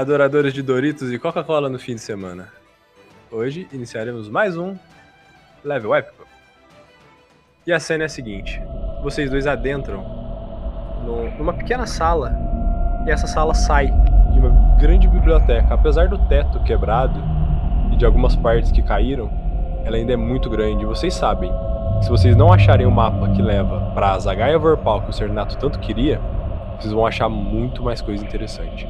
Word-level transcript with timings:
Adoradores 0.00 0.54
de 0.54 0.62
Doritos 0.62 1.12
e 1.12 1.18
Coca-Cola 1.18 1.68
no 1.68 1.78
fim 1.78 1.94
de 1.94 2.00
semana. 2.00 2.48
Hoje 3.30 3.68
iniciaremos 3.70 4.30
mais 4.30 4.56
um 4.56 4.74
Level 5.62 5.94
Épico. 5.94 6.24
E 7.66 7.72
a 7.74 7.78
cena 7.78 8.04
é 8.04 8.06
a 8.06 8.08
seguinte: 8.08 8.62
vocês 9.02 9.28
dois 9.30 9.46
adentram 9.46 10.00
no- 11.04 11.30
numa 11.36 11.52
pequena 11.52 11.86
sala 11.86 12.32
e 13.06 13.10
essa 13.10 13.26
sala 13.26 13.52
sai 13.52 13.88
de 14.32 14.38
uma 14.38 14.78
grande 14.78 15.06
biblioteca. 15.06 15.74
Apesar 15.74 16.08
do 16.08 16.16
teto 16.28 16.62
quebrado 16.62 17.22
e 17.92 17.96
de 17.96 18.06
algumas 18.06 18.34
partes 18.34 18.72
que 18.72 18.80
caíram, 18.80 19.30
ela 19.84 19.98
ainda 19.98 20.14
é 20.14 20.16
muito 20.16 20.48
grande. 20.48 20.86
Vocês 20.86 21.12
sabem, 21.12 21.52
se 22.00 22.08
vocês 22.08 22.34
não 22.34 22.50
acharem 22.50 22.86
o 22.86 22.90
mapa 22.90 23.28
que 23.34 23.42
leva 23.42 23.92
para 23.94 24.18
Zagaia 24.18 24.58
Vorpal 24.58 25.02
que 25.02 25.10
o 25.10 25.12
Sernato 25.12 25.58
tanto 25.58 25.78
queria, 25.78 26.18
vocês 26.80 26.90
vão 26.90 27.04
achar 27.04 27.28
muito 27.28 27.82
mais 27.82 28.00
coisa 28.00 28.24
interessante. 28.24 28.88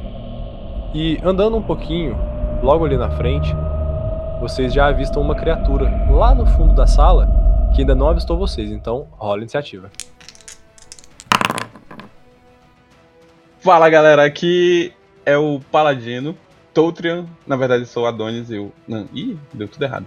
E 0.93 1.17
andando 1.23 1.55
um 1.55 1.61
pouquinho, 1.61 2.17
logo 2.61 2.83
ali 2.83 2.97
na 2.97 3.09
frente, 3.11 3.55
vocês 4.41 4.73
já 4.73 4.87
avistam 4.87 5.21
uma 5.21 5.33
criatura 5.33 5.89
lá 6.09 6.35
no 6.35 6.45
fundo 6.45 6.75
da 6.75 6.85
sala 6.85 7.29
que 7.73 7.79
ainda 7.79 7.95
não 7.95 8.09
avistou 8.09 8.37
vocês, 8.37 8.69
então 8.69 9.07
rola 9.11 9.37
a 9.37 9.39
iniciativa. 9.39 9.89
Fala 13.59 13.89
galera, 13.89 14.25
aqui 14.25 14.91
é 15.25 15.37
o 15.37 15.61
Paladino, 15.71 16.37
Toutrian, 16.73 17.25
na 17.47 17.55
verdade 17.55 17.85
sou 17.85 18.03
o 18.03 18.07
Adonis 18.07 18.49
e 18.49 18.55
eu. 18.55 18.73
Não, 18.85 19.07
ih, 19.13 19.39
deu 19.53 19.69
tudo 19.69 19.83
errado. 19.83 20.05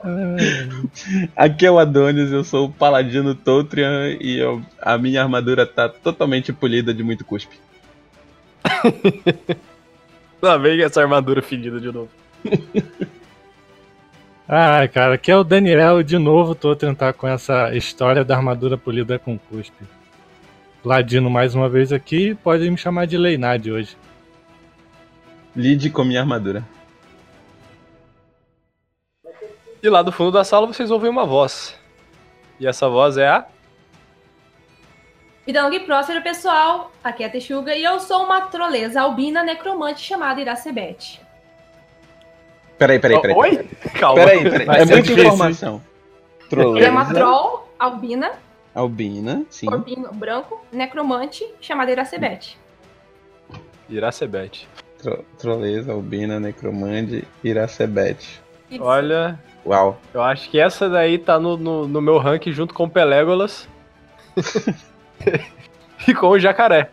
Aqui 1.36 1.66
é 1.66 1.72
o 1.72 1.80
Adonis, 1.80 2.32
eu 2.32 2.44
sou 2.44 2.68
o 2.68 2.72
Paladino 2.72 3.34
Toutrian 3.34 4.18
e 4.20 4.38
eu- 4.38 4.62
a 4.82 4.98
minha 4.98 5.22
armadura 5.22 5.66
tá 5.66 5.88
totalmente 5.88 6.52
polida 6.52 6.94
de 6.94 7.04
muito 7.04 7.24
cuspe. 7.24 7.58
Lá 10.42 10.58
vem 10.58 10.82
essa 10.82 11.02
armadura 11.02 11.42
fedida 11.42 11.80
de 11.80 11.92
novo. 11.92 12.10
Ai, 14.48 14.90
cara, 14.90 15.16
aqui 15.16 15.32
é 15.32 15.38
o 15.38 15.44
Daniel 15.44 16.04
de 16.04 16.18
novo 16.18 16.54
tô 16.54 16.72
a 16.72 16.76
tentar 16.76 17.14
com 17.14 17.26
essa 17.28 17.74
história 17.76 18.26
da 18.26 18.36
armadura 18.36 18.78
polida 18.78 19.18
com 19.18 19.38
cuspe. 19.38 19.86
Ladino 20.84 21.30
mais 21.30 21.56
uma 21.56 21.70
vez 21.70 21.94
aqui, 21.94 22.36
pode 22.36 22.70
me 22.70 22.78
chamar 22.78 23.08
de 23.08 23.18
Leinade 23.18 23.72
hoje. 23.72 23.96
Lide 25.56 25.90
com 25.90 26.04
minha 26.04 26.20
armadura. 26.20 26.62
E 29.84 29.90
lá 29.90 30.02
do 30.02 30.12
fundo 30.14 30.32
da 30.32 30.46
sala 30.46 30.66
vocês 30.66 30.90
ouvem 30.90 31.10
uma 31.10 31.26
voz. 31.26 31.78
E 32.58 32.66
essa 32.66 32.88
voz 32.88 33.18
é 33.18 33.28
a. 33.28 33.46
Vida 35.46 35.62
longa 35.62 35.76
e 35.76 35.82
próspera, 35.82 36.22
pessoal. 36.22 36.90
Aqui 37.04 37.22
é 37.22 37.28
a 37.28 37.30
Texuga 37.30 37.76
e 37.76 37.84
eu 37.84 38.00
sou 38.00 38.24
uma 38.24 38.42
troleza 38.44 39.02
albina 39.02 39.44
necromante 39.44 40.00
chamada 40.00 40.40
Iracebete. 40.40 41.22
Peraí, 42.78 42.98
peraí, 42.98 43.20
peraí. 43.22 43.36
Oi? 43.36 43.70
Calma. 44.00 44.24
Peraí, 44.24 44.44
peraí. 44.50 44.68
É 44.68 44.86
muita 44.86 45.02
difícil. 45.02 45.24
informação. 45.26 45.82
Ela 46.50 46.86
é 46.86 46.90
uma 46.90 47.04
Troleza, 47.06 47.14
troll 47.14 47.68
albina, 47.80 48.32
albina, 48.76 49.44
sim. 49.50 49.66
corpinho 49.66 50.08
branco, 50.14 50.64
necromante 50.72 51.46
chamada 51.60 51.92
Iracebete. 51.92 52.58
Iracebete. 53.90 54.68
Tro- 55.02 55.26
Troleza, 55.38 55.92
albina, 55.92 56.40
necromande, 56.40 57.28
iracebete. 57.44 58.40
Isso. 58.70 58.84
Olha, 58.84 59.40
Uau. 59.66 59.98
eu 60.14 60.22
acho 60.22 60.50
que 60.50 60.60
essa 60.60 60.90
daí 60.90 61.18
tá 61.18 61.40
no, 61.40 61.56
no, 61.56 61.88
no 61.88 62.02
meu 62.02 62.18
ranking 62.18 62.52
junto 62.52 62.74
com 62.74 62.84
o 62.84 62.90
Pelégolas. 62.90 63.68
e 66.08 66.14
com 66.14 66.28
o 66.28 66.40
jacaré. 66.40 66.90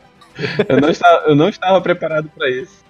Eu 0.68 0.80
não 0.80 0.88
estava, 0.88 1.26
eu 1.26 1.34
não 1.34 1.48
estava 1.48 1.80
preparado 1.80 2.30
pra 2.30 2.48
isso. 2.48 2.84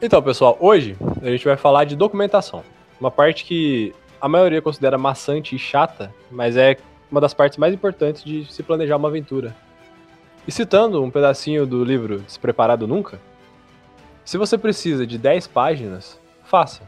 Então, 0.00 0.22
pessoal, 0.22 0.56
hoje 0.60 0.96
a 1.20 1.26
gente 1.26 1.44
vai 1.44 1.56
falar 1.56 1.84
de 1.84 1.96
documentação. 1.96 2.62
Uma 3.00 3.10
parte 3.10 3.44
que 3.44 3.92
a 4.20 4.28
maioria 4.28 4.62
considera 4.62 4.96
maçante 4.96 5.56
e 5.56 5.58
chata, 5.58 6.14
mas 6.30 6.56
é 6.56 6.76
uma 7.10 7.20
das 7.20 7.34
partes 7.34 7.58
mais 7.58 7.74
importantes 7.74 8.22
de 8.22 8.44
se 8.52 8.62
planejar 8.62 8.96
uma 8.96 9.08
aventura. 9.08 9.54
E 10.46 10.52
citando 10.52 11.02
um 11.02 11.10
pedacinho 11.10 11.66
do 11.66 11.84
livro 11.84 12.20
Despreparado 12.20 12.86
Nunca, 12.86 13.20
se 14.24 14.38
você 14.38 14.56
precisa 14.56 15.06
de 15.06 15.18
10 15.18 15.46
páginas, 15.48 16.20
faça. 16.44 16.87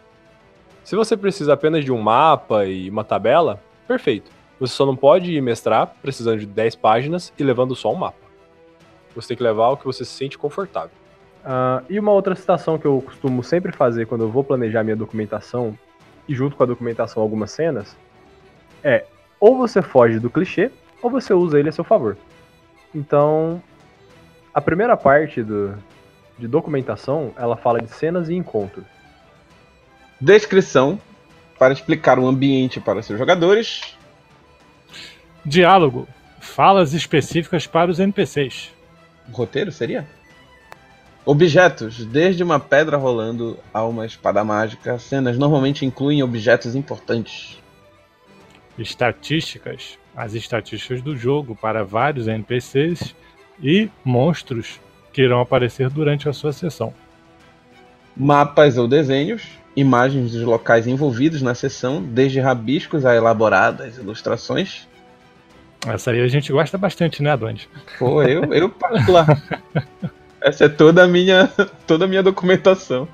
Se 0.91 0.97
você 0.97 1.17
precisa 1.17 1.53
apenas 1.53 1.85
de 1.85 1.93
um 1.93 2.03
mapa 2.03 2.67
e 2.67 2.91
uma 2.91 3.05
tabela, 3.05 3.63
perfeito. 3.87 4.29
Você 4.59 4.75
só 4.75 4.85
não 4.85 4.97
pode 4.97 5.33
ir 5.33 5.41
mestrar 5.41 5.95
precisando 6.03 6.41
de 6.41 6.47
10 6.47 6.75
páginas 6.75 7.33
e 7.39 7.45
levando 7.45 7.77
só 7.77 7.93
um 7.93 7.95
mapa. 7.95 8.19
Você 9.15 9.29
tem 9.29 9.37
que 9.37 9.43
levar 9.45 9.69
o 9.69 9.77
que 9.77 9.85
você 9.85 10.05
se 10.05 10.11
sente 10.11 10.37
confortável. 10.37 10.91
Ah, 11.45 11.85
e 11.89 11.97
uma 11.97 12.11
outra 12.11 12.35
citação 12.35 12.77
que 12.77 12.87
eu 12.87 13.01
costumo 13.03 13.41
sempre 13.45 13.71
fazer 13.71 14.07
quando 14.07 14.23
eu 14.23 14.31
vou 14.33 14.43
planejar 14.43 14.83
minha 14.83 14.97
documentação, 14.97 15.79
e 16.27 16.35
junto 16.35 16.57
com 16.57 16.65
a 16.65 16.67
documentação 16.67 17.23
algumas 17.23 17.53
cenas, 17.53 17.97
é 18.83 19.07
ou 19.39 19.57
você 19.57 19.81
foge 19.83 20.19
do 20.19 20.29
clichê, 20.29 20.73
ou 21.01 21.09
você 21.09 21.33
usa 21.33 21.61
ele 21.61 21.69
a 21.69 21.73
seu 21.73 21.85
favor. 21.85 22.17
Então, 22.93 23.63
a 24.53 24.61
primeira 24.61 24.97
parte 24.97 25.41
do, 25.41 25.73
de 26.37 26.49
documentação, 26.49 27.33
ela 27.37 27.57
fala 27.57 27.81
de 27.81 27.93
cenas 27.93 28.29
e 28.29 28.35
encontros. 28.35 29.00
Descrição 30.21 31.01
para 31.59 31.73
explicar 31.73 32.19
o 32.19 32.27
ambiente 32.27 32.81
para 32.81 33.03
seus 33.03 33.19
jogadores. 33.19 33.97
Diálogo. 35.45 36.07
Falas 36.41 36.93
específicas 36.93 37.67
para 37.67 37.91
os 37.91 37.99
NPCs. 37.99 38.71
Roteiro 39.33 39.71
seria? 39.71 40.07
Objetos, 41.25 42.05
desde 42.07 42.43
uma 42.43 42.59
pedra 42.59 42.97
rolando 42.97 43.59
a 43.73 43.85
uma 43.85 44.07
espada 44.07 44.43
mágica, 44.43 44.99
cenas 44.99 45.39
normalmente 45.39 45.85
incluem 45.85 46.23
objetos 46.23 46.75
importantes. 46.75 47.59
Estatísticas. 48.79 49.99
As 50.17 50.35
estatísticas 50.35 51.03
do 51.03 51.17
jogo 51.17 51.55
para 51.55 51.85
vários 51.85 52.27
NPCs 52.27 53.15
e 53.63 53.89
monstros 54.05 54.81
que 55.13 55.23
irão 55.23 55.41
aparecer 55.41 55.89
durante 55.91 56.29
a 56.29 56.33
sua 56.33 56.53
sessão. 56.53 56.93
Mapas 58.17 58.77
ou 58.77 58.89
desenhos, 58.89 59.60
imagens 59.77 60.33
dos 60.33 60.43
locais 60.43 60.87
envolvidos 60.87 61.43
na 61.43 61.55
sessão, 61.55 62.03
desde 62.03 62.41
rabiscos 62.41 63.05
a 63.05 63.15
elaboradas 63.15 63.97
ilustrações. 63.99 64.89
Essa 65.87 66.11
aí 66.11 66.21
a 66.21 66.29
gente 66.29 66.53
gosta 66.53 66.77
bastante, 66.77 67.23
né, 67.23 67.31
Adonis? 67.31 67.69
Pô, 67.99 68.23
eu, 68.23 68.53
eu 68.53 68.69
particular. 68.69 69.27
Essa 70.43 70.65
é 70.65 70.69
toda 70.69 71.05
a 71.05 71.07
minha, 71.07 71.51
toda 71.87 72.07
a 72.07 72.09
minha 72.09 72.23
documentação. 72.23 73.07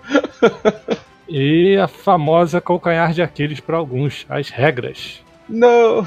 E 1.29 1.77
a 1.77 1.89
famosa 1.89 2.61
calcanhar 2.61 3.13
de 3.13 3.21
Aquiles 3.21 3.59
para 3.59 3.77
alguns, 3.77 4.25
as 4.29 4.49
regras. 4.49 5.23
Não! 5.49 6.07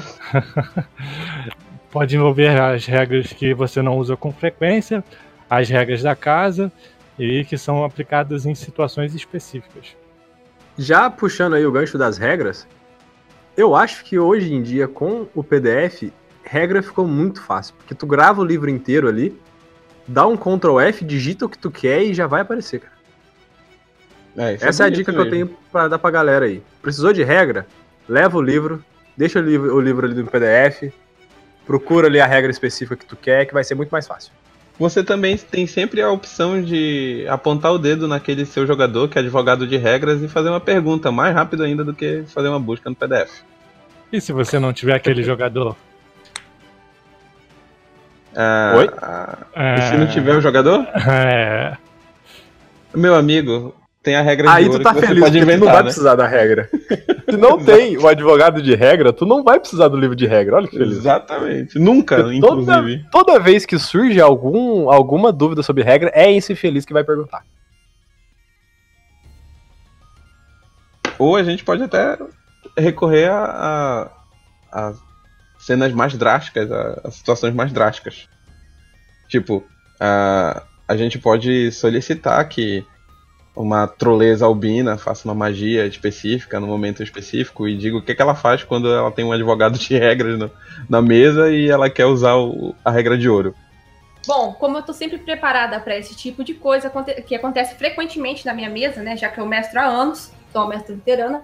Pode 1.90 2.16
envolver 2.16 2.58
as 2.60 2.86
regras 2.86 3.32
que 3.32 3.52
você 3.52 3.82
não 3.82 3.98
usa 3.98 4.16
com 4.16 4.32
frequência, 4.32 5.04
as 5.48 5.68
regras 5.68 6.02
da 6.02 6.14
casa 6.14 6.72
e 7.18 7.44
que 7.44 7.58
são 7.58 7.84
aplicadas 7.84 8.46
em 8.46 8.54
situações 8.54 9.14
específicas. 9.14 9.99
Já 10.80 11.10
puxando 11.10 11.52
aí 11.52 11.66
o 11.66 11.70
gancho 11.70 11.98
das 11.98 12.16
regras, 12.16 12.66
eu 13.54 13.76
acho 13.76 14.02
que 14.02 14.18
hoje 14.18 14.54
em 14.54 14.62
dia, 14.62 14.88
com 14.88 15.28
o 15.34 15.44
PDF, 15.44 16.10
regra 16.42 16.82
ficou 16.82 17.06
muito 17.06 17.42
fácil, 17.42 17.74
porque 17.76 17.94
tu 17.94 18.06
grava 18.06 18.40
o 18.40 18.44
livro 18.44 18.70
inteiro 18.70 19.06
ali, 19.06 19.38
dá 20.08 20.26
um 20.26 20.38
Ctrl 20.38 20.80
F, 20.80 21.04
digita 21.04 21.44
o 21.44 21.50
que 21.50 21.58
tu 21.58 21.70
quer 21.70 22.02
e 22.04 22.14
já 22.14 22.26
vai 22.26 22.40
aparecer, 22.40 22.80
cara. 22.80 22.94
É, 24.38 24.54
isso 24.54 24.64
Essa 24.64 24.84
é 24.84 24.86
a 24.86 24.88
dica 24.88 25.12
que 25.12 25.18
eu 25.18 25.24
mesmo. 25.24 25.48
tenho 25.48 25.58
pra 25.70 25.86
dar 25.86 25.98
pra 25.98 26.10
galera 26.10 26.46
aí. 26.46 26.62
Precisou 26.80 27.12
de 27.12 27.22
regra? 27.22 27.66
Leva 28.08 28.38
o 28.38 28.40
livro, 28.40 28.82
deixa 29.14 29.38
o 29.38 29.42
livro, 29.42 29.76
o 29.76 29.80
livro 29.82 30.06
ali 30.06 30.14
no 30.14 30.30
PDF, 30.30 30.94
procura 31.66 32.06
ali 32.06 32.18
a 32.18 32.26
regra 32.26 32.50
específica 32.50 32.96
que 32.96 33.04
tu 33.04 33.16
quer, 33.16 33.44
que 33.44 33.52
vai 33.52 33.64
ser 33.64 33.74
muito 33.74 33.90
mais 33.90 34.06
fácil. 34.06 34.32
Você 34.80 35.04
também 35.04 35.36
tem 35.36 35.66
sempre 35.66 36.00
a 36.00 36.10
opção 36.10 36.62
de 36.62 37.26
apontar 37.28 37.70
o 37.70 37.78
dedo 37.78 38.08
naquele 38.08 38.46
seu 38.46 38.66
jogador, 38.66 39.08
que 39.10 39.18
é 39.18 39.20
advogado 39.20 39.66
de 39.66 39.76
regras, 39.76 40.22
e 40.22 40.26
fazer 40.26 40.48
uma 40.48 40.58
pergunta 40.58 41.12
mais 41.12 41.34
rápido 41.34 41.62
ainda 41.62 41.84
do 41.84 41.92
que 41.92 42.24
fazer 42.28 42.48
uma 42.48 42.58
busca 42.58 42.88
no 42.88 42.96
PDF. 42.96 43.42
E 44.10 44.22
se 44.22 44.32
você 44.32 44.58
não 44.58 44.72
tiver 44.72 44.94
aquele 44.94 45.22
jogador? 45.22 45.76
Ah, 48.34 48.72
Oi? 48.78 48.90
ah, 49.02 49.38
É, 49.54 49.74
E 49.74 49.82
se 49.82 49.96
não 49.98 50.06
tiver 50.06 50.34
o 50.34 50.40
jogador? 50.40 50.86
é, 51.06 51.76
Meu 52.94 53.14
amigo, 53.14 53.74
tem 54.02 54.16
a 54.16 54.22
regra 54.22 54.50
Aí 54.50 54.64
de 54.64 54.70
tu 54.70 54.72
ouro 54.72 54.84
tá 54.84 54.94
que 54.94 55.00
você 55.00 55.06
feliz, 55.08 55.22
pode 55.22 55.38
porque 55.38 55.44
tu 55.44 55.48
não 55.48 55.54
inventar, 55.56 55.74
vai 55.74 55.82
né? 55.82 55.88
precisar 55.88 56.14
da 56.14 56.26
regra. 56.26 56.70
Se 57.32 57.36
não 57.36 57.58
tem 57.62 57.96
o 57.98 58.06
advogado 58.08 58.62
de 58.62 58.74
regra, 58.74 59.12
tu 59.12 59.24
não 59.26 59.42
vai 59.42 59.58
precisar 59.60 59.88
do 59.88 59.96
livro 59.96 60.16
de 60.16 60.26
regra. 60.26 60.56
Olha 60.56 60.68
que 60.68 60.76
feliz. 60.76 60.98
Exatamente. 60.98 61.78
Nunca, 61.78 62.16
Toda- 62.16 62.34
inclusive. 62.34 63.04
Toda 63.10 63.38
vez 63.38 63.64
que 63.66 63.78
surge 63.78 64.20
algum, 64.20 64.90
alguma 64.90 65.32
dúvida 65.32 65.62
sobre 65.62 65.82
regra, 65.82 66.10
é 66.14 66.32
esse 66.32 66.54
feliz 66.54 66.84
que 66.84 66.92
vai 66.92 67.04
perguntar. 67.04 67.44
Ou 71.18 71.36
a 71.36 71.42
gente 71.42 71.64
pode 71.64 71.82
até 71.82 72.18
recorrer 72.76 73.30
a, 73.30 74.08
a, 74.72 74.80
a 74.88 74.94
cenas 75.58 75.92
mais 75.92 76.14
drásticas, 76.16 76.70
a, 76.72 77.00
a 77.04 77.10
situações 77.10 77.54
mais 77.54 77.72
drásticas. 77.72 78.28
Tipo, 79.28 79.62
a, 80.00 80.62
a 80.88 80.96
gente 80.96 81.18
pode 81.18 81.70
solicitar 81.72 82.48
que 82.48 82.84
uma 83.54 83.86
troleza 83.86 84.46
albina 84.46 84.96
faça 84.96 85.26
uma 85.26 85.34
magia 85.34 85.86
específica 85.86 86.60
no 86.60 86.66
momento 86.66 87.02
específico 87.02 87.66
e 87.66 87.76
diga 87.76 87.96
o 87.96 88.02
que, 88.02 88.14
que 88.14 88.22
ela 88.22 88.34
faz 88.34 88.62
quando 88.62 88.90
ela 88.90 89.10
tem 89.10 89.24
um 89.24 89.32
advogado 89.32 89.78
de 89.78 89.98
regras 89.98 90.38
no, 90.38 90.50
na 90.88 91.02
mesa 91.02 91.50
e 91.50 91.68
ela 91.68 91.90
quer 91.90 92.06
usar 92.06 92.36
o, 92.36 92.74
a 92.84 92.90
regra 92.90 93.18
de 93.18 93.28
ouro. 93.28 93.54
Bom, 94.26 94.52
como 94.52 94.78
eu 94.78 94.82
tô 94.82 94.92
sempre 94.92 95.18
preparada 95.18 95.80
para 95.80 95.96
esse 95.96 96.14
tipo 96.14 96.44
de 96.44 96.54
coisa 96.54 96.92
que 97.26 97.34
acontece 97.34 97.74
frequentemente 97.74 98.44
na 98.44 98.54
minha 98.54 98.68
mesa, 98.68 99.02
né? 99.02 99.16
Já 99.16 99.28
que 99.28 99.40
eu 99.40 99.46
mestro 99.46 99.80
há 99.80 99.84
anos, 99.84 100.30
sou 100.52 100.62
uma 100.62 100.68
mestra 100.68 100.94
veterana, 100.94 101.42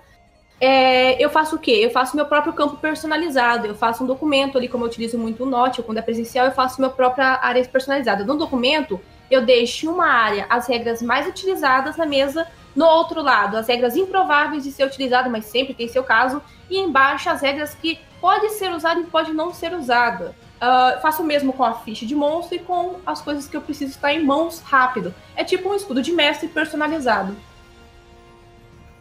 é, 0.61 1.23
eu 1.23 1.29
faço 1.29 1.57
o 1.57 1.59
quê? 1.59 1.73
Eu 1.83 1.91
faço 1.91 2.17
meu 2.17 2.27
próprio 2.27 2.53
campo 2.53 2.77
personalizado. 2.77 3.67
Eu 3.67 3.75
faço 3.75 4.05
um 4.05 4.07
documento 4.07 4.57
ali, 4.57 4.69
como 4.69 4.85
eu 4.85 4.89
utilizo 4.89 5.19
muito 5.19 5.45
o 5.45 5.47
Note, 5.47 5.83
quando 5.83 5.99
é 5.99 6.03
presencial, 6.03 6.47
eu 6.47 6.53
faço 6.53 6.81
minha 6.81 6.91
própria 6.91 7.39
área 7.43 7.65
personalizada. 7.65 8.25
No 8.25 8.37
documento, 8.37 9.01
eu 9.31 9.45
deixo 9.45 9.91
uma 9.91 10.07
área 10.07 10.47
as 10.49 10.67
regras 10.67 11.03
mais 11.03 11.27
utilizadas 11.27 11.97
na 11.97 12.07
mesa, 12.07 12.47
no 12.75 12.85
outro 12.85 13.23
lado, 13.23 13.57
as 13.57 13.67
regras 13.67 13.97
improváveis 13.97 14.65
de 14.65 14.71
ser 14.71 14.85
utilizado, 14.85 15.31
mas 15.31 15.47
sempre 15.47 15.73
tem 15.73 15.89
seu 15.89 16.05
caso, 16.05 16.43
e 16.69 16.79
embaixo 16.79 17.31
as 17.31 17.41
regras 17.41 17.75
que 17.75 17.99
pode 18.21 18.51
ser 18.51 18.71
usada 18.73 19.01
e 19.01 19.05
pode 19.05 19.33
não 19.33 19.53
ser 19.55 19.73
usada. 19.73 20.35
Uh, 20.57 21.01
faço 21.01 21.23
o 21.23 21.27
mesmo 21.27 21.53
com 21.53 21.65
a 21.65 21.75
ficha 21.75 22.07
de 22.07 22.15
monstro 22.15 22.57
e 22.57 22.59
com 22.59 22.97
as 23.05 23.21
coisas 23.21 23.47
que 23.47 23.57
eu 23.57 23.61
preciso 23.61 23.93
estar 23.93 24.13
em 24.13 24.25
mãos 24.25 24.61
rápido. 24.61 25.15
É 25.35 25.45
tipo 25.45 25.69
um 25.69 25.75
escudo 25.75 26.03
de 26.03 26.13
mestre 26.13 26.49
personalizado. 26.49 27.37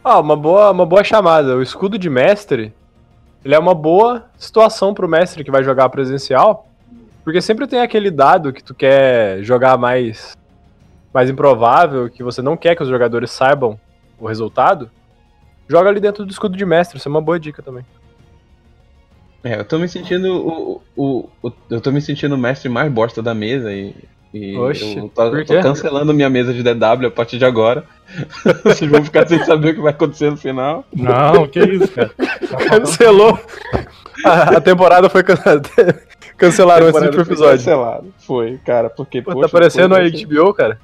Ah, 0.04 0.20
uma 0.20 0.36
boa, 0.36 0.70
uma 0.70 0.86
boa 0.86 1.02
chamada. 1.02 1.56
O 1.56 1.62
escudo 1.62 1.98
de 1.98 2.08
mestre, 2.08 2.74
ele 3.44 3.54
é 3.54 3.58
uma 3.58 3.74
boa 3.74 4.30
situação 4.36 4.94
para 4.94 5.04
o 5.04 5.08
mestre 5.08 5.42
que 5.42 5.50
vai 5.50 5.64
jogar 5.64 5.88
presencial, 5.88 6.68
porque 7.26 7.42
sempre 7.42 7.66
tem 7.66 7.80
aquele 7.80 8.08
dado 8.08 8.52
que 8.52 8.62
tu 8.62 8.72
quer 8.72 9.42
jogar 9.42 9.76
mais 9.76 10.38
mais 11.12 11.28
improvável, 11.28 12.08
que 12.08 12.22
você 12.22 12.40
não 12.40 12.56
quer 12.56 12.76
que 12.76 12.84
os 12.84 12.88
jogadores 12.88 13.32
saibam 13.32 13.80
o 14.16 14.28
resultado. 14.28 14.88
Joga 15.66 15.88
ali 15.88 15.98
dentro 15.98 16.24
do 16.24 16.30
escudo 16.30 16.56
de 16.56 16.64
mestre, 16.64 16.98
isso 16.98 17.08
é 17.08 17.10
uma 17.10 17.20
boa 17.20 17.40
dica 17.40 17.64
também. 17.64 17.84
É, 19.42 19.58
eu 19.58 19.64
tô 19.64 19.76
me 19.76 19.88
sentindo 19.88 20.30
o, 20.36 20.82
o, 20.94 21.28
o, 21.42 21.52
eu 21.68 21.80
tô 21.80 21.90
me 21.90 22.00
sentindo 22.00 22.36
o 22.36 22.38
mestre 22.38 22.68
mais 22.68 22.92
bosta 22.92 23.20
da 23.20 23.34
mesa 23.34 23.72
e, 23.72 23.92
e 24.36 24.56
Oxe, 24.58 24.96
eu 24.96 25.08
tô, 25.08 25.44
tô, 25.44 25.62
cancelando 25.62 26.12
minha 26.12 26.28
mesa 26.28 26.52
de 26.52 26.62
DW 26.62 27.06
a 27.06 27.10
partir 27.10 27.38
de 27.38 27.44
agora. 27.44 27.84
Vocês 28.62 28.90
vão 28.90 29.02
ficar 29.02 29.26
sem 29.26 29.42
saber 29.44 29.70
o 29.70 29.74
que 29.74 29.80
vai 29.80 29.92
acontecer 29.92 30.30
no 30.30 30.36
final. 30.36 30.84
Não, 30.94 31.46
que 31.48 31.60
isso, 31.60 31.88
cara. 31.88 32.10
Cancelou. 32.68 33.38
A, 34.24 34.56
a 34.56 34.60
temporada 34.60 35.08
foi 35.08 35.22
cancelada. 35.22 35.68
Cancelaram 36.36 36.88
esse 36.88 36.98
último 36.98 37.22
episódio. 37.22 37.58
Cancelado. 37.58 38.14
Foi, 38.18 38.58
cara, 38.58 38.90
porque. 38.90 39.22
Pô, 39.22 39.32
poxa, 39.32 39.46
tá 39.46 39.52
parecendo 39.52 39.94
a 39.94 40.00
HBO, 40.00 40.52
cara. 40.52 40.78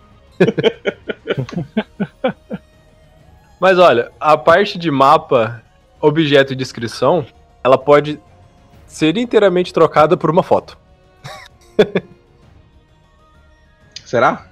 Mas 3.61 3.79
olha, 3.79 4.11
a 4.19 4.37
parte 4.37 4.79
de 4.79 4.91
mapa, 4.91 5.63
objeto 6.01 6.53
e 6.53 6.57
descrição, 6.57 7.25
ela 7.63 7.79
pode 7.79 8.19
ser 8.87 9.17
inteiramente 9.17 9.73
trocada 9.73 10.17
por 10.17 10.31
uma 10.31 10.43
foto. 10.43 10.77
Será? 14.13 14.45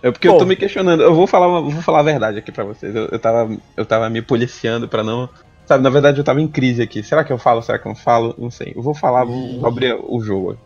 É 0.00 0.12
porque 0.12 0.28
Bom, 0.28 0.34
eu 0.34 0.38
tô 0.38 0.46
me 0.46 0.54
questionando. 0.54 1.02
Eu 1.02 1.12
vou 1.12 1.26
falar, 1.26 1.48
uma, 1.48 1.60
vou 1.60 1.82
falar 1.82 1.98
a 1.98 2.04
verdade 2.04 2.38
aqui 2.38 2.52
para 2.52 2.62
vocês. 2.62 2.94
Eu, 2.94 3.08
eu, 3.08 3.18
tava, 3.18 3.50
eu 3.76 3.84
tava 3.84 4.08
me 4.08 4.22
policiando 4.22 4.86
para 4.86 5.02
não. 5.02 5.28
Sabe, 5.66 5.82
na 5.82 5.90
verdade 5.90 6.20
eu 6.20 6.24
tava 6.24 6.40
em 6.40 6.46
crise 6.46 6.80
aqui. 6.80 7.02
Será 7.02 7.24
que 7.24 7.32
eu 7.32 7.38
falo? 7.38 7.60
Será 7.62 7.80
que 7.80 7.86
eu 7.86 7.90
não 7.90 7.96
falo? 7.96 8.32
Não 8.38 8.48
sei. 8.48 8.74
Eu 8.76 8.82
vou 8.82 8.94
falar, 8.94 9.24
vou, 9.24 9.58
vou 9.58 9.66
abrir 9.66 9.98
o 10.00 10.22
jogo. 10.22 10.56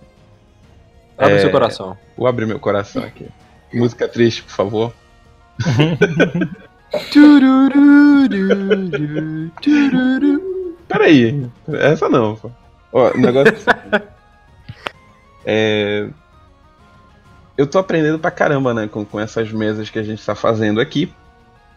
Abre 1.16 1.36
é, 1.36 1.38
seu 1.38 1.50
coração. 1.50 1.96
Vou 2.14 2.26
abrir 2.26 2.44
meu 2.44 2.60
coração 2.60 3.02
aqui. 3.02 3.26
Música 3.72 4.06
triste, 4.06 4.42
por 4.42 4.52
favor. 4.52 4.92
Peraí, 10.86 11.50
essa 11.72 12.06
não. 12.10 12.36
Pô. 12.36 12.50
Ó, 12.92 13.12
o 13.12 13.18
negócio. 13.18 13.54
é. 15.46 16.10
Eu 17.56 17.66
tô 17.66 17.78
aprendendo 17.78 18.18
pra 18.18 18.30
caramba, 18.30 18.74
né, 18.74 18.86
com, 18.86 19.04
com 19.04 19.18
essas 19.18 19.50
mesas 19.50 19.88
que 19.88 19.98
a 19.98 20.02
gente 20.02 20.24
tá 20.24 20.34
fazendo 20.34 20.80
aqui. 20.80 21.12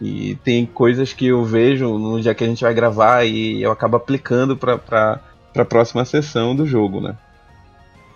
E 0.00 0.34
tem 0.36 0.64
coisas 0.64 1.12
que 1.12 1.26
eu 1.26 1.44
vejo 1.44 1.98
no 1.98 2.20
dia 2.20 2.34
que 2.34 2.42
a 2.42 2.46
gente 2.46 2.62
vai 2.62 2.72
gravar 2.72 3.24
e 3.24 3.62
eu 3.62 3.70
acabo 3.70 3.96
aplicando 3.96 4.56
pra, 4.56 4.78
pra, 4.78 5.20
pra 5.52 5.64
próxima 5.64 6.04
sessão 6.04 6.56
do 6.56 6.66
jogo, 6.66 7.00
né? 7.00 7.16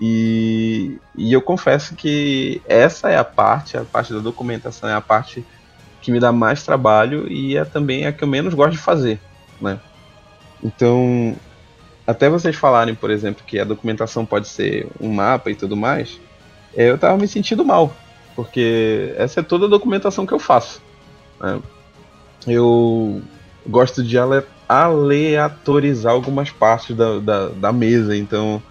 E, 0.00 0.98
e 1.16 1.32
eu 1.32 1.42
confesso 1.42 1.94
que 1.94 2.60
essa 2.66 3.10
é 3.10 3.18
a 3.18 3.24
parte, 3.24 3.76
a 3.76 3.84
parte 3.84 4.12
da 4.12 4.18
documentação 4.18 4.88
é 4.88 4.94
a 4.94 5.00
parte 5.00 5.44
que 6.00 6.10
me 6.10 6.18
dá 6.18 6.32
mais 6.32 6.62
trabalho 6.62 7.30
e 7.30 7.56
é 7.56 7.64
também 7.64 8.06
a 8.06 8.12
que 8.12 8.24
eu 8.24 8.28
menos 8.28 8.54
gosto 8.54 8.72
de 8.72 8.78
fazer, 8.78 9.20
né? 9.60 9.78
Então, 10.62 11.36
até 12.06 12.28
vocês 12.28 12.56
falarem, 12.56 12.94
por 12.94 13.10
exemplo, 13.10 13.44
que 13.46 13.58
a 13.58 13.64
documentação 13.64 14.24
pode 14.24 14.48
ser 14.48 14.86
um 15.00 15.12
mapa 15.12 15.50
e 15.50 15.54
tudo 15.54 15.76
mais, 15.76 16.18
eu 16.76 16.98
tava 16.98 17.16
me 17.16 17.28
sentindo 17.28 17.64
mal, 17.64 17.94
porque 18.34 19.14
essa 19.16 19.40
é 19.40 19.42
toda 19.42 19.66
a 19.66 19.70
documentação 19.70 20.26
que 20.26 20.32
eu 20.32 20.38
faço. 20.38 20.82
Né? 21.40 21.60
Eu 22.46 23.22
gosto 23.66 24.02
de 24.02 24.18
ale 24.18 24.42
aleatorizar 24.66 26.12
algumas 26.12 26.50
partes 26.50 26.96
da, 26.96 27.18
da, 27.18 27.48
da 27.48 27.72
mesa, 27.72 28.16
então 28.16 28.62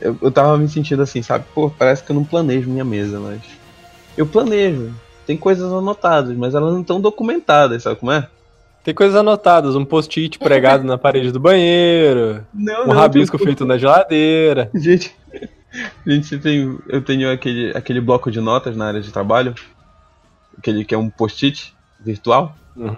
eu, 0.00 0.16
eu 0.20 0.30
tava 0.30 0.58
me 0.58 0.68
sentindo 0.68 1.02
assim, 1.02 1.22
sabe? 1.22 1.44
Pô, 1.54 1.70
parece 1.70 2.04
que 2.04 2.10
eu 2.10 2.16
não 2.16 2.24
planejo 2.24 2.70
minha 2.70 2.84
mesa, 2.84 3.18
mas. 3.18 3.40
Eu 4.16 4.26
planejo. 4.26 4.92
Tem 5.26 5.36
coisas 5.36 5.72
anotadas, 5.72 6.36
mas 6.36 6.54
elas 6.54 6.72
não 6.72 6.82
estão 6.82 7.00
documentadas, 7.00 7.82
sabe 7.82 7.96
como 7.96 8.12
é? 8.12 8.28
Tem 8.84 8.92
coisas 8.92 9.16
anotadas, 9.16 9.74
um 9.74 9.84
post-it 9.84 10.38
pregado 10.38 10.84
na 10.84 10.98
parede 10.98 11.32
do 11.32 11.40
banheiro, 11.40 12.44
não, 12.52 12.84
um 12.84 12.86
não, 12.88 12.94
rabisco 12.94 13.38
feito 13.38 13.64
na 13.64 13.78
geladeira. 13.78 14.70
Gente, 14.76 15.16
gente, 16.06 16.38
tem, 16.38 16.78
eu 16.88 17.02
tenho 17.02 17.30
aquele, 17.30 17.76
aquele 17.76 18.00
bloco 18.00 18.30
de 18.30 18.40
notas 18.40 18.76
na 18.76 18.86
área 18.86 19.00
de 19.00 19.12
trabalho, 19.12 19.54
aquele 20.58 20.84
que 20.84 20.94
é 20.94 20.98
um 20.98 21.10
post-it 21.10 21.74
virtual. 22.00 22.56
Uhum. 22.76 22.96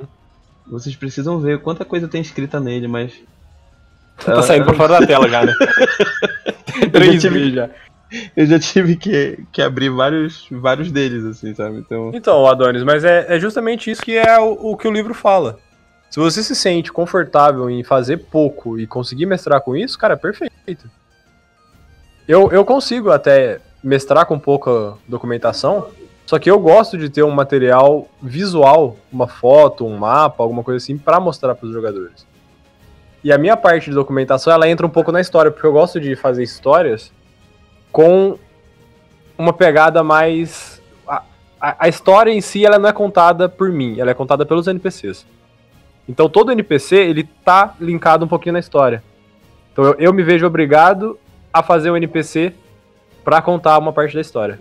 Vocês 0.66 0.96
precisam 0.96 1.38
ver 1.38 1.60
quanta 1.60 1.84
coisa 1.84 2.08
tem 2.08 2.20
escrita 2.20 2.58
nele, 2.58 2.88
mas. 2.88 3.12
tá 4.24 4.42
saindo 4.42 4.64
pra 4.64 4.74
fora 4.74 5.00
da 5.00 5.06
tela 5.06 5.28
já, 5.30 5.44
né? 5.44 5.54
Três 6.92 7.22
tive, 7.22 7.54
já. 7.54 7.70
Eu 8.36 8.46
já 8.46 8.58
tive 8.58 8.96
que, 8.96 9.44
que 9.52 9.62
abrir 9.62 9.90
vários, 9.90 10.46
vários 10.50 10.90
deles, 10.90 11.24
assim, 11.24 11.54
sabe? 11.54 11.78
Então, 11.78 12.10
então 12.14 12.46
Adonis, 12.46 12.82
mas 12.82 13.04
é, 13.04 13.26
é 13.28 13.38
justamente 13.38 13.90
isso 13.90 14.02
que 14.02 14.16
é 14.16 14.38
o, 14.38 14.72
o 14.72 14.76
que 14.76 14.88
o 14.88 14.92
livro 14.92 15.14
fala. 15.14 15.58
Se 16.10 16.20
você 16.20 16.42
se 16.42 16.54
sente 16.54 16.92
confortável 16.92 17.68
em 17.68 17.82
fazer 17.82 18.18
pouco 18.18 18.78
e 18.78 18.86
conseguir 18.86 19.26
mestrar 19.26 19.60
com 19.60 19.76
isso, 19.76 19.98
cara, 19.98 20.14
é 20.14 20.16
perfeito. 20.16 20.88
Eu, 22.28 22.50
eu 22.50 22.64
consigo 22.64 23.10
até 23.10 23.60
mestrar 23.82 24.26
com 24.26 24.38
pouca 24.38 24.94
documentação, 25.06 25.88
só 26.26 26.40
que 26.40 26.50
eu 26.50 26.58
gosto 26.58 26.98
de 26.98 27.08
ter 27.08 27.22
um 27.22 27.30
material 27.30 28.08
visual, 28.20 28.96
uma 29.12 29.28
foto, 29.28 29.86
um 29.86 29.96
mapa, 29.96 30.42
alguma 30.42 30.64
coisa 30.64 30.82
assim, 30.82 30.98
para 30.98 31.20
mostrar 31.20 31.54
para 31.54 31.66
os 31.66 31.72
jogadores. 31.72 32.26
E 33.22 33.32
a 33.32 33.38
minha 33.38 33.56
parte 33.56 33.90
de 33.90 33.94
documentação, 33.94 34.52
ela 34.52 34.68
entra 34.68 34.84
um 34.84 34.90
pouco 34.90 35.12
na 35.12 35.20
história, 35.20 35.52
porque 35.52 35.66
eu 35.66 35.72
gosto 35.72 36.00
de 36.00 36.16
fazer 36.16 36.42
histórias 36.42 37.12
com 37.92 38.36
uma 39.38 39.52
pegada 39.52 40.02
mais. 40.02 40.82
A, 41.06 41.22
a, 41.60 41.76
a 41.86 41.88
história 41.88 42.32
em 42.32 42.40
si, 42.40 42.66
ela 42.66 42.78
não 42.78 42.88
é 42.88 42.92
contada 42.92 43.48
por 43.48 43.70
mim, 43.70 44.00
ela 44.00 44.10
é 44.10 44.14
contada 44.14 44.44
pelos 44.44 44.66
NPCs. 44.66 45.24
Então 46.08 46.28
todo 46.28 46.52
NPC 46.52 46.96
ele 46.96 47.24
tá 47.44 47.74
linkado 47.80 48.24
um 48.24 48.28
pouquinho 48.28 48.54
na 48.54 48.58
história. 48.58 49.02
Então 49.72 49.84
eu, 49.84 49.94
eu 49.98 50.12
me 50.12 50.22
vejo 50.22 50.46
obrigado 50.46 51.18
a 51.58 51.62
fazer 51.62 51.90
o 51.90 51.94
um 51.94 51.96
NPC 51.96 52.52
para 53.24 53.42
contar 53.42 53.78
uma 53.78 53.92
parte 53.92 54.14
da 54.14 54.20
história. 54.20 54.58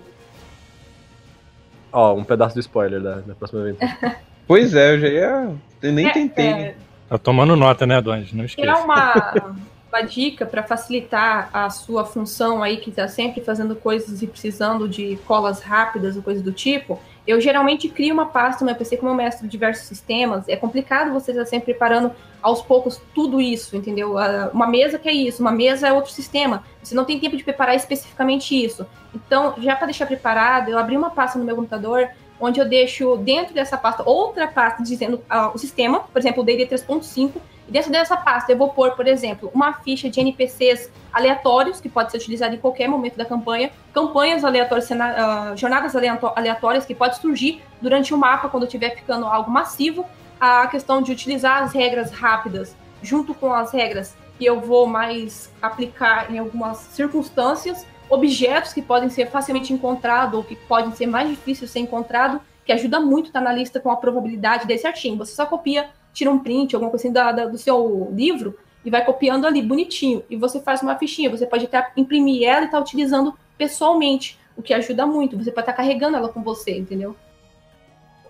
Ó, 1.92 2.14
um 2.14 2.24
pedaço 2.24 2.56
do 2.56 2.60
spoiler 2.60 3.02
da, 3.02 3.16
da 3.16 3.36
próxima 3.36 3.62
aventura. 3.62 4.18
pois 4.48 4.74
é, 4.74 4.96
eu 4.96 5.00
já 5.00 5.08
ia. 5.08 5.50
Eu 5.82 5.92
nem 5.94 6.08
é, 6.08 6.12
tentei. 6.12 6.48
É... 6.48 6.76
Tá 7.08 7.18
tomando 7.18 7.56
nota, 7.56 7.86
né, 7.86 7.98
Adonis? 7.98 8.34
Não 8.34 8.44
esqueça. 8.44 8.70
É 8.70 8.74
uma, 8.74 9.34
uma 9.96 10.02
dica 10.02 10.46
para 10.46 10.64
facilitar 10.64 11.50
a 11.54 11.70
sua 11.70 12.06
função 12.06 12.62
aí, 12.62 12.78
que 12.78 12.90
está 12.90 13.08
sempre 13.08 13.42
fazendo 13.42 13.76
coisas 13.76 14.22
e 14.22 14.28
precisando 14.28 14.88
de 14.88 15.18
colas 15.26 15.62
rápidas 15.62 16.16
ou 16.16 16.22
coisas 16.22 16.44
do 16.44 16.52
tipo 16.52 17.00
eu 17.28 17.42
geralmente 17.42 17.90
crio 17.90 18.14
uma 18.14 18.28
pasta 18.28 18.64
no 18.64 18.68
meu 18.70 18.76
PC 18.76 18.98
como 18.98 19.10
eu 19.10 19.16
mestro 19.16 19.48
diversos 19.48 19.88
sistemas. 19.88 20.48
É 20.48 20.56
complicado 20.56 21.12
você 21.12 21.32
estar 21.32 21.46
sempre 21.46 21.74
preparando 21.74 22.12
aos 22.42 22.62
poucos 22.62 23.02
tudo 23.16 23.42
isso, 23.42 23.76
entendeu? 23.76 24.16
Uma 24.54 24.68
mesa 24.68 25.00
que 25.00 25.10
é 25.10 25.12
isso, 25.12 25.42
uma 25.42 25.52
mesa 25.52 25.88
é 25.88 25.94
outro 25.94 26.12
sistema. 26.12 26.64
Você 26.84 26.94
não 26.94 27.04
tem 27.04 27.20
tempo 27.20 27.36
de 27.36 27.44
preparar 27.44 27.76
especificamente 27.76 28.54
isso. 28.54 28.86
Então, 29.14 29.56
já 29.58 29.76
para 29.76 29.88
deixar 29.88 30.06
preparado, 30.06 30.70
eu 30.70 30.78
abri 30.78 30.96
uma 30.96 31.10
pasta 31.10 31.40
no 31.40 31.46
meu 31.46 31.56
computador 31.56 32.10
onde 32.40 32.60
eu 32.60 32.68
deixo 32.68 33.16
dentro 33.18 33.54
dessa 33.54 33.78
pasta 33.78 34.04
outra 34.06 34.46
pasta 34.46 34.84
dizendo 34.84 35.16
uh, 35.16 35.52
o 35.54 35.58
sistema, 35.58 36.02
por 36.02 36.20
exemplo, 36.20 36.44
o 36.44 36.46
DD 36.46 36.68
3.5, 36.68 37.32
E 37.68 37.72
dentro 37.72 37.92
dessa 37.92 38.16
pasta 38.16 38.52
eu 38.52 38.58
vou 38.58 38.70
pôr, 38.70 38.92
por 38.92 39.08
exemplo, 39.08 39.50
uma 39.54 39.74
ficha 39.74 40.10
de 40.10 40.20
NPCs 40.20 40.92
aleatórios, 41.12 41.82
que 41.82 41.90
pode 41.90 42.12
ser 42.12 42.18
utilizada 42.18 42.54
em 42.54 42.60
qualquer 42.60 42.88
momento 42.88 43.18
da 43.18 43.26
campanha, 43.26 43.72
campanhas 43.94 44.44
aleatórias, 44.44 44.90
uh, 44.90 45.56
jornadas 45.56 45.96
aleatórias 45.96 46.86
que 46.86 46.94
pode 46.94 47.18
surgir 47.18 47.64
durante 47.82 48.14
o 48.14 48.18
mapa 48.18 48.50
quando 48.50 48.66
estiver 48.66 48.96
ficando 48.96 49.26
algo 49.26 49.50
massivo, 49.50 50.06
a 50.40 50.68
questão 50.68 51.02
de 51.02 51.12
utilizar 51.12 51.64
as 51.64 51.74
regras 51.74 52.12
rápidas 52.12 52.76
junto 53.02 53.34
com 53.34 53.54
as 53.54 53.72
regras 53.72 54.16
que 54.38 54.46
eu 54.46 54.60
vou 54.60 54.86
mais 54.86 55.52
aplicar 55.62 56.32
em 56.32 56.38
algumas 56.38 56.78
circunstâncias, 56.78 57.86
objetos 58.10 58.74
que 58.74 58.82
podem 58.82 59.10
ser 59.10 59.28
facilmente 59.28 59.74
encontrados 59.74 60.36
ou 60.36 60.44
que 60.44 60.56
podem 60.56 60.92
ser 60.92 61.08
mais 61.08 61.30
difíceis 61.30 61.70
de 61.70 61.74
ser 61.74 61.80
encontrado, 61.80 62.42
que 62.66 62.72
ajuda 62.72 63.00
muito 63.00 63.32
tá 63.32 63.40
na 63.40 63.54
lista 63.54 63.80
com 63.80 63.90
a 63.90 63.96
probabilidade 63.96 64.68
desse 64.68 64.82
certinho. 64.82 65.18
Você 65.18 65.34
só 65.34 65.46
copia, 65.46 65.90
tira 66.16 66.32
um 66.32 66.40
print, 66.40 66.74
alguma 66.74 66.90
coisa 66.90 67.06
assim 67.06 67.14
da, 67.14 67.32
da, 67.32 67.46
do 67.46 67.58
seu 67.58 68.10
livro 68.14 68.58
e 68.84 68.90
vai 68.90 69.04
copiando 69.04 69.46
ali 69.46 69.62
bonitinho. 69.62 70.24
E 70.30 70.38
você 70.38 70.60
faz 70.62 70.82
uma 70.82 70.96
fichinha, 70.96 71.30
você 71.30 71.46
pode 71.46 71.66
até 71.66 71.92
imprimir 71.98 72.48
ela 72.48 72.62
e 72.62 72.66
estar 72.66 72.78
tá 72.78 72.84
utilizando 72.84 73.34
pessoalmente, 73.58 74.40
o 74.56 74.62
que 74.62 74.74
ajuda 74.74 75.06
muito. 75.06 75.38
Você 75.38 75.52
pode 75.52 75.64
estar 75.64 75.74
tá 75.74 75.78
carregando 75.78 76.16
ela 76.16 76.30
com 76.30 76.42
você, 76.42 76.78
entendeu? 76.78 77.16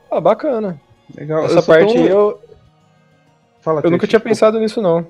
Ah, 0.09 0.19
bacana. 0.19 0.81
Legal. 1.15 1.45
Essa 1.45 1.61
parte 1.61 1.93
tão... 1.93 2.05
eu. 2.05 2.39
Fala, 3.61 3.81
eu 3.83 3.91
nunca 3.91 4.07
tinha 4.07 4.19
pensado 4.19 4.59
nisso, 4.59 4.81
não. 4.81 5.05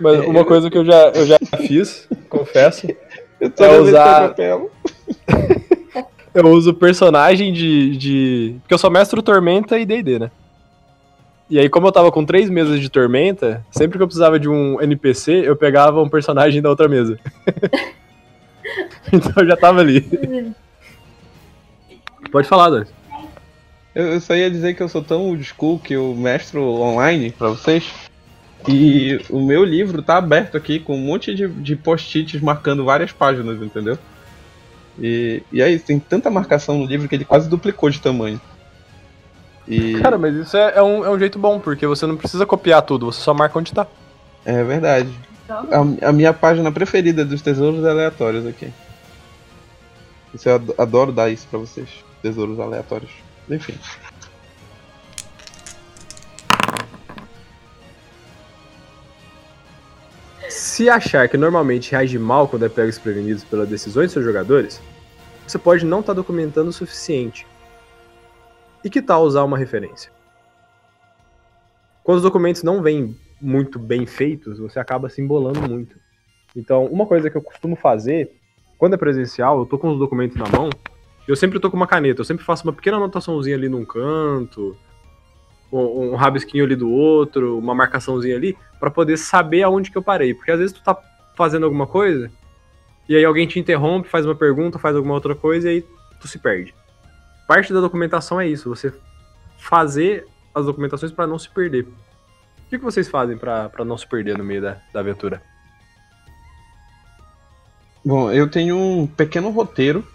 Mas 0.00 0.22
é, 0.22 0.26
uma 0.26 0.40
eu... 0.40 0.46
coisa 0.46 0.70
que 0.70 0.78
eu 0.78 0.84
já, 0.84 1.08
eu 1.08 1.26
já 1.26 1.38
fiz, 1.66 2.08
confesso. 2.30 2.86
Eu 3.40 3.50
tô 3.50 3.64
é 3.64 3.78
usar. 3.78 4.34
eu 6.38 6.48
uso 6.48 6.74
personagem 6.74 7.52
de, 7.52 7.96
de. 7.96 8.56
Porque 8.60 8.74
eu 8.74 8.78
só 8.78 8.90
mestro 8.90 9.22
Tormenta 9.22 9.78
e 9.78 9.86
DD, 9.86 10.18
né? 10.18 10.30
E 11.50 11.58
aí, 11.58 11.68
como 11.68 11.86
eu 11.86 11.92
tava 11.92 12.12
com 12.12 12.24
três 12.26 12.50
mesas 12.50 12.78
de 12.78 12.90
Tormenta, 12.90 13.64
sempre 13.70 13.96
que 13.96 14.02
eu 14.02 14.06
precisava 14.06 14.38
de 14.38 14.48
um 14.48 14.80
NPC, 14.82 15.42
eu 15.44 15.56
pegava 15.56 16.02
um 16.02 16.08
personagem 16.08 16.60
da 16.60 16.68
outra 16.68 16.88
mesa. 16.88 17.18
então 19.10 19.32
eu 19.36 19.46
já 19.46 19.56
tava 19.56 19.80
ali. 19.80 20.54
Pode 22.30 22.46
falar, 22.46 22.68
Doris. 22.68 22.92
Eu, 23.94 24.20
só 24.20 24.36
ia 24.36 24.50
dizer 24.50 24.74
que 24.74 24.82
eu 24.82 24.88
sou 24.88 25.02
tão 25.02 25.22
old 25.22 25.42
school 25.42 25.78
que 25.78 25.94
eu 25.94 26.14
mestro 26.14 26.62
online 26.62 27.30
pra 27.30 27.48
vocês. 27.48 27.90
E 28.68 29.18
o 29.30 29.40
meu 29.40 29.64
livro 29.64 30.02
tá 30.02 30.18
aberto 30.18 30.56
aqui 30.56 30.78
com 30.78 30.96
um 30.96 31.00
monte 31.00 31.34
de, 31.34 31.48
de 31.48 31.76
post-its 31.76 32.40
marcando 32.40 32.84
várias 32.84 33.10
páginas, 33.10 33.62
entendeu? 33.62 33.98
E, 35.00 35.42
e 35.52 35.62
aí, 35.62 35.78
tem 35.78 35.98
tanta 35.98 36.30
marcação 36.30 36.78
no 36.78 36.86
livro 36.86 37.08
que 37.08 37.14
ele 37.14 37.24
quase 37.24 37.48
duplicou 37.48 37.88
de 37.88 38.00
tamanho. 38.00 38.40
E... 39.66 40.00
Cara, 40.00 40.16
mas 40.16 40.34
isso 40.34 40.56
é, 40.56 40.74
é, 40.76 40.82
um, 40.82 41.04
é 41.04 41.10
um 41.10 41.18
jeito 41.18 41.38
bom, 41.38 41.60
porque 41.60 41.86
você 41.86 42.06
não 42.06 42.16
precisa 42.16 42.46
copiar 42.46 42.82
tudo, 42.82 43.06
você 43.06 43.20
só 43.20 43.34
marca 43.34 43.58
onde 43.58 43.72
tá. 43.72 43.86
É 44.44 44.64
verdade. 44.64 45.12
A, 45.48 46.08
a 46.08 46.12
minha 46.12 46.32
página 46.32 46.72
preferida 46.72 47.24
dos 47.24 47.42
tesouros 47.42 47.84
aleatórios 47.84 48.46
aqui. 48.46 48.70
Isso 50.34 50.48
eu 50.48 50.60
adoro 50.76 51.12
dar 51.12 51.30
isso 51.30 51.46
pra 51.48 51.58
vocês. 51.58 51.88
Tesouros 52.22 52.58
aleatórios. 52.60 53.10
Enfim. 53.48 53.74
Se 60.48 60.88
achar 60.88 61.28
que 61.28 61.36
normalmente 61.36 61.92
reage 61.92 62.18
mal 62.18 62.48
quando 62.48 62.64
é 62.64 62.68
pego 62.68 62.88
desprevenido 62.88 63.42
pelas 63.50 63.68
decisões 63.68 64.06
dos 64.06 64.12
seus 64.14 64.24
jogadores, 64.24 64.80
você 65.46 65.58
pode 65.58 65.84
não 65.84 66.00
estar 66.00 66.12
tá 66.12 66.16
documentando 66.16 66.70
o 66.70 66.72
suficiente. 66.72 67.46
E 68.82 68.88
que 68.88 69.02
tal 69.02 69.22
usar 69.24 69.44
uma 69.44 69.58
referência? 69.58 70.10
Quando 72.02 72.16
os 72.16 72.22
documentos 72.22 72.62
não 72.62 72.82
vêm 72.82 73.14
muito 73.40 73.78
bem 73.78 74.06
feitos, 74.06 74.58
você 74.58 74.78
acaba 74.78 75.10
se 75.10 75.20
embolando 75.20 75.60
muito. 75.60 75.96
Então, 76.56 76.86
uma 76.86 77.04
coisa 77.04 77.28
que 77.28 77.36
eu 77.36 77.42
costumo 77.42 77.76
fazer, 77.76 78.32
quando 78.78 78.94
é 78.94 78.96
presencial, 78.96 79.58
eu 79.58 79.66
tô 79.66 79.78
com 79.78 79.92
os 79.92 79.98
documentos 79.98 80.36
na 80.36 80.48
mão, 80.48 80.70
eu 81.26 81.36
sempre 81.36 81.60
tô 81.60 81.70
com 81.70 81.76
uma 81.76 81.86
caneta, 81.86 82.22
eu 82.22 82.24
sempre 82.24 82.44
faço 82.44 82.64
uma 82.64 82.72
pequena 82.72 82.96
anotaçãozinha 82.96 83.54
ali 83.54 83.68
num 83.68 83.84
canto, 83.84 84.74
um 85.70 86.14
rabisquinho 86.14 86.64
ali 86.64 86.74
do 86.74 86.90
outro, 86.90 87.58
uma 87.58 87.74
marcaçãozinha 87.74 88.36
ali, 88.36 88.56
para 88.80 88.90
poder 88.90 89.16
saber 89.16 89.62
aonde 89.62 89.90
que 89.90 89.98
eu 89.98 90.02
parei. 90.02 90.34
Porque 90.34 90.50
às 90.50 90.58
vezes 90.58 90.74
tu 90.74 90.82
tá 90.82 90.96
fazendo 91.36 91.64
alguma 91.64 91.86
coisa, 91.86 92.30
e 93.08 93.16
aí 93.16 93.24
alguém 93.24 93.46
te 93.46 93.58
interrompe, 93.58 94.08
faz 94.08 94.24
uma 94.24 94.34
pergunta, 94.34 94.78
faz 94.78 94.96
alguma 94.96 95.14
outra 95.14 95.34
coisa, 95.34 95.70
e 95.70 95.76
aí 95.76 95.86
tu 96.20 96.26
se 96.26 96.38
perde. 96.38 96.74
Parte 97.46 97.72
da 97.72 97.80
documentação 97.80 98.40
é 98.40 98.46
isso, 98.46 98.68
você 98.68 98.92
fazer 99.58 100.26
as 100.54 100.66
documentações 100.66 101.12
para 101.12 101.26
não 101.26 101.38
se 101.38 101.48
perder. 101.48 101.82
O 101.82 102.70
que, 102.70 102.78
que 102.78 102.84
vocês 102.84 103.08
fazem 103.08 103.36
para 103.36 103.84
não 103.84 103.96
se 103.96 104.06
perder 104.06 104.36
no 104.36 104.44
meio 104.44 104.60
da, 104.60 104.76
da 104.92 105.00
aventura? 105.00 105.42
Bom, 108.04 108.30
eu 108.30 108.48
tenho 108.48 108.76
um 108.76 109.06
pequeno 109.06 109.50
roteiro 109.50 110.06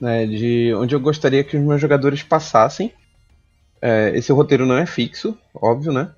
né, 0.00 0.26
de 0.26 0.72
onde 0.74 0.94
eu 0.94 1.00
gostaria 1.00 1.44
que 1.44 1.56
os 1.56 1.62
meus 1.62 1.80
jogadores 1.80 2.22
passassem 2.22 2.92
é, 3.80 4.16
esse 4.16 4.32
roteiro 4.32 4.66
não 4.66 4.76
é 4.76 4.86
fixo, 4.86 5.38
óbvio, 5.54 5.92
né? 5.92 6.14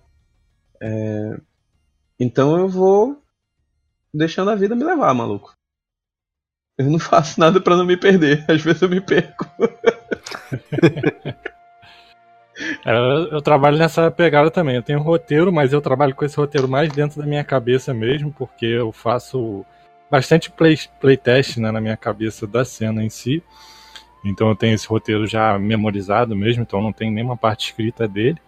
É, 0.80 1.40
então 2.18 2.58
eu 2.58 2.68
vou 2.68 3.22
deixando 4.12 4.50
a 4.50 4.54
vida 4.54 4.74
me 4.74 4.84
levar, 4.84 5.12
maluco. 5.14 5.54
Eu 6.78 6.90
não 6.90 6.98
faço 6.98 7.38
nada 7.38 7.60
para 7.60 7.76
não 7.76 7.84
me 7.84 7.96
perder. 7.96 8.44
Às 8.50 8.62
vezes 8.62 8.82
eu 8.82 8.88
me 8.88 9.00
perco. 9.00 9.46
É, 12.84 12.92
eu, 12.92 13.28
eu, 13.32 13.42
trabalho 13.42 13.78
nessa 13.78 14.10
pegada 14.10 14.50
também. 14.50 14.76
Eu 14.76 14.82
tenho 14.82 15.00
um 15.00 15.02
roteiro, 15.02 15.50
mas 15.50 15.72
eu 15.72 15.80
trabalho 15.80 16.14
com 16.14 16.24
esse 16.24 16.36
roteiro 16.36 16.68
mais 16.68 16.92
dentro 16.92 17.20
da 17.20 17.26
minha 17.26 17.42
cabeça 17.42 17.94
mesmo, 17.94 18.30
porque 18.30 18.66
eu 18.66 18.92
faço 18.92 19.64
bastante 20.10 20.50
play, 20.50 20.78
playtest 21.00 21.56
né, 21.56 21.70
na 21.70 21.80
minha 21.80 21.96
cabeça 21.96 22.46
da 22.46 22.64
cena 22.64 23.02
em 23.02 23.08
si. 23.08 23.42
Então 24.24 24.48
eu 24.48 24.56
tenho 24.56 24.74
esse 24.74 24.86
roteiro 24.86 25.26
já 25.26 25.58
memorizado 25.58 26.36
mesmo, 26.36 26.62
então 26.62 26.80
não 26.80 26.92
tem 26.92 27.10
nenhuma 27.10 27.36
parte 27.36 27.66
escrita 27.66 28.06
dele. 28.06 28.38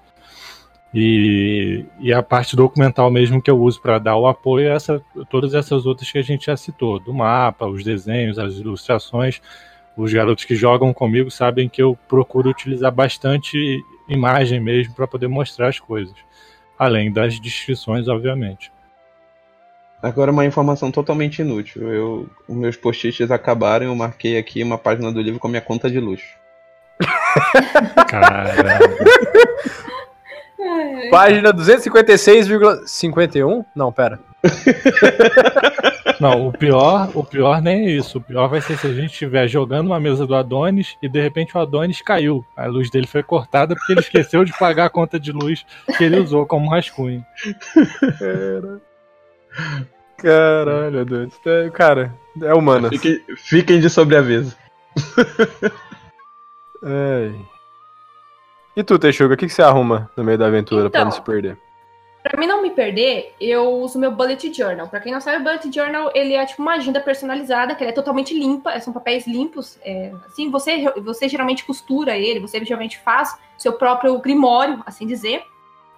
E, 0.95 1.85
e 1.99 2.12
a 2.12 2.23
parte 2.23 2.54
documental 2.54 3.11
mesmo 3.11 3.43
que 3.43 3.50
eu 3.50 3.61
uso 3.61 3.81
para 3.81 3.99
dar 3.99 4.16
o 4.16 4.28
apoio 4.28 4.69
é 4.69 4.75
essa, 4.75 5.02
todas 5.28 5.52
essas 5.52 5.87
outras 5.87 6.11
que 6.11 6.19
a 6.19 6.23
gente 6.23 6.47
já 6.47 6.57
citou, 6.57 7.00
do 7.00 7.12
mapa, 7.12 7.66
os 7.66 7.83
desenhos, 7.83 8.38
as 8.38 8.54
ilustrações. 8.54 9.40
Os 9.97 10.12
garotos 10.12 10.45
que 10.45 10.54
jogam 10.54 10.93
comigo 10.93 11.31
sabem 11.31 11.69
que 11.69 11.83
eu 11.83 11.99
procuro 12.09 12.50
utilizar 12.50 12.93
bastante 12.93 13.83
imagem 14.09 14.61
mesmo 14.61 14.95
para 14.95 15.07
poder 15.07 15.28
mostrar 15.28 15.69
as 15.69 15.81
coisas, 15.81 16.14
além 16.78 17.12
das 17.12 17.40
descrições, 17.40 18.07
obviamente. 18.09 18.74
Agora 20.04 20.30
uma 20.30 20.44
informação 20.44 20.90
totalmente 20.90 21.38
inútil. 21.38 21.90
Eu, 21.90 22.28
os 22.46 22.54
meus 22.54 22.76
post-its 22.76 23.30
acabaram, 23.30 23.87
eu 23.87 23.94
marquei 23.94 24.37
aqui 24.37 24.62
uma 24.62 24.76
página 24.76 25.11
do 25.11 25.18
livro 25.18 25.40
com 25.40 25.46
a 25.46 25.50
minha 25.50 25.62
conta 25.62 25.90
de 25.90 25.99
luxo. 25.99 26.26
Caramba. 28.06 28.80
Página 31.11 31.54
256,51? 31.54 33.64
Não, 33.75 33.90
pera. 33.90 34.20
Não, 36.20 36.49
o 36.49 36.52
pior, 36.52 37.11
o 37.14 37.25
pior 37.25 37.62
nem 37.62 37.87
é 37.87 37.90
isso. 37.92 38.18
O 38.18 38.20
pior 38.20 38.46
vai 38.46 38.61
ser 38.61 38.76
se 38.76 38.87
a 38.87 38.92
gente 38.92 39.11
estiver 39.11 39.49
jogando 39.49 39.87
uma 39.87 39.99
mesa 39.99 40.26
do 40.26 40.34
Adonis 40.34 40.99
e 41.02 41.08
de 41.08 41.23
repente 41.23 41.56
o 41.56 41.61
Adonis 41.61 42.02
caiu. 42.02 42.44
A 42.54 42.66
luz 42.66 42.90
dele 42.90 43.06
foi 43.06 43.23
cortada 43.23 43.75
porque 43.75 43.94
ele 43.94 44.00
esqueceu 44.00 44.44
de 44.44 44.52
pagar 44.58 44.84
a 44.84 44.90
conta 44.90 45.18
de 45.18 45.32
luz 45.32 45.64
que 45.96 46.04
ele 46.04 46.20
usou 46.20 46.44
como 46.44 46.68
rascunho. 46.68 47.25
Era. 48.20 48.94
Caralho, 50.18 51.04
Deus. 51.04 51.34
É, 51.44 51.70
cara, 51.70 52.14
é 52.40 52.54
humano. 52.54 52.88
Fiquem, 52.88 53.20
fiquem 53.37 53.80
de 53.80 53.90
sobreaviso. 53.90 54.56
é. 56.82 57.30
E 58.76 58.82
tu, 58.82 58.99
Teixuga, 58.99 59.34
o 59.34 59.37
que, 59.37 59.46
que 59.46 59.52
você 59.52 59.62
arruma 59.62 60.11
no 60.16 60.25
meio 60.25 60.38
da 60.38 60.46
aventura 60.46 60.87
então, 60.87 60.90
pra 60.90 61.04
não 61.04 61.11
se 61.11 61.20
perder? 61.20 61.58
Pra 62.23 62.40
mim 62.40 62.46
não 62.46 62.62
me 62.62 62.70
perder, 62.70 63.34
eu 63.38 63.68
uso 63.82 63.99
meu 63.99 64.11
bullet 64.11 64.52
journal. 64.52 64.88
Pra 64.88 64.99
quem 64.99 65.12
não 65.12 65.20
sabe, 65.20 65.38
o 65.38 65.44
bullet 65.44 65.70
journal 65.70 66.11
ele 66.14 66.32
é 66.32 66.46
tipo 66.46 66.62
uma 66.62 66.73
agenda 66.75 67.00
personalizada, 67.00 67.75
que 67.75 67.84
é 67.84 67.92
totalmente 67.92 68.37
limpa, 68.37 68.80
são 68.80 68.92
papéis 68.92 69.26
limpos. 69.26 69.78
É, 69.82 70.11
assim, 70.26 70.50
você, 70.50 70.90
você 71.02 71.28
geralmente 71.28 71.64
costura 71.64 72.16
ele, 72.16 72.40
você 72.40 72.64
geralmente 72.64 72.99
faz 72.99 73.38
seu 73.58 73.75
próprio 73.75 74.18
grimório, 74.18 74.82
assim 74.87 75.06
dizer 75.06 75.44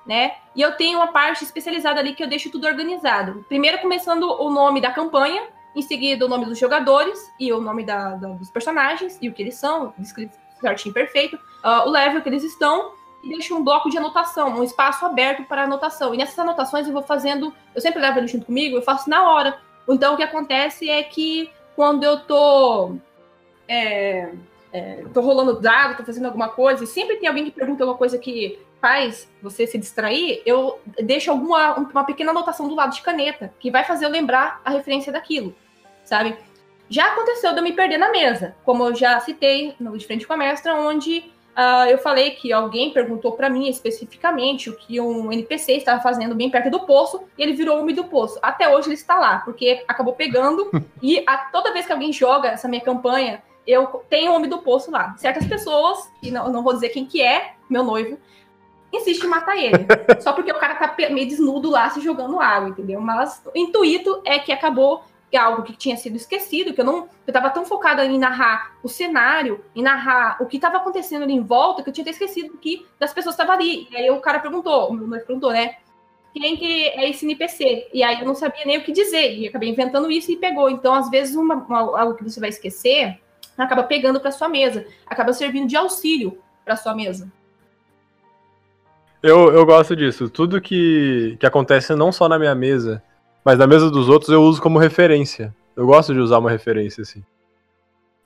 né? 0.06 0.36
E 0.54 0.62
eu 0.62 0.72
tenho 0.76 0.98
uma 0.98 1.08
parte 1.08 1.44
especializada 1.44 2.00
ali 2.00 2.14
que 2.14 2.22
eu 2.22 2.28
deixo 2.28 2.50
tudo 2.50 2.66
organizado. 2.66 3.44
Primeiro 3.48 3.78
começando 3.78 4.22
o 4.22 4.50
nome 4.50 4.80
da 4.80 4.90
campanha, 4.90 5.42
em 5.74 5.82
seguida 5.82 6.24
o 6.24 6.28
nome 6.28 6.46
dos 6.46 6.58
jogadores 6.58 7.30
e 7.38 7.52
o 7.52 7.60
nome 7.60 7.84
da, 7.84 8.14
da, 8.14 8.28
dos 8.28 8.50
personagens 8.50 9.18
e 9.20 9.28
o 9.28 9.32
que 9.32 9.42
eles 9.42 9.56
são, 9.56 9.92
descrito 9.98 10.36
certinho 10.60 10.94
perfeito, 10.94 11.36
uh, 11.36 11.86
o 11.86 11.90
level 11.90 12.22
que 12.22 12.28
eles 12.28 12.42
estão 12.42 12.92
e 13.22 13.28
deixo 13.28 13.54
um 13.54 13.62
bloco 13.62 13.90
de 13.90 13.98
anotação, 13.98 14.58
um 14.58 14.62
espaço 14.62 15.04
aberto 15.04 15.44
para 15.44 15.64
anotação. 15.64 16.14
E 16.14 16.16
nessas 16.16 16.38
anotações 16.38 16.86
eu 16.86 16.92
vou 16.92 17.02
fazendo, 17.02 17.52
eu 17.74 17.80
sempre 17.80 18.00
levo 18.00 18.18
ele 18.18 18.28
junto 18.28 18.46
comigo, 18.46 18.76
eu 18.76 18.82
faço 18.82 19.10
na 19.10 19.30
hora. 19.30 19.58
Então 19.88 20.14
o 20.14 20.16
que 20.16 20.22
acontece 20.22 20.88
é 20.88 21.02
que 21.02 21.50
quando 21.74 22.04
eu 22.04 22.20
tô 22.20 22.96
é, 23.68 24.30
é, 24.72 25.04
tô 25.12 25.20
rolando 25.20 25.60
dado, 25.60 25.96
tô 25.96 26.04
fazendo 26.04 26.26
alguma 26.26 26.48
coisa, 26.48 26.84
e 26.84 26.86
sempre 26.86 27.16
tem 27.16 27.28
alguém 27.28 27.44
que 27.44 27.50
pergunta 27.50 27.82
alguma 27.82 27.98
coisa 27.98 28.18
que 28.18 28.58
faz 28.80 29.28
você 29.42 29.66
se 29.66 29.78
distrair, 29.78 30.42
eu 30.44 30.78
deixo 31.02 31.30
alguma 31.30 31.74
uma 31.74 32.04
pequena 32.04 32.30
anotação 32.30 32.68
do 32.68 32.74
lado 32.74 32.94
de 32.94 33.02
caneta, 33.02 33.52
que 33.58 33.70
vai 33.70 33.84
fazer 33.84 34.04
eu 34.04 34.10
lembrar 34.10 34.60
a 34.64 34.70
referência 34.70 35.12
daquilo, 35.12 35.54
sabe? 36.04 36.36
Já 36.88 37.12
aconteceu 37.12 37.52
de 37.52 37.58
eu 37.58 37.64
me 37.64 37.72
perder 37.72 37.98
na 37.98 38.10
mesa, 38.10 38.54
como 38.64 38.84
eu 38.84 38.94
já 38.94 39.18
citei 39.20 39.74
no 39.80 39.98
De 39.98 40.06
Frente 40.06 40.26
com 40.26 40.32
a 40.34 40.36
Mestra, 40.36 40.74
onde 40.74 41.18
uh, 41.56 41.88
eu 41.88 41.98
falei 41.98 42.32
que 42.32 42.52
alguém 42.52 42.92
perguntou 42.92 43.32
para 43.32 43.50
mim 43.50 43.68
especificamente 43.68 44.70
o 44.70 44.76
que 44.76 45.00
um 45.00 45.32
NPC 45.32 45.72
estava 45.72 46.00
fazendo 46.00 46.34
bem 46.34 46.48
perto 46.48 46.70
do 46.70 46.86
poço, 46.86 47.24
e 47.36 47.42
ele 47.42 47.54
virou 47.54 47.80
homem 47.80 47.94
do 47.94 48.04
poço. 48.04 48.38
Até 48.40 48.68
hoje 48.68 48.88
ele 48.88 48.94
está 48.94 49.18
lá, 49.18 49.38
porque 49.38 49.82
acabou 49.88 50.14
pegando, 50.14 50.70
e 51.02 51.24
a, 51.26 51.38
toda 51.38 51.72
vez 51.72 51.86
que 51.86 51.92
alguém 51.92 52.12
joga 52.12 52.50
essa 52.50 52.68
minha 52.68 52.82
campanha, 52.82 53.42
eu 53.66 54.04
tenho 54.08 54.30
o 54.30 54.34
homem 54.36 54.48
do 54.48 54.58
poço 54.58 54.90
lá. 54.92 55.16
Certas 55.18 55.44
pessoas, 55.44 56.08
e 56.22 56.30
não, 56.30 56.52
não 56.52 56.62
vou 56.62 56.72
dizer 56.72 56.90
quem 56.90 57.04
que 57.04 57.20
é, 57.20 57.54
meu 57.68 57.82
noivo, 57.82 58.16
insiste 58.92 59.24
em 59.24 59.28
matar 59.28 59.56
ele. 59.56 59.86
só 60.20 60.32
porque 60.32 60.50
o 60.50 60.58
cara 60.58 60.74
tá 60.74 60.94
meio 61.10 61.28
desnudo 61.28 61.70
lá 61.70 61.90
se 61.90 62.00
jogando 62.00 62.40
água, 62.40 62.70
entendeu? 62.70 63.00
Mas 63.00 63.42
o 63.54 63.58
intuito 63.58 64.20
é 64.24 64.38
que 64.38 64.52
acabou 64.52 65.04
algo 65.36 65.62
que 65.62 65.74
tinha 65.74 65.96
sido 65.96 66.16
esquecido, 66.16 66.72
que 66.72 66.80
eu 66.80 66.84
não. 66.84 67.08
Eu 67.26 67.32
tava 67.32 67.50
tão 67.50 67.64
focada 67.64 68.04
em 68.04 68.18
narrar 68.18 68.76
o 68.82 68.88
cenário, 68.88 69.64
em 69.74 69.82
narrar 69.82 70.36
o 70.40 70.46
que 70.46 70.56
estava 70.56 70.78
acontecendo 70.78 71.22
ali 71.22 71.34
em 71.34 71.42
volta, 71.42 71.82
que 71.82 71.88
eu 71.88 71.92
tinha 71.92 72.02
até 72.02 72.10
esquecido 72.10 72.56
que 72.58 72.86
das 72.98 73.12
pessoas 73.12 73.34
estavam 73.34 73.54
ali. 73.54 73.86
E 73.90 73.96
aí 73.96 74.10
o 74.10 74.20
cara 74.20 74.40
perguntou, 74.40 74.88
o 74.88 74.94
meu 74.94 75.06
noivo 75.06 75.26
perguntou, 75.26 75.52
né? 75.52 75.76
Quem 76.32 76.56
que 76.56 76.88
é 76.88 77.08
esse 77.08 77.24
NPC? 77.24 77.88
E 77.92 78.02
aí 78.02 78.20
eu 78.20 78.26
não 78.26 78.34
sabia 78.34 78.64
nem 78.66 78.78
o 78.78 78.84
que 78.84 78.92
dizer, 78.92 79.38
e 79.38 79.48
acabei 79.48 79.70
inventando 79.70 80.10
isso 80.10 80.30
e 80.30 80.36
pegou. 80.36 80.68
Então, 80.68 80.94
às 80.94 81.08
vezes, 81.08 81.34
uma, 81.34 81.54
uma, 81.54 82.00
algo 82.00 82.14
que 82.14 82.24
você 82.24 82.38
vai 82.38 82.50
esquecer 82.50 83.18
acaba 83.56 83.82
pegando 83.84 84.20
para 84.20 84.30
sua 84.30 84.48
mesa, 84.48 84.86
acaba 85.06 85.32
servindo 85.32 85.66
de 85.66 85.76
auxílio 85.76 86.38
para 86.62 86.76
sua 86.76 86.94
mesa. 86.94 87.32
Eu, 89.26 89.52
eu 89.52 89.66
gosto 89.66 89.96
disso. 89.96 90.30
Tudo 90.30 90.60
que, 90.60 91.36
que 91.40 91.46
acontece 91.46 91.94
não 91.96 92.12
só 92.12 92.28
na 92.28 92.38
minha 92.38 92.54
mesa, 92.54 93.02
mas 93.44 93.58
na 93.58 93.66
mesa 93.66 93.90
dos 93.90 94.08
outros 94.08 94.30
eu 94.30 94.40
uso 94.40 94.62
como 94.62 94.78
referência. 94.78 95.52
Eu 95.74 95.84
gosto 95.84 96.14
de 96.14 96.20
usar 96.20 96.38
uma 96.38 96.50
referência, 96.50 97.02
assim. 97.02 97.24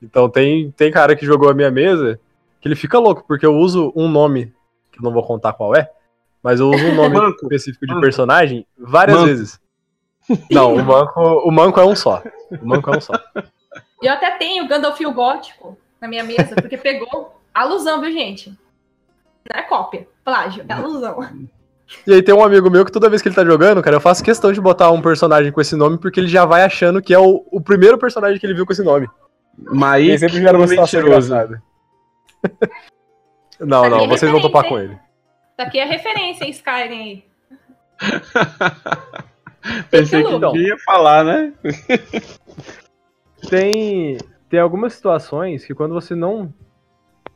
Então 0.02 0.28
tem, 0.28 0.70
tem 0.72 0.90
cara 0.90 1.16
que 1.16 1.24
jogou 1.24 1.48
a 1.48 1.54
minha 1.54 1.70
mesa 1.70 2.20
que 2.60 2.68
ele 2.68 2.76
fica 2.76 2.98
louco, 2.98 3.24
porque 3.26 3.46
eu 3.46 3.56
uso 3.56 3.90
um 3.96 4.08
nome, 4.08 4.52
que 4.92 4.98
eu 4.98 5.02
não 5.02 5.10
vou 5.10 5.22
contar 5.22 5.54
qual 5.54 5.74
é, 5.74 5.90
mas 6.42 6.60
eu 6.60 6.68
uso 6.68 6.84
um 6.84 6.94
nome 6.94 7.16
manco, 7.16 7.44
específico 7.44 7.86
de 7.86 7.92
manco. 7.92 8.02
personagem 8.02 8.66
várias 8.78 9.16
manco. 9.16 9.28
vezes. 9.28 9.60
Não, 10.50 10.74
o 10.74 10.84
manco, 10.84 11.20
o 11.20 11.50
manco 11.50 11.80
é 11.80 11.84
um 11.84 11.96
só. 11.96 12.22
O 12.62 12.66
manco 12.66 12.90
é 12.90 12.98
um 12.98 13.00
só. 13.00 13.14
Eu 14.00 14.12
até 14.12 14.30
tenho 14.32 14.68
Gandalf 14.68 15.00
gótico 15.00 15.76
na 16.00 16.06
minha 16.06 16.22
mesa, 16.22 16.54
porque 16.54 16.76
pegou 16.76 17.40
alusão, 17.52 18.00
viu, 18.00 18.12
gente? 18.12 18.56
Não 19.48 19.60
é 19.60 19.62
cópia, 19.62 20.06
plágio, 20.24 20.64
é 20.68 20.72
alusão. 20.72 21.20
E 22.06 22.14
aí 22.14 22.22
tem 22.22 22.34
um 22.34 22.44
amigo 22.44 22.70
meu 22.70 22.84
que 22.84 22.92
toda 22.92 23.08
vez 23.08 23.20
que 23.20 23.28
ele 23.28 23.34
tá 23.34 23.44
jogando, 23.44 23.82
cara, 23.82 23.96
eu 23.96 24.00
faço 24.00 24.22
questão 24.22 24.52
de 24.52 24.60
botar 24.60 24.90
um 24.90 25.02
personagem 25.02 25.50
com 25.50 25.60
esse 25.60 25.74
nome, 25.74 25.98
porque 25.98 26.20
ele 26.20 26.28
já 26.28 26.44
vai 26.44 26.62
achando 26.62 27.02
que 27.02 27.12
é 27.12 27.18
o, 27.18 27.44
o 27.50 27.60
primeiro 27.60 27.98
personagem 27.98 28.38
que 28.38 28.46
ele 28.46 28.54
viu 28.54 28.64
com 28.64 28.72
esse 28.72 28.82
nome. 28.82 29.08
Mas 29.58 30.06
ele 30.06 30.18
sempre 30.18 30.40
gera 30.40 30.56
uma 30.56 30.68
situação 30.68 31.00
engraçada. 31.00 31.62
Não, 33.58 33.90
não, 33.90 34.08
vocês 34.08 34.30
vão 34.30 34.40
topar 34.40 34.66
com 34.66 34.78
ele. 34.78 34.98
Tá 35.56 35.64
aqui 35.64 35.78
a 35.78 35.84
referência 35.84 36.44
em 36.44 36.50
Skyrim 36.50 37.02
aí. 37.02 37.24
Pensei 39.90 40.24
que 40.24 40.38
não 40.38 40.56
ia 40.56 40.78
falar, 40.78 41.22
né? 41.22 41.52
tem, 43.50 44.16
tem 44.48 44.58
algumas 44.58 44.94
situações 44.94 45.66
que 45.66 45.74
quando 45.74 45.92
você 45.92 46.14
não 46.14 46.50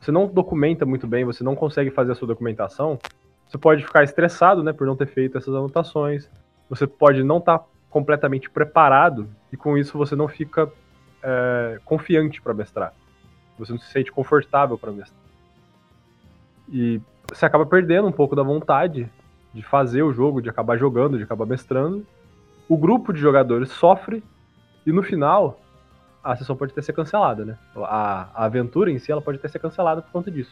você 0.05 0.11
não 0.11 0.27
documenta 0.27 0.85
muito 0.85 1.07
bem, 1.07 1.25
você 1.25 1.43
não 1.43 1.55
consegue 1.55 1.89
fazer 1.89 2.11
a 2.11 2.15
sua 2.15 2.27
documentação, 2.27 2.99
você 3.47 3.57
pode 3.57 3.83
ficar 3.83 4.03
estressado, 4.03 4.61
né, 4.61 4.71
por 4.71 4.85
não 4.85 4.95
ter 4.95 5.07
feito 5.07 5.35
essas 5.35 5.53
anotações. 5.53 6.29
Você 6.69 6.85
pode 6.85 7.23
não 7.23 7.39
estar 7.39 7.57
tá 7.59 7.65
completamente 7.89 8.47
preparado 8.49 9.27
e 9.51 9.57
com 9.57 9.75
isso 9.77 9.97
você 9.97 10.15
não 10.15 10.27
fica 10.27 10.71
é, 11.23 11.79
confiante 11.83 12.39
para 12.39 12.53
mestrar. 12.53 12.93
Você 13.57 13.71
não 13.71 13.79
se 13.79 13.91
sente 13.91 14.11
confortável 14.11 14.77
para 14.77 14.91
mestrar. 14.91 15.19
E 16.69 17.01
você 17.27 17.45
acaba 17.45 17.65
perdendo 17.65 18.07
um 18.07 18.11
pouco 18.11 18.35
da 18.35 18.43
vontade 18.43 19.09
de 19.53 19.63
fazer 19.63 20.03
o 20.03 20.13
jogo, 20.13 20.41
de 20.41 20.49
acabar 20.49 20.77
jogando, 20.77 21.17
de 21.17 21.23
acabar 21.23 21.47
mestrando. 21.47 22.05
O 22.69 22.77
grupo 22.77 23.11
de 23.11 23.19
jogadores 23.19 23.69
sofre 23.69 24.23
e 24.85 24.91
no 24.91 25.01
final 25.01 25.59
a 26.25 26.35
sessão 26.35 26.55
pode 26.55 26.73
ter 26.73 26.81
ser 26.81 26.93
cancelada, 26.93 27.45
né? 27.45 27.57
A, 27.75 28.29
a 28.33 28.45
aventura 28.45 28.91
em 28.91 28.97
si 28.97 29.11
ela 29.11 29.21
pode 29.21 29.37
ter 29.37 29.47
ser 29.47 29.59
cancelada 29.59 30.01
por 30.01 30.11
conta 30.11 30.31
disso. 30.31 30.51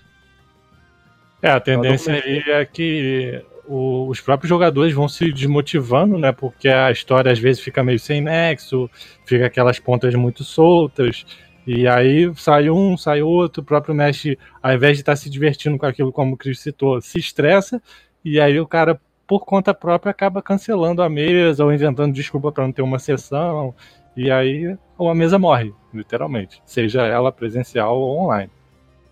É, 1.41 1.49
a 1.49 1.59
tendência 1.59 2.13
aí 2.13 2.43
é 2.47 2.63
que 2.63 3.43
o, 3.65 4.07
os 4.07 4.21
próprios 4.21 4.47
jogadores 4.47 4.93
vão 4.93 5.09
se 5.09 5.31
desmotivando, 5.31 6.17
né? 6.19 6.31
Porque 6.31 6.69
a 6.69 6.91
história 6.91 7.31
às 7.31 7.39
vezes 7.39 7.61
fica 7.61 7.83
meio 7.83 7.99
sem 7.99 8.21
nexo, 8.21 8.89
fica 9.25 9.47
aquelas 9.47 9.79
pontas 9.79 10.13
muito 10.13 10.43
soltas. 10.43 11.25
E 11.65 11.87
aí 11.87 12.31
sai 12.35 12.69
um, 12.69 12.95
sai 12.95 13.23
outro, 13.23 13.63
o 13.63 13.65
próprio 13.65 13.95
mestre, 13.95 14.37
ao 14.61 14.73
invés 14.73 14.97
de 14.97 15.01
estar 15.01 15.13
tá 15.13 15.15
se 15.15 15.29
divertindo 15.29 15.77
com 15.77 15.85
aquilo, 15.85 16.11
como 16.11 16.35
o 16.35 16.37
Cris 16.37 16.59
citou, 16.59 17.01
se 17.01 17.17
estressa, 17.17 17.81
e 18.23 18.39
aí 18.39 18.59
o 18.59 18.67
cara, 18.67 18.99
por 19.25 19.45
conta 19.45 19.73
própria, 19.73 20.11
acaba 20.11 20.41
cancelando 20.41 21.01
a 21.01 21.09
mesa 21.09 21.63
ou 21.63 21.73
inventando 21.73 22.13
desculpa 22.13 22.51
para 22.51 22.65
não 22.65 22.71
ter 22.71 22.81
uma 22.81 22.99
sessão. 22.99 23.73
E 24.15 24.31
aí 24.31 24.77
a 24.99 25.15
mesa 25.15 25.39
morre, 25.39 25.73
literalmente, 25.93 26.61
seja 26.65 27.03
ela 27.03 27.31
presencial 27.31 27.97
ou 27.97 28.17
online. 28.19 28.51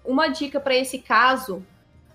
Uma 0.06 0.28
dica 0.28 0.60
para 0.60 0.76
esse 0.76 1.00
caso 1.00 1.66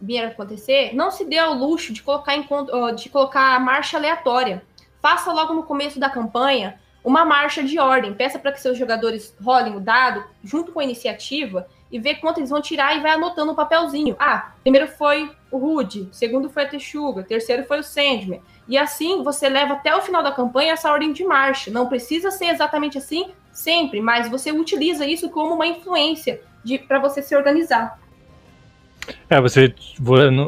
vir 0.01 0.19
a 0.19 0.29
acontecer, 0.29 0.95
não 0.95 1.11
se 1.11 1.25
dê 1.25 1.39
ao 1.39 1.55
luxo 1.55 1.93
de 1.93 2.03
colocar, 2.03 2.37
em, 2.37 2.47
de 2.95 3.09
colocar 3.09 3.55
a 3.55 3.61
marcha 3.61 3.97
aleatória. 3.97 4.63
Faça 5.01 5.33
logo 5.33 5.55
no 5.55 5.63
começo 5.63 5.99
da 5.99 6.11
campanha 6.11 6.79
uma 7.03 7.25
marcha 7.25 7.63
de 7.63 7.79
ordem. 7.79 8.13
Peça 8.13 8.39
para 8.39 8.51
que 8.51 8.61
seus 8.61 8.77
jogadores 8.77 9.35
rolem 9.41 9.77
o 9.77 9.81
dado 9.81 10.25
junto 10.43 10.73
com 10.73 10.81
a 10.81 10.85
iniciativa 10.85 11.69
e 11.91 12.01
vê 12.01 12.17
quanto 12.17 12.39
eles 12.39 12.51
vão 12.51 12.61
tirar 12.61 12.97
e 12.97 13.01
vai 13.01 13.13
anotando 13.13 13.53
um 13.53 13.55
papelzinho. 13.55 14.17
Ah, 14.19 14.53
primeiro 14.63 14.89
foi 14.89 15.31
o 15.57 15.59
Rude, 15.59 16.09
segundo 16.13 16.49
foi 16.51 16.65
a 16.65 16.69
Texuga, 16.69 17.23
terceiro 17.23 17.65
foi 17.65 17.81
o 17.81 17.85
Sandman. 17.85 18.41
E 18.69 18.77
assim 18.77 19.23
você 19.23 19.49
leva 19.49 19.75
até 19.75 19.95
o 19.95 20.03
final 20.03 20.23
da 20.23 20.33
campanha 20.33 20.73
essa 20.73 20.91
ordem 20.91 21.13
de 21.13 21.25
marcha. 21.25 21.71
Não 21.71 21.89
precisa 21.89 22.31
ser 22.31 22.47
exatamente 22.47 22.99
assim 22.99 23.27
sempre, 23.53 24.01
mas 24.01 24.29
você 24.29 24.53
utiliza 24.53 25.07
isso 25.07 25.31
como 25.31 25.55
uma 25.55 25.67
influência 25.67 26.41
para 26.87 26.99
você 26.99 27.23
se 27.23 27.35
organizar. 27.35 27.99
É, 29.31 29.41
você. 29.41 29.75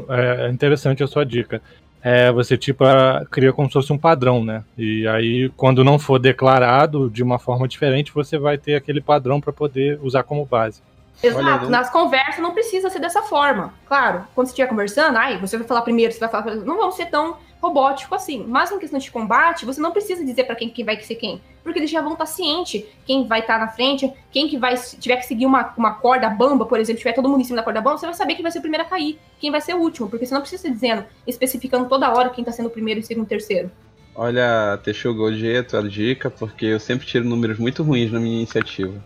É 0.08 0.50
interessante 0.50 1.02
a 1.02 1.06
sua 1.06 1.24
dica. 1.24 1.62
É, 2.02 2.30
você 2.30 2.56
tipo 2.56 2.84
cria 3.30 3.52
como 3.52 3.68
se 3.68 3.74
fosse 3.74 3.92
um 3.92 3.98
padrão, 3.98 4.44
né? 4.44 4.64
E 4.76 5.06
aí, 5.08 5.48
quando 5.56 5.84
não 5.84 5.98
for 5.98 6.18
declarado 6.18 7.10
de 7.10 7.22
uma 7.22 7.38
forma 7.38 7.66
diferente, 7.66 8.12
você 8.12 8.38
vai 8.38 8.56
ter 8.56 8.74
aquele 8.74 9.00
padrão 9.00 9.40
para 9.40 9.52
poder 9.52 9.98
usar 10.02 10.22
como 10.22 10.44
base. 10.44 10.80
Exato. 11.22 11.64
Olha, 11.64 11.70
Nas 11.70 11.90
conversas 11.90 12.38
não 12.38 12.52
precisa 12.52 12.88
ser 12.90 13.00
dessa 13.00 13.22
forma. 13.22 13.74
Claro, 13.86 14.24
quando 14.34 14.46
você 14.46 14.52
estiver 14.52 14.68
conversando, 14.68 15.16
aí 15.18 15.36
você 15.38 15.56
vai 15.58 15.66
falar 15.66 15.82
primeiro, 15.82 16.12
você 16.12 16.20
vai 16.20 16.28
falar. 16.28 16.54
Não 16.56 16.76
vamos 16.76 16.94
ser 16.94 17.06
tão 17.06 17.36
robótico 17.60 18.14
assim. 18.14 18.44
Mas 18.46 18.70
em 18.70 18.78
questão 18.78 18.98
de 18.98 19.10
combate, 19.10 19.66
você 19.66 19.80
não 19.80 19.90
precisa 19.90 20.24
dizer 20.24 20.44
para 20.44 20.54
quem, 20.54 20.70
quem 20.70 20.84
vai 20.84 21.00
ser 21.00 21.16
quem. 21.16 21.40
Porque 21.62 21.80
eles 21.80 21.90
já 21.90 22.00
vão 22.00 22.12
estar 22.12 22.24
tá 22.24 22.30
ciente 22.30 22.86
quem 23.04 23.26
vai 23.26 23.40
estar 23.40 23.58
tá 23.58 23.66
na 23.66 23.68
frente, 23.68 24.10
quem 24.30 24.48
que 24.48 24.56
vai. 24.56 24.76
tiver 24.76 25.16
que 25.16 25.26
seguir 25.26 25.46
uma, 25.46 25.74
uma 25.76 25.94
corda 25.94 26.28
bamba, 26.30 26.64
por 26.64 26.78
exemplo, 26.78 26.98
tiver 26.98 27.12
todo 27.12 27.28
mundo 27.28 27.40
em 27.40 27.44
cima 27.44 27.56
da 27.56 27.62
corda 27.62 27.80
bamba, 27.80 27.98
você 27.98 28.06
vai 28.06 28.14
saber 28.14 28.34
quem 28.34 28.42
vai 28.42 28.52
ser 28.52 28.58
o 28.58 28.62
primeiro 28.62 28.84
a 28.84 28.88
cair, 28.88 29.18
quem 29.38 29.50
vai 29.50 29.60
ser 29.60 29.74
o 29.74 29.78
último. 29.78 30.08
Porque 30.08 30.24
você 30.24 30.34
não 30.34 30.40
precisa 30.40 30.70
dizendo, 30.70 31.04
especificando 31.26 31.88
toda 31.88 32.10
hora 32.12 32.30
quem 32.30 32.44
tá 32.44 32.52
sendo 32.52 32.66
o 32.66 32.70
primeiro, 32.70 33.00
o 33.00 33.02
segundo, 33.02 33.24
o 33.24 33.28
terceiro. 33.28 33.70
Olha, 34.14 34.78
Texugo, 34.82 35.24
odiei 35.24 35.58
a 35.58 35.64
tua 35.64 35.82
dica, 35.82 36.28
porque 36.28 36.66
eu 36.66 36.80
sempre 36.80 37.06
tiro 37.06 37.24
números 37.24 37.58
muito 37.58 37.82
ruins 37.82 38.10
na 38.10 38.18
minha 38.18 38.36
iniciativa. 38.36 39.04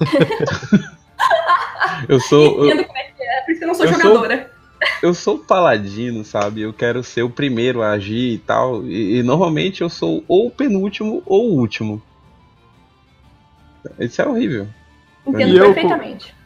eu 2.08 2.20
sou. 2.20 2.64
Entendo 2.64 2.80
eu, 2.80 2.86
como 2.86 2.98
é 2.98 3.02
que 3.04 3.22
é, 3.22 3.40
por 3.42 3.50
isso 3.50 3.58
que 3.58 3.64
eu 3.64 3.68
não 3.68 3.74
sou 3.74 3.86
eu 3.86 3.92
jogadora. 3.92 4.36
Sou, 4.36 4.54
eu 5.02 5.14
sou 5.14 5.38
paladino, 5.38 6.24
sabe? 6.24 6.62
Eu 6.62 6.72
quero 6.72 7.02
ser 7.02 7.22
o 7.22 7.30
primeiro 7.30 7.82
a 7.82 7.90
agir 7.90 8.34
e 8.34 8.38
tal. 8.38 8.84
E, 8.84 9.18
e, 9.18 9.22
normalmente 9.22 9.82
eu 9.82 9.88
sou 9.88 10.24
ou 10.28 10.46
o 10.46 10.50
penúltimo 10.50 11.22
ou 11.26 11.50
o 11.50 11.58
último. 11.58 12.02
Isso 13.98 14.22
é 14.22 14.26
horrível. 14.26 14.66
Entendo 15.26 15.56
e 15.56 15.60
perfeitamente. 15.60 16.28
Eu, 16.28 16.44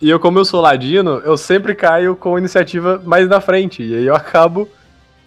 e 0.00 0.10
eu, 0.10 0.20
como 0.20 0.38
eu 0.38 0.44
sou 0.44 0.60
ladino, 0.60 1.20
eu 1.24 1.36
sempre 1.36 1.74
caio 1.74 2.16
com 2.16 2.36
a 2.36 2.38
iniciativa 2.38 3.00
mais 3.04 3.28
na 3.28 3.40
frente. 3.40 3.82
E 3.82 3.96
aí 3.96 4.06
eu 4.06 4.14
acabo. 4.14 4.68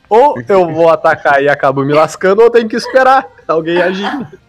Ou 0.10 0.42
eu 0.48 0.74
vou 0.74 0.90
atacar 0.90 1.44
e 1.44 1.50
acabo 1.50 1.84
me 1.84 1.94
lascando, 1.94 2.40
ou 2.40 2.48
eu 2.48 2.52
tenho 2.52 2.70
que 2.70 2.78
esperar 2.78 3.28
alguém 3.46 3.82
agir. 3.82 4.40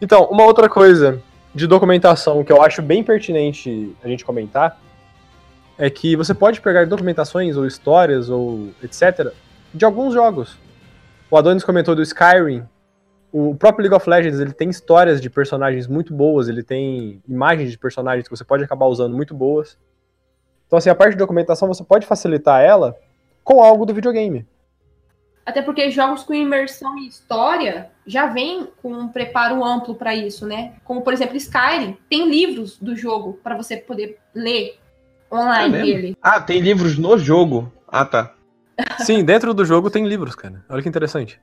Então, 0.00 0.24
uma 0.24 0.44
outra 0.44 0.68
coisa 0.68 1.20
de 1.54 1.66
documentação 1.66 2.42
que 2.42 2.52
eu 2.52 2.62
acho 2.62 2.80
bem 2.80 3.04
pertinente 3.04 3.94
a 4.02 4.08
gente 4.08 4.24
comentar 4.24 4.80
é 5.78 5.90
que 5.90 6.16
você 6.16 6.32
pode 6.34 6.60
pegar 6.60 6.86
documentações 6.86 7.56
ou 7.56 7.66
histórias 7.66 8.30
ou 8.30 8.70
etc. 8.82 9.32
de 9.72 9.84
alguns 9.84 10.14
jogos. 10.14 10.58
O 11.30 11.36
Adonis 11.36 11.64
comentou 11.64 11.94
do 11.94 12.02
Skyrim. 12.02 12.64
O 13.32 13.54
próprio 13.54 13.82
League 13.82 13.96
of 13.96 14.08
Legends 14.08 14.38
ele 14.38 14.52
tem 14.52 14.68
histórias 14.68 15.20
de 15.20 15.30
personagens 15.30 15.86
muito 15.86 16.12
boas, 16.12 16.48
ele 16.48 16.62
tem 16.62 17.22
imagens 17.26 17.70
de 17.70 17.78
personagens 17.78 18.28
que 18.28 18.36
você 18.36 18.44
pode 18.44 18.62
acabar 18.62 18.86
usando 18.86 19.16
muito 19.16 19.34
boas. 19.34 19.78
Então, 20.66 20.78
assim, 20.78 20.90
a 20.90 20.94
parte 20.94 21.12
de 21.12 21.18
documentação 21.18 21.68
você 21.68 21.82
pode 21.82 22.06
facilitar 22.06 22.62
ela 22.62 22.96
com 23.42 23.62
algo 23.62 23.86
do 23.86 23.94
videogame. 23.94 24.46
Até 25.44 25.62
porque 25.62 25.90
jogos 25.90 26.22
com 26.22 26.34
imersão 26.34 26.96
e 26.98 27.08
história 27.08 27.90
já 28.06 28.26
vem 28.26 28.68
com 28.82 28.92
um 28.92 29.08
preparo 29.08 29.64
amplo 29.64 29.94
para 29.94 30.14
isso, 30.14 30.46
né? 30.46 30.74
Como, 30.84 31.02
por 31.02 31.12
exemplo, 31.12 31.36
Skyrim. 31.36 31.96
Tem 32.08 32.28
livros 32.28 32.78
do 32.78 32.96
jogo 32.96 33.38
para 33.42 33.56
você 33.56 33.76
poder 33.76 34.18
ler 34.34 34.78
online 35.30 35.76
É 35.76 35.82
dele. 35.82 36.16
Ah, 36.20 36.40
tem 36.40 36.60
livros 36.60 36.98
no 36.98 37.16
jogo. 37.18 37.72
Ah, 37.86 38.04
tá. 38.04 38.34
Sim, 39.04 39.24
dentro 39.24 39.54
do 39.54 39.64
jogo 39.64 39.90
tem 39.90 40.06
livros, 40.06 40.34
cara. 40.34 40.64
Olha 40.68 40.82
que 40.82 40.88
interessante. 40.88 41.40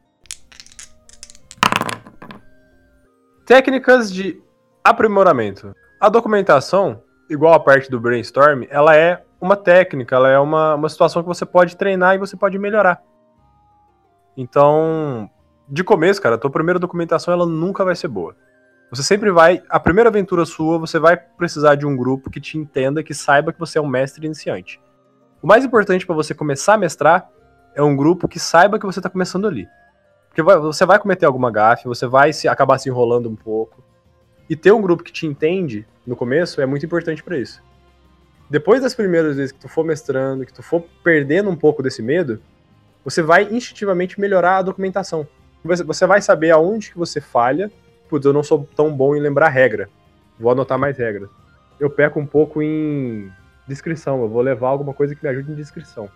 Técnicas 3.45 4.13
de 4.13 4.41
aprimoramento. 4.83 5.73
A 5.99 6.09
documentação, 6.09 7.01
igual 7.29 7.53
a 7.53 7.59
parte 7.59 7.89
do 7.89 7.99
brainstorm, 7.99 8.63
ela 8.69 8.95
é 8.95 9.23
uma 9.41 9.55
técnica, 9.55 10.15
ela 10.15 10.29
é 10.29 10.37
uma, 10.37 10.75
uma 10.75 10.89
situação 10.89 11.21
que 11.21 11.27
você 11.27 11.45
pode 11.45 11.75
treinar 11.75 12.15
e 12.15 12.19
você 12.19 12.35
pode 12.35 12.59
melhorar. 12.59 13.01
Então, 14.35 15.29
de 15.69 15.83
começo, 15.83 16.21
cara, 16.21 16.35
a 16.35 16.37
tua 16.37 16.49
primeira 16.49 16.79
documentação 16.79 17.33
ela 17.33 17.45
nunca 17.45 17.85
vai 17.85 17.95
ser 17.95 18.07
boa. 18.07 18.35
Você 18.89 19.03
sempre 19.03 19.29
vai, 19.29 19.61
a 19.69 19.79
primeira 19.79 20.09
aventura 20.09 20.45
sua, 20.45 20.79
você 20.79 20.97
vai 20.97 21.15
precisar 21.15 21.75
de 21.75 21.85
um 21.85 21.95
grupo 21.95 22.29
que 22.29 22.41
te 22.41 22.57
entenda, 22.57 23.03
que 23.03 23.13
saiba 23.13 23.53
que 23.53 23.59
você 23.59 23.77
é 23.77 23.81
um 23.81 23.87
mestre 23.87 24.25
iniciante. 24.25 24.81
O 25.41 25.47
mais 25.47 25.63
importante 25.63 26.07
para 26.07 26.15
você 26.15 26.33
começar 26.33 26.73
a 26.73 26.77
mestrar 26.77 27.29
é 27.75 27.83
um 27.83 27.95
grupo 27.95 28.27
que 28.27 28.39
saiba 28.39 28.79
que 28.79 28.85
você 28.85 28.99
tá 28.99 29.09
começando 29.09 29.47
ali. 29.47 29.67
Porque 30.27 30.41
vai- 30.41 30.57
você 30.57 30.85
vai 30.85 30.97
cometer 30.97 31.27
alguma 31.27 31.51
gafe, 31.51 31.87
você 31.87 32.07
vai 32.07 32.33
se 32.33 32.47
acabar 32.47 32.79
se 32.79 32.89
enrolando 32.89 33.29
um 33.29 33.35
pouco. 33.35 33.83
E 34.49 34.55
ter 34.55 34.71
um 34.71 34.81
grupo 34.81 35.03
que 35.03 35.11
te 35.11 35.27
entende 35.27 35.87
no 36.05 36.15
começo 36.15 36.59
é 36.59 36.65
muito 36.65 36.85
importante 36.85 37.21
para 37.21 37.37
isso. 37.37 37.61
Depois 38.49 38.81
das 38.81 38.95
primeiras 38.95 39.35
vezes 39.37 39.51
que 39.51 39.59
tu 39.59 39.69
for 39.69 39.85
mestrando, 39.85 40.45
que 40.45 40.53
tu 40.53 40.63
for 40.63 40.83
perdendo 41.03 41.51
um 41.51 41.55
pouco 41.55 41.83
desse 41.83 42.01
medo, 42.01 42.41
você 43.05 43.21
vai 43.21 43.43
instintivamente 43.51 44.19
melhorar 44.19 44.57
a 44.57 44.61
documentação. 44.63 45.27
Você 45.63 46.07
vai 46.07 46.21
saber 46.21 46.51
aonde 46.51 46.91
que 46.91 46.97
você 46.97 47.19
falha. 47.19 47.71
Putz, 48.09 48.25
eu 48.25 48.33
não 48.33 48.43
sou 48.43 48.67
tão 48.75 48.91
bom 48.91 49.15
em 49.15 49.19
lembrar 49.19 49.49
regra. 49.49 49.89
Vou 50.39 50.51
anotar 50.51 50.79
mais 50.79 50.97
regras. 50.97 51.29
Eu 51.79 51.89
peco 51.89 52.19
um 52.19 52.25
pouco 52.25 52.61
em 52.61 53.31
descrição. 53.67 54.21
Eu 54.21 54.29
vou 54.29 54.41
levar 54.41 54.69
alguma 54.69 54.93
coisa 54.93 55.13
que 55.13 55.23
me 55.23 55.29
ajude 55.29 55.51
em 55.51 55.55
descrição. 55.55 56.09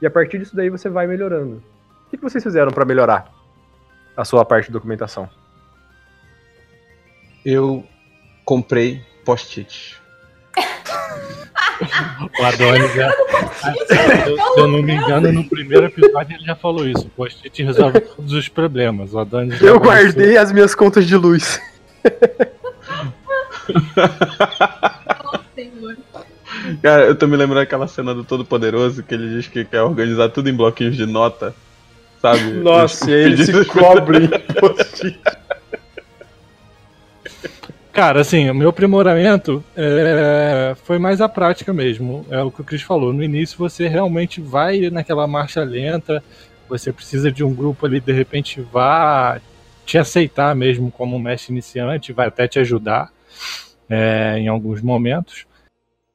E 0.00 0.06
a 0.06 0.10
partir 0.10 0.38
disso 0.38 0.54
daí 0.54 0.68
você 0.68 0.88
vai 0.88 1.06
melhorando. 1.06 1.62
O 2.06 2.10
que 2.10 2.16
que 2.16 2.22
vocês 2.22 2.44
fizeram 2.44 2.70
para 2.70 2.84
melhorar 2.84 3.32
a 4.16 4.24
sua 4.24 4.44
parte 4.44 4.66
de 4.66 4.72
documentação? 4.72 5.28
Eu 7.44 7.84
comprei 8.44 9.02
post-it. 9.24 10.00
O 12.38 12.44
Adonis 12.44 12.94
já. 12.94 13.10
Se 13.10 14.60
eu 14.60 14.68
não 14.68 14.82
me 14.82 14.94
engano, 14.94 15.32
no 15.32 15.44
primeiro 15.44 15.86
episódio 15.86 16.36
ele 16.36 16.44
já 16.44 16.54
falou 16.54 16.86
isso. 16.86 17.06
O 17.06 17.10
post-it 17.10 17.62
resolve 17.62 18.00
todos 18.00 18.32
os 18.32 18.48
problemas. 18.48 19.12
O 19.14 19.18
Adonis 19.18 19.60
Eu 19.60 19.78
guardei 19.78 20.36
as 20.36 20.52
minhas 20.52 20.74
contas 20.74 21.06
de 21.06 21.16
luz. 21.16 21.60
Senhor. 25.54 25.96
Cara, 26.82 27.04
eu 27.04 27.14
tô 27.14 27.26
me 27.26 27.36
lembrando 27.36 27.60
daquela 27.60 27.86
cena 27.86 28.14
do 28.14 28.24
Todo-Poderoso 28.24 29.02
que 29.02 29.14
ele 29.14 29.36
diz 29.36 29.48
que 29.48 29.64
quer 29.64 29.82
organizar 29.82 30.28
tudo 30.30 30.48
em 30.48 30.54
bloquinhos 30.54 30.96
de 30.96 31.06
nota. 31.06 31.54
Sabe? 32.20 32.40
Nossa, 32.52 33.10
e 33.10 33.14
ele 33.14 33.44
se 33.44 33.64
cobre 33.66 34.24
em 34.24 34.28
post-it. 34.60 35.20
Cara, 37.94 38.22
assim, 38.22 38.50
o 38.50 38.54
meu 38.54 38.70
aprimoramento 38.70 39.62
é, 39.76 40.74
foi 40.82 40.98
mais 40.98 41.20
a 41.20 41.28
prática 41.28 41.72
mesmo. 41.72 42.26
É 42.28 42.42
o 42.42 42.50
que 42.50 42.60
o 42.60 42.64
Cris 42.64 42.82
falou. 42.82 43.12
No 43.12 43.22
início 43.22 43.56
você 43.56 43.86
realmente 43.86 44.40
vai 44.40 44.90
naquela 44.90 45.28
marcha 45.28 45.62
lenta, 45.62 46.20
você 46.68 46.92
precisa 46.92 47.30
de 47.30 47.44
um 47.44 47.54
grupo 47.54 47.86
ali, 47.86 48.00
de 48.00 48.12
repente, 48.12 48.60
vá 48.60 49.40
te 49.86 49.96
aceitar 49.96 50.56
mesmo 50.56 50.90
como 50.90 51.20
mestre 51.20 51.52
iniciante, 51.52 52.12
vai 52.12 52.26
até 52.26 52.48
te 52.48 52.58
ajudar 52.58 53.12
é, 53.88 54.38
em 54.40 54.48
alguns 54.48 54.82
momentos. 54.82 55.46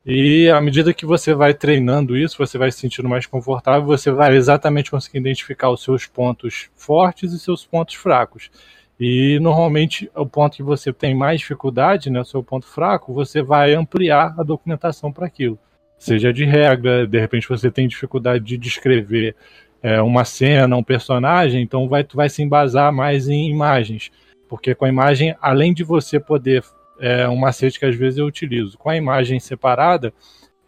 E 0.05 0.49
à 0.49 0.59
medida 0.59 0.93
que 0.93 1.05
você 1.05 1.33
vai 1.33 1.53
treinando 1.53 2.17
isso, 2.17 2.37
você 2.37 2.57
vai 2.57 2.73
se 2.73 2.79
sentindo 2.79 3.07
mais 3.07 3.25
confortável, 3.25 3.85
você 3.85 4.11
vai 4.11 4.35
exatamente 4.35 4.91
conseguir 4.91 5.19
identificar 5.19 5.69
os 5.69 5.81
seus 5.81 6.05
pontos 6.05 6.69
fortes 6.75 7.31
e 7.31 7.39
seus 7.39 7.65
pontos 7.65 7.95
fracos. 7.95 8.51
E 8.99 9.39
normalmente 9.39 10.11
o 10.13 10.25
ponto 10.25 10.57
que 10.57 10.63
você 10.63 10.91
tem 10.91 11.15
mais 11.15 11.39
dificuldade, 11.39 12.09
né, 12.09 12.19
o 12.19 12.25
seu 12.25 12.43
ponto 12.43 12.67
fraco, 12.67 13.13
você 13.13 13.41
vai 13.41 13.73
ampliar 13.73 14.35
a 14.37 14.43
documentação 14.43 15.11
para 15.11 15.25
aquilo. 15.25 15.57
Seja 15.97 16.33
de 16.33 16.43
regra, 16.43 17.07
de 17.07 17.19
repente 17.19 17.47
você 17.47 17.71
tem 17.71 17.87
dificuldade 17.87 18.43
de 18.43 18.57
descrever 18.57 19.35
é, 19.81 20.01
uma 20.01 20.25
cena, 20.25 20.75
um 20.75 20.83
personagem, 20.83 21.61
então 21.61 21.87
vai, 21.87 22.05
vai 22.13 22.29
se 22.29 22.43
embasar 22.43 22.91
mais 22.91 23.29
em 23.29 23.49
imagens. 23.49 24.11
Porque 24.49 24.75
com 24.75 24.83
a 24.83 24.89
imagem, 24.89 25.35
além 25.41 25.73
de 25.73 25.83
você 25.83 26.19
poder, 26.19 26.63
é 26.99 27.29
um 27.29 27.37
macete 27.37 27.79
que 27.79 27.85
às 27.85 27.95
vezes 27.95 28.19
eu 28.19 28.25
utilizo, 28.25 28.77
com 28.77 28.89
a 28.89 28.97
imagem 28.97 29.39
separada, 29.39 30.13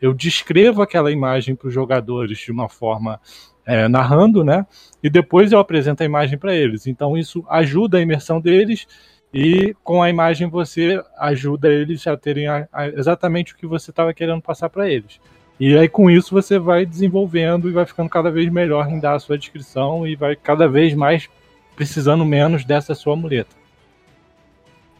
eu 0.02 0.14
descrevo 0.14 0.82
aquela 0.82 1.12
imagem 1.12 1.56
para 1.56 1.68
os 1.68 1.74
jogadores 1.74 2.40
de 2.40 2.52
uma 2.52 2.70
forma 2.70 3.20
é, 3.66 3.88
narrando, 3.88 4.44
né? 4.44 4.66
E 5.04 5.10
depois 5.10 5.52
eu 5.52 5.60
apresento 5.60 6.04
a 6.04 6.06
imagem 6.06 6.38
para 6.38 6.54
eles. 6.56 6.88
Então 6.88 7.18
isso 7.18 7.44
ajuda 7.50 7.98
a 7.98 8.02
imersão 8.02 8.40
deles 8.40 8.88
e 9.34 9.76
com 9.84 10.02
a 10.04 10.10
imagem 10.10 10.50
você 10.50 11.02
ajuda 11.18 11.70
eles 11.70 12.06
a 12.08 12.18
terem 12.18 12.48
a- 12.48 12.68
a- 12.72 12.88
exatamente 12.88 13.54
o 13.54 13.58
que 13.58 13.66
você 13.66 13.92
estava 13.92 14.14
querendo 14.14 14.42
passar 14.42 14.70
para 14.70 14.90
eles. 14.90 15.20
E 15.60 15.78
aí 15.78 15.88
com 15.88 16.10
isso 16.10 16.34
você 16.34 16.58
vai 16.58 16.86
desenvolvendo 16.86 17.70
e 17.70 17.72
vai 17.72 17.86
ficando 17.86 18.10
cada 18.10 18.32
vez 18.32 18.52
melhor 18.52 18.90
em 18.90 19.00
dar 19.00 19.14
a 19.14 19.20
sua 19.20 19.38
descrição 19.38 20.06
e 20.08 20.16
vai 20.16 20.36
cada 20.36 20.68
vez 20.68 20.94
mais 20.94 21.30
precisando 21.76 22.26
menos 22.26 22.66
dessa 22.66 22.94
sua 22.94 23.16
muleta. 23.16 23.56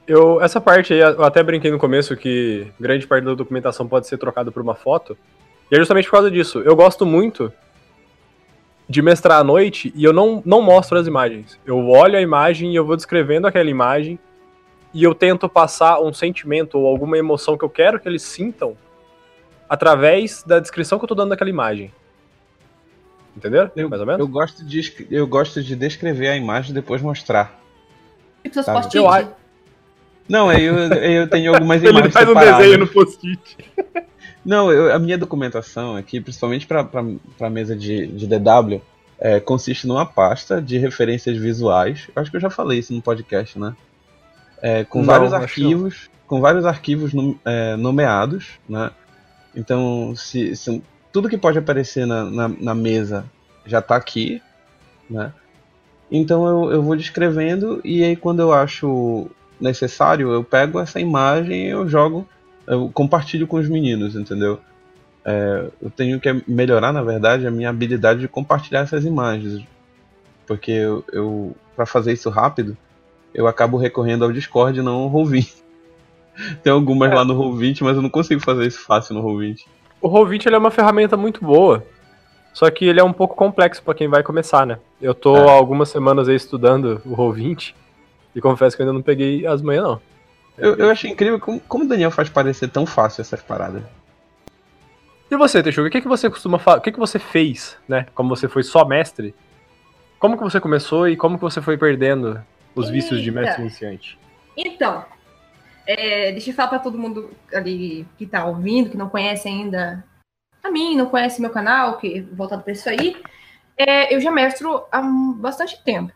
Eu, 0.08 0.42
essa 0.42 0.60
parte 0.60 0.94
aí, 0.94 1.00
eu 1.00 1.24
até 1.24 1.42
brinquei 1.44 1.72
no 1.72 1.78
começo 1.78 2.16
que 2.18 2.68
grande 2.80 3.06
parte 3.08 3.24
da 3.24 3.34
documentação 3.34 3.88
pode 3.88 4.08
ser 4.08 4.18
trocada 4.18 4.52
por 4.52 4.62
uma 4.62 4.76
foto. 4.76 5.18
E 5.72 5.76
é 5.76 5.78
justamente 5.78 6.06
por 6.06 6.12
causa 6.12 6.32
disso. 6.32 6.60
Eu 6.60 6.76
gosto 6.76 7.06
muito 7.06 7.52
de 8.92 9.02
mestrar 9.02 9.40
à 9.40 9.44
noite 9.44 9.92
e 9.96 10.04
eu 10.04 10.12
não, 10.12 10.44
não 10.46 10.62
mostro 10.62 11.00
as 11.00 11.08
imagens. 11.08 11.58
Eu 11.66 11.88
olho 11.88 12.18
a 12.18 12.22
imagem 12.22 12.74
e 12.74 12.76
eu 12.76 12.86
vou 12.86 12.98
descrevendo 12.98 13.48
aquela 13.48 13.70
imagem 13.70 14.20
e 14.94 15.02
eu 15.02 15.16
tento 15.16 15.48
passar 15.48 16.02
um 16.02 16.12
sentimento 16.12 16.78
ou 16.78 16.86
alguma 16.86 17.18
emoção 17.18 17.58
que 17.58 17.64
eu 17.64 17.70
quero 17.70 18.00
que 18.02 18.08
eles 18.10 18.22
sintam 18.22 18.76
através 19.70 20.44
da 20.44 20.60
descrição 20.60 21.00
que 21.00 21.06
eu 21.06 21.08
tô 21.08 21.16
dando 21.16 21.30
daquela 21.30 21.50
imagem. 21.50 21.90
Entenderam? 23.36 23.72
Eu, 23.78 23.90
Mais 23.90 24.02
ou 24.02 24.06
menos? 24.06 24.20
eu 24.20 24.28
gosto 24.28 24.66
de, 24.66 25.08
eu 25.10 25.26
gosto 25.26 25.64
de 25.64 25.74
descrever 25.74 26.28
a 26.28 26.36
imagem 26.36 26.72
e 26.72 26.74
depois 26.74 27.02
mostrar. 27.02 27.58
Tipo 28.44 28.56
seus 28.56 28.66
Tá, 28.66 28.74
eu 28.94 29.08
Não, 30.28 30.50
aí 30.50 30.66
eu, 30.66 30.76
eu 30.76 31.30
tenho 31.30 31.54
algumas 31.54 31.80
Ele 31.82 31.92
imagens 31.92 32.14
faz 32.14 32.28
um 32.28 32.34
separadas. 32.34 32.58
desenho 32.58 32.80
no 32.80 32.88
post-it. 32.88 33.58
Não, 34.46 34.72
eu- 34.72 34.94
a 34.94 35.00
minha 35.00 35.18
documentação 35.18 35.96
aqui, 35.96 36.20
principalmente 36.20 36.66
para 36.66 36.88
a 37.40 37.50
mesa 37.50 37.76
de, 37.76 38.08
de 38.08 38.26
DW, 38.28 38.82
é, 39.20 39.40
consiste 39.40 39.86
numa 39.88 40.06
pasta 40.06 40.62
de 40.62 40.78
referências 40.78 41.38
visuais. 41.38 42.08
Eu 42.16 42.22
acho 42.22 42.32
que 42.32 42.38
eu 42.38 42.42
já 42.42 42.50
falei 42.50 42.80
isso 42.80 42.94
no 42.94 43.02
podcast, 43.02 43.58
né? 43.60 43.76
É, 44.62 44.84
com 44.84 45.00
Não, 45.00 45.06
vários 45.06 45.32
não. 45.32 45.38
arquivos, 45.40 46.10
com 46.28 46.42
vários 46.42 46.66
arquivos 46.66 47.14
num- 47.14 47.38
é, 47.46 47.76
nomeados, 47.76 48.60
né? 48.68 48.90
Então, 49.56 50.14
se, 50.16 50.56
se- 50.56 50.82
tudo 51.12 51.30
que 51.30 51.38
pode 51.38 51.58
aparecer 51.60 52.08
na, 52.08 52.24
na, 52.24 52.48
na 52.48 52.74
mesa 52.74 53.26
já 53.66 53.80
está 53.80 53.96
aqui, 53.96 54.42
né? 55.10 55.32
Então 56.10 56.46
eu, 56.48 56.72
eu 56.74 56.82
vou 56.84 56.96
descrevendo 56.96 57.80
e 57.86 58.04
aí 58.04 58.16
quando 58.16 58.42
eu 58.42 58.52
acho 58.52 59.30
necessário, 59.60 60.32
eu 60.32 60.44
pego 60.44 60.80
essa 60.80 61.00
imagem 61.00 61.68
e 61.68 61.70
eu 61.70 61.88
jogo 61.88 62.28
eu 62.72 62.90
compartilho 62.94 63.46
com 63.46 63.58
os 63.58 63.68
meninos, 63.68 64.16
entendeu? 64.16 64.60
É, 65.26 65.66
eu 65.82 65.90
tenho 65.90 66.20
que 66.20 66.42
melhorar, 66.48 66.92
na 66.92 67.04
verdade, 67.04 67.46
a 67.46 67.52
minha 67.52 67.70
habilidade 67.70 68.22
de 68.22 68.28
compartilhar 68.28 68.80
essas 68.82 69.06
imagens. 69.06 69.62
Porque 70.48 70.72
eu, 70.72 71.04
eu 71.12 71.56
para 71.76 71.86
fazer 71.86 72.14
isso 72.14 72.30
rápido, 72.30 72.76
eu 73.34 73.46
acabo 73.48 73.78
recorrendo 73.78 74.24
ao 74.26 74.32
Discord 74.32 74.80
e 74.80 74.82
não 74.82 74.94
ao 75.04 75.12
Roll20. 75.12 75.54
Tem 76.64 76.72
algumas 76.72 77.12
É. 77.12 77.16
lá 77.16 77.26
no 77.26 77.36
Roll20, 77.36 77.82
mas 77.84 77.96
eu 77.96 78.02
não 78.02 78.10
consigo 78.10 78.42
fazer 78.42 78.66
isso 78.66 78.82
fácil 78.86 79.16
no 79.16 79.24
Roll20. 79.24 79.66
O 80.02 80.10
Roll20 80.10 80.48
ele 80.48 80.56
é 80.56 80.58
uma 80.60 80.72
ferramenta 80.72 81.16
muito 81.16 81.44
boa, 81.44 81.86
só 82.54 82.70
que 82.72 82.86
ele 82.86 83.00
é 83.00 83.04
um 83.04 83.14
pouco 83.14 83.36
complexo 83.36 83.84
pra 83.84 83.94
quem 83.94 84.08
vai 84.08 84.24
começar, 84.24 84.66
né? 84.66 84.80
Eu 85.02 85.14
tô 85.14 85.36
É. 85.36 85.50
há 85.50 85.52
algumas 85.52 85.90
semanas 85.90 86.28
aí 86.28 86.36
estudando 86.36 87.02
o 87.06 87.16
Roll20 87.16 87.74
e 88.36 88.42
confesso 88.42 88.76
que 88.76 88.82
eu 88.82 88.86
ainda 88.86 88.94
não 88.94 89.02
peguei 89.04 89.46
as 89.46 89.62
manhãs, 89.62 89.84
não. 89.84 90.02
Eu, 90.58 90.76
eu 90.76 90.90
achei 90.90 91.10
incrível 91.10 91.40
como, 91.40 91.60
como 91.62 91.84
o 91.86 91.88
Daniel 91.88 92.12
faz 92.12 92.30
parecer 92.30 92.70
tão 92.70 92.86
fácil 92.86 93.22
essas 93.22 93.42
paradas. 93.42 93.84
E 95.30 95.38
você, 95.38 95.64
Teixuga, 95.64 95.88
o 95.88 95.92
que, 95.92 96.02
que 96.02 96.08
você 96.08 96.30
costuma 96.30 96.60
fazer? 96.60 96.80
O 96.80 96.82
que, 96.82 96.92
que 96.92 97.00
você 97.00 97.18
fez, 97.18 97.78
né? 97.88 98.06
Como 98.14 98.30
você 98.30 98.50
foi 98.50 98.64
só 98.64 98.84
mestre? 98.86 99.34
Como 100.20 100.38
que 100.38 100.44
você 100.44 100.60
começou 100.60 101.08
e 101.08 101.16
como 101.16 101.38
que 101.38 101.42
você 101.42 101.62
foi 101.62 101.78
perdendo 101.78 102.44
os 102.76 102.90
vícios 102.90 103.22
de 103.22 103.30
Eita. 103.30 103.42
mestre 103.42 103.62
iniciante? 103.62 104.20
Então, 104.58 105.06
é, 105.88 106.32
deixa 106.32 106.50
eu 106.50 106.54
falar 106.54 106.68
pra 106.68 106.80
todo 106.80 106.98
mundo 106.98 107.32
ali 107.54 108.06
que 108.18 108.26
tá 108.26 108.46
ouvindo, 108.46 108.90
que 108.90 108.98
não 108.98 109.10
conhece 109.10 109.48
ainda 109.48 110.04
a 110.64 110.70
mim, 110.70 110.96
não 110.96 111.08
conhece 111.08 111.42
meu 111.42 111.50
canal, 111.50 111.98
que 111.98 112.20
é 112.20 112.22
voltado 112.22 112.62
para 112.62 112.74
isso 112.74 112.90
aí, 112.90 113.16
é, 113.78 114.14
eu 114.14 114.20
já 114.20 114.30
mestro 114.30 114.84
há 114.92 115.02
bastante 115.02 115.82
tempo. 115.84 116.14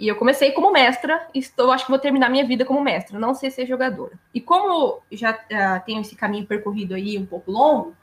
E 0.00 0.08
eu 0.08 0.16
comecei 0.16 0.50
como 0.52 0.72
mestra, 0.72 1.28
estou, 1.34 1.70
acho 1.70 1.84
que 1.84 1.90
vou 1.90 2.00
terminar 2.00 2.30
minha 2.30 2.46
vida 2.46 2.64
como 2.64 2.80
mestra, 2.80 3.18
não 3.18 3.34
sei 3.34 3.50
ser 3.50 3.66
jogadora. 3.66 4.18
E 4.32 4.40
como 4.40 5.02
já 5.12 5.32
uh, 5.32 5.84
tenho 5.84 6.00
esse 6.00 6.16
caminho 6.16 6.46
percorrido 6.46 6.94
aí 6.94 7.18
um 7.18 7.26
pouco 7.26 7.52
longo, 7.52 7.94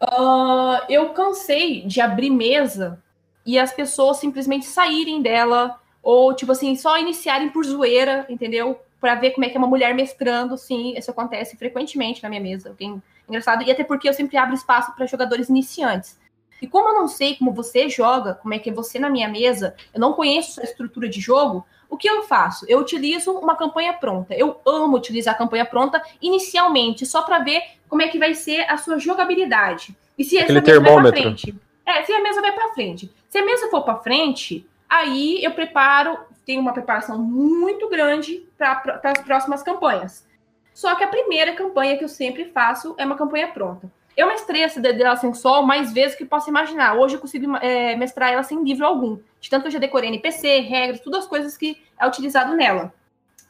uh, 0.00 0.80
eu 0.88 1.08
cansei 1.08 1.82
de 1.82 2.00
abrir 2.00 2.30
mesa 2.30 3.02
e 3.44 3.58
as 3.58 3.72
pessoas 3.72 4.18
simplesmente 4.18 4.64
saírem 4.64 5.20
dela, 5.20 5.80
ou, 6.00 6.32
tipo 6.32 6.52
assim, 6.52 6.76
só 6.76 6.96
iniciarem 6.98 7.48
por 7.48 7.64
zoeira, 7.64 8.24
entendeu? 8.28 8.78
Para 9.00 9.16
ver 9.16 9.32
como 9.32 9.44
é 9.44 9.48
que 9.48 9.56
é 9.56 9.58
uma 9.58 9.66
mulher 9.66 9.92
mestrando, 9.92 10.56
sim, 10.56 10.94
isso 10.96 11.10
acontece 11.10 11.56
frequentemente 11.56 12.22
na 12.22 12.28
minha 12.28 12.40
mesa. 12.40 12.68
Alguém 12.68 13.02
engraçado, 13.28 13.64
e 13.64 13.72
até 13.72 13.82
porque 13.82 14.08
eu 14.08 14.14
sempre 14.14 14.36
abro 14.36 14.54
espaço 14.54 14.94
para 14.94 15.04
jogadores 15.04 15.48
iniciantes. 15.48 16.16
E 16.64 16.66
como 16.66 16.88
eu 16.88 16.94
não 16.94 17.06
sei 17.06 17.36
como 17.36 17.52
você 17.52 17.90
joga, 17.90 18.36
como 18.36 18.54
é 18.54 18.58
que 18.58 18.70
é 18.70 18.72
você 18.72 18.98
na 18.98 19.10
minha 19.10 19.28
mesa, 19.28 19.74
eu 19.92 20.00
não 20.00 20.14
conheço 20.14 20.62
a 20.62 20.64
estrutura 20.64 21.06
de 21.10 21.20
jogo, 21.20 21.62
o 21.90 21.96
que 21.98 22.08
eu 22.08 22.22
faço? 22.22 22.64
Eu 22.66 22.78
utilizo 22.78 23.32
uma 23.32 23.54
campanha 23.54 23.92
pronta. 23.92 24.34
Eu 24.34 24.58
amo 24.64 24.96
utilizar 24.96 25.34
a 25.34 25.36
campanha 25.36 25.66
pronta 25.66 26.02
inicialmente, 26.22 27.04
só 27.04 27.20
para 27.20 27.40
ver 27.40 27.60
como 27.86 28.00
é 28.00 28.08
que 28.08 28.18
vai 28.18 28.32
ser 28.32 28.60
a 28.62 28.78
sua 28.78 28.98
jogabilidade. 28.98 29.94
E 30.18 30.24
se 30.24 30.38
Aquele 30.38 30.62
termômetro. 30.62 31.02
vai 31.02 31.12
pra 31.12 31.22
frente. 31.22 31.54
É, 31.84 32.02
se 32.02 32.12
a 32.14 32.22
mesa 32.22 32.40
vai 32.40 32.52
para 32.52 32.72
frente. 32.72 33.12
Se 33.28 33.36
a 33.36 33.44
mesa 33.44 33.68
for 33.68 33.82
para 33.82 33.98
frente, 33.98 34.66
aí 34.88 35.44
eu 35.44 35.50
preparo, 35.50 36.18
tenho 36.46 36.62
uma 36.62 36.72
preparação 36.72 37.18
muito 37.18 37.90
grande 37.90 38.42
para 38.56 39.00
as 39.04 39.20
próximas 39.20 39.62
campanhas. 39.62 40.26
Só 40.72 40.94
que 40.94 41.04
a 41.04 41.08
primeira 41.08 41.54
campanha 41.54 41.98
que 41.98 42.04
eu 42.04 42.08
sempre 42.08 42.46
faço 42.46 42.94
é 42.96 43.04
uma 43.04 43.18
campanha 43.18 43.48
pronta. 43.48 43.92
Eu 44.16 44.28
mestrei 44.28 44.62
essa 44.62 44.80
dela 44.80 45.16
sem 45.16 45.34
sol 45.34 45.62
mais 45.62 45.92
vezes 45.92 46.16
que 46.16 46.24
posso 46.24 46.48
imaginar. 46.48 46.94
Hoje 46.94 47.16
eu 47.16 47.20
consigo 47.20 47.56
é, 47.56 47.96
mestrar 47.96 48.32
ela 48.32 48.42
sem 48.42 48.62
livro 48.62 48.86
algum. 48.86 49.18
De 49.40 49.50
tanto 49.50 49.62
que 49.62 49.68
eu 49.68 49.72
já 49.72 49.78
decorei 49.78 50.08
NPC, 50.08 50.60
regras, 50.60 51.00
todas 51.00 51.24
as 51.24 51.26
coisas 51.26 51.56
que 51.56 51.82
é 51.98 52.06
utilizado 52.06 52.54
nela. 52.54 52.92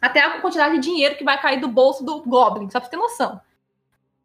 Até 0.00 0.20
a 0.20 0.40
quantidade 0.40 0.74
de 0.74 0.80
dinheiro 0.80 1.16
que 1.16 1.24
vai 1.24 1.40
cair 1.40 1.60
do 1.60 1.68
bolso 1.68 2.04
do 2.04 2.22
Goblin, 2.22 2.70
só 2.70 2.80
pra 2.80 2.88
você 2.88 2.90
ter 2.90 2.96
noção. 2.96 3.40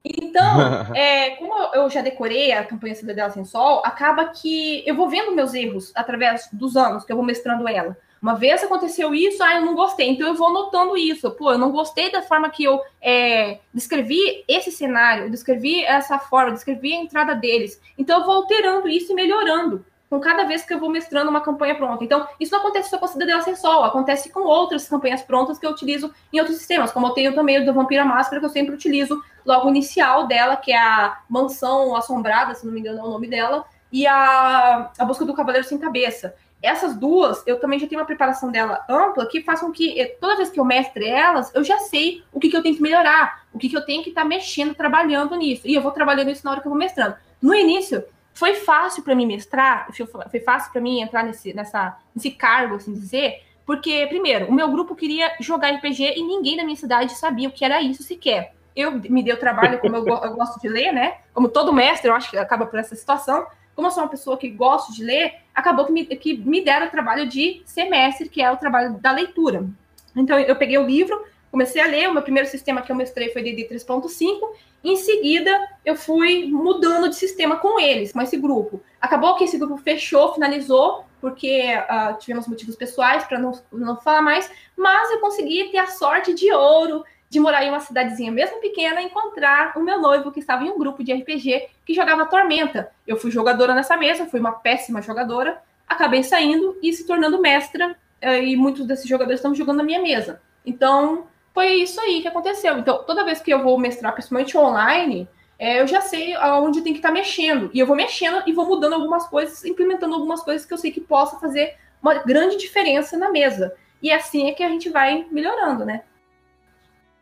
Então, 0.03 0.61
é, 0.95 1.31
como 1.31 1.53
eu 1.73 1.89
já 1.89 2.01
decorei 2.01 2.51
a 2.51 2.63
campanha 2.63 2.95
Cidadela 2.95 3.29
Sem 3.29 3.43
Sol, 3.43 3.81
acaba 3.83 4.25
que 4.25 4.83
eu 4.87 4.95
vou 4.95 5.09
vendo 5.09 5.35
meus 5.35 5.53
erros 5.53 5.91
através 5.95 6.49
dos 6.53 6.77
anos 6.77 7.03
que 7.03 7.11
eu 7.11 7.17
vou 7.17 7.25
mestrando 7.25 7.67
ela. 7.67 7.97
Uma 8.21 8.35
vez 8.35 8.63
aconteceu 8.63 9.13
isso, 9.13 9.41
ah, 9.41 9.55
eu 9.55 9.65
não 9.65 9.75
gostei, 9.75 10.09
então 10.09 10.27
eu 10.27 10.35
vou 10.35 10.51
notando 10.51 10.97
isso. 10.97 11.31
Pô, 11.31 11.51
eu 11.51 11.57
não 11.57 11.71
gostei 11.71 12.11
da 12.11 12.21
forma 12.21 12.49
que 12.49 12.63
eu 12.63 12.81
é, 13.01 13.59
descrevi 13.73 14.43
esse 14.47 14.71
cenário, 14.71 15.31
descrevi 15.31 15.83
essa 15.83 16.19
forma, 16.19 16.51
descrevi 16.51 16.93
a 16.93 16.97
entrada 16.97 17.33
deles. 17.33 17.79
Então 17.97 18.19
eu 18.19 18.25
vou 18.25 18.35
alterando 18.35 18.87
isso 18.87 19.11
e 19.11 19.15
melhorando 19.15 19.85
com 20.09 20.19
cada 20.19 20.43
vez 20.43 20.63
que 20.63 20.73
eu 20.73 20.79
vou 20.79 20.89
mestrando 20.89 21.29
uma 21.29 21.39
campanha 21.39 21.75
pronta. 21.75 22.03
Então, 22.03 22.27
isso 22.39 22.51
não 22.51 22.59
acontece 22.59 22.89
só 22.89 22.97
com 22.97 23.05
a 23.05 23.07
Cidadela 23.07 23.41
Sem 23.41 23.55
Sol, 23.55 23.83
acontece 23.83 24.31
com 24.31 24.39
outras 24.39 24.89
campanhas 24.89 25.21
prontas 25.21 25.59
que 25.59 25.65
eu 25.65 25.69
utilizo 25.69 26.11
em 26.33 26.39
outros 26.39 26.57
sistemas, 26.57 26.91
como 26.91 27.07
eu 27.07 27.11
tenho 27.11 27.35
também 27.35 27.61
o 27.61 27.65
do 27.65 27.73
Vampira 27.73 28.03
Máscara, 28.03 28.39
que 28.39 28.45
eu 28.45 28.49
sempre 28.49 28.73
utilizo 28.73 29.21
logo 29.45 29.69
inicial 29.69 30.25
dela, 30.25 30.55
que 30.55 30.71
é 30.71 30.77
a 30.77 31.19
Mansão 31.29 31.95
Assombrada, 31.95 32.55
se 32.55 32.65
não 32.65 32.73
me 32.73 32.79
engano 32.79 32.99
é 32.99 33.03
o 33.03 33.09
nome 33.09 33.27
dela, 33.27 33.63
e 33.91 34.07
a, 34.07 34.91
a 34.97 35.05
Busca 35.05 35.25
do 35.25 35.33
Cavaleiro 35.33 35.67
Sem 35.67 35.77
Cabeça 35.77 36.35
essas 36.61 36.95
duas, 36.95 37.41
eu 37.47 37.59
também 37.59 37.79
já 37.79 37.87
tenho 37.87 38.01
uma 38.01 38.07
preparação 38.07 38.51
dela 38.51 38.83
ampla 38.89 39.25
que 39.25 39.41
faz 39.41 39.61
com 39.61 39.71
que 39.71 39.99
eh, 39.99 40.17
toda 40.19 40.35
vez 40.35 40.49
que 40.49 40.59
eu 40.59 40.65
mestre 40.65 41.07
elas, 41.07 41.53
eu 41.55 41.63
já 41.63 41.79
sei 41.79 42.23
o 42.33 42.39
que, 42.39 42.49
que 42.49 42.57
eu 42.57 42.61
tenho 42.61 42.75
que 42.75 42.81
melhorar, 42.81 43.43
o 43.53 43.57
que, 43.57 43.69
que 43.69 43.77
eu 43.77 43.85
tenho 43.85 44.03
que 44.03 44.09
estar 44.09 44.23
tá 44.23 44.27
mexendo, 44.27 44.75
trabalhando 44.75 45.35
nisso. 45.35 45.65
E 45.65 45.73
eu 45.73 45.81
vou 45.81 45.91
trabalhando 45.91 46.29
isso 46.29 46.43
na 46.43 46.51
hora 46.51 46.61
que 46.61 46.67
eu 46.67 46.71
vou 46.71 46.79
mestrando. 46.79 47.15
No 47.41 47.55
início, 47.55 48.03
foi 48.33 48.55
fácil 48.55 49.03
para 49.03 49.15
mim 49.15 49.25
mestrar, 49.25 49.87
foi 50.29 50.39
fácil 50.41 50.71
para 50.71 50.81
mim 50.81 51.01
entrar 51.01 51.23
nesse, 51.23 51.53
nessa, 51.53 51.97
nesse 52.13 52.31
cargo, 52.31 52.75
assim 52.75 52.93
dizer, 52.93 53.41
porque, 53.65 54.07
primeiro, 54.07 54.47
o 54.47 54.53
meu 54.53 54.69
grupo 54.69 54.95
queria 54.95 55.35
jogar 55.39 55.71
RPG 55.75 56.15
e 56.17 56.23
ninguém 56.23 56.57
da 56.57 56.63
minha 56.63 56.75
cidade 56.75 57.13
sabia 57.13 57.47
o 57.47 57.51
que 57.51 57.63
era 57.63 57.81
isso 57.81 58.03
sequer. 58.03 58.53
Eu 58.75 58.91
me 58.93 59.21
dei 59.21 59.33
o 59.33 59.37
trabalho, 59.37 59.79
como 59.79 59.95
eu, 59.95 60.07
eu 60.07 60.33
gosto 60.33 60.59
de 60.59 60.67
ler, 60.67 60.91
né? 60.91 61.17
Como 61.33 61.47
todo 61.47 61.71
mestre, 61.71 62.09
eu 62.09 62.15
acho 62.15 62.31
que 62.31 62.37
acaba 62.37 62.65
por 62.65 62.79
essa 62.79 62.95
situação 62.95 63.45
como 63.79 63.87
eu 63.87 63.91
sou 63.91 64.03
uma 64.03 64.09
pessoa 64.09 64.37
que 64.37 64.49
gosto 64.49 64.93
de 64.93 65.05
ler, 65.05 65.35
acabou 65.55 65.85
que 65.85 65.93
me, 65.93 66.05
que 66.05 66.37
me 66.37 66.61
deram 66.61 66.87
o 66.87 66.89
trabalho 66.89 67.25
de 67.29 67.61
semestre, 67.65 68.27
que 68.27 68.41
é 68.41 68.51
o 68.51 68.57
trabalho 68.57 68.99
da 68.99 69.13
leitura. 69.13 69.65
Então, 70.13 70.37
eu 70.37 70.53
peguei 70.57 70.77
o 70.77 70.85
livro, 70.85 71.23
comecei 71.49 71.81
a 71.81 71.87
ler, 71.87 72.09
o 72.09 72.13
meu 72.13 72.21
primeiro 72.21 72.49
sistema 72.49 72.81
que 72.81 72.91
eu 72.91 72.95
mestrei 72.95 73.29
foi 73.29 73.41
DD 73.41 73.69
3.5, 73.69 74.37
em 74.83 74.97
seguida 74.97 75.49
eu 75.85 75.95
fui 75.95 76.47
mudando 76.47 77.07
de 77.07 77.15
sistema 77.15 77.55
com 77.55 77.79
eles, 77.79 78.11
com 78.11 78.21
esse 78.21 78.35
grupo. 78.35 78.81
Acabou 78.99 79.37
que 79.37 79.45
esse 79.45 79.57
grupo 79.57 79.77
fechou, 79.77 80.33
finalizou, 80.33 81.05
porque 81.21 81.63
uh, 81.75 82.19
tivemos 82.19 82.49
motivos 82.49 82.75
pessoais 82.75 83.23
para 83.23 83.39
não, 83.39 83.53
não 83.71 83.95
falar 83.95 84.21
mais, 84.21 84.51
mas 84.75 85.09
eu 85.11 85.21
consegui 85.21 85.69
ter 85.71 85.77
a 85.77 85.87
sorte 85.87 86.33
de 86.33 86.51
ouro 86.51 87.05
de 87.29 87.39
morar 87.39 87.63
em 87.63 87.69
uma 87.69 87.79
cidadezinha 87.79 88.31
mesmo 88.31 88.59
pequena, 88.59 89.01
encontrar 89.01 89.73
o 89.77 89.83
meu 89.83 89.99
noivo 89.99 90.31
que 90.31 90.39
estava 90.39 90.63
em 90.63 90.69
um 90.69 90.79
grupo 90.79 91.03
de 91.03 91.13
RPG 91.13 91.67
que 91.85 91.93
jogava 91.93 92.25
Tormenta. 92.25 92.91
Eu 93.05 93.17
fui 93.17 93.29
jogadora 93.29 93.75
nessa 93.75 93.95
mesa, 93.95 94.25
fui 94.25 94.39
uma 94.39 94.53
péssima 94.53 95.01
jogadora, 95.01 95.61
acabei 95.87 96.23
saindo 96.23 96.77
e 96.81 96.91
se 96.91 97.05
tornando 97.05 97.39
mestra, 97.39 97.95
eh, 98.19 98.43
e 98.43 98.55
muitos 98.55 98.85
desses 98.85 99.07
jogadores 99.07 99.39
estão 99.39 99.53
jogando 99.53 99.77
na 99.77 99.83
minha 99.83 100.01
mesa. 100.01 100.41
Então, 100.65 101.27
foi 101.53 101.73
isso 101.73 101.99
aí 102.01 102.21
que 102.21 102.27
aconteceu. 102.27 102.77
Então, 102.77 103.03
toda 103.03 103.23
vez 103.23 103.39
que 103.41 103.53
eu 103.53 103.63
vou 103.63 103.77
mestrar, 103.77 104.13
principalmente 104.13 104.57
online, 104.57 105.27
é, 105.57 105.81
eu 105.81 105.87
já 105.87 106.01
sei 106.01 106.33
aonde 106.35 106.81
tem 106.81 106.93
que 106.93 106.99
estar 106.99 107.09
tá 107.09 107.13
mexendo. 107.13 107.69
E 107.73 107.79
eu 107.79 107.85
vou 107.85 107.95
mexendo 107.95 108.41
e 108.47 108.53
vou 108.53 108.65
mudando 108.65 108.93
algumas 108.93 109.27
coisas, 109.27 109.63
implementando 109.65 110.15
algumas 110.15 110.41
coisas 110.41 110.65
que 110.65 110.73
eu 110.73 110.77
sei 110.77 110.91
que 110.91 111.01
possa 111.01 111.37
fazer 111.37 111.75
uma 112.01 112.15
grande 112.15 112.57
diferença 112.57 113.17
na 113.17 113.29
mesa. 113.29 113.75
E 114.01 114.11
assim 114.11 114.49
é 114.49 114.53
que 114.53 114.63
a 114.63 114.69
gente 114.69 114.89
vai 114.89 115.27
melhorando, 115.29 115.85
né? 115.85 116.03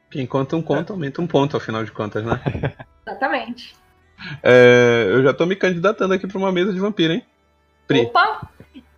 Quem 0.09 0.25
conta 0.25 0.55
um 0.55 0.61
conto, 0.61 0.93
aumenta 0.93 1.21
um 1.21 1.27
ponto, 1.27 1.57
afinal 1.57 1.83
de 1.83 1.91
contas, 1.91 2.23
né? 2.23 2.39
Exatamente. 3.05 3.75
É, 4.41 5.07
eu 5.09 5.23
já 5.23 5.33
tô 5.33 5.45
me 5.45 5.55
candidatando 5.55 6.13
aqui 6.13 6.27
pra 6.27 6.37
uma 6.37 6.51
mesa 6.51 6.73
de 6.73 6.79
vampiro, 6.79 7.13
hein? 7.13 7.25
Pri. 7.85 8.01
Opa! 8.01 8.49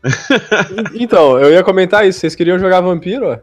então, 0.95 1.37
eu 1.39 1.51
ia 1.51 1.63
comentar 1.63 2.07
isso. 2.07 2.19
Vocês 2.19 2.35
queriam 2.35 2.57
jogar 2.57 2.81
vampiro? 2.81 3.41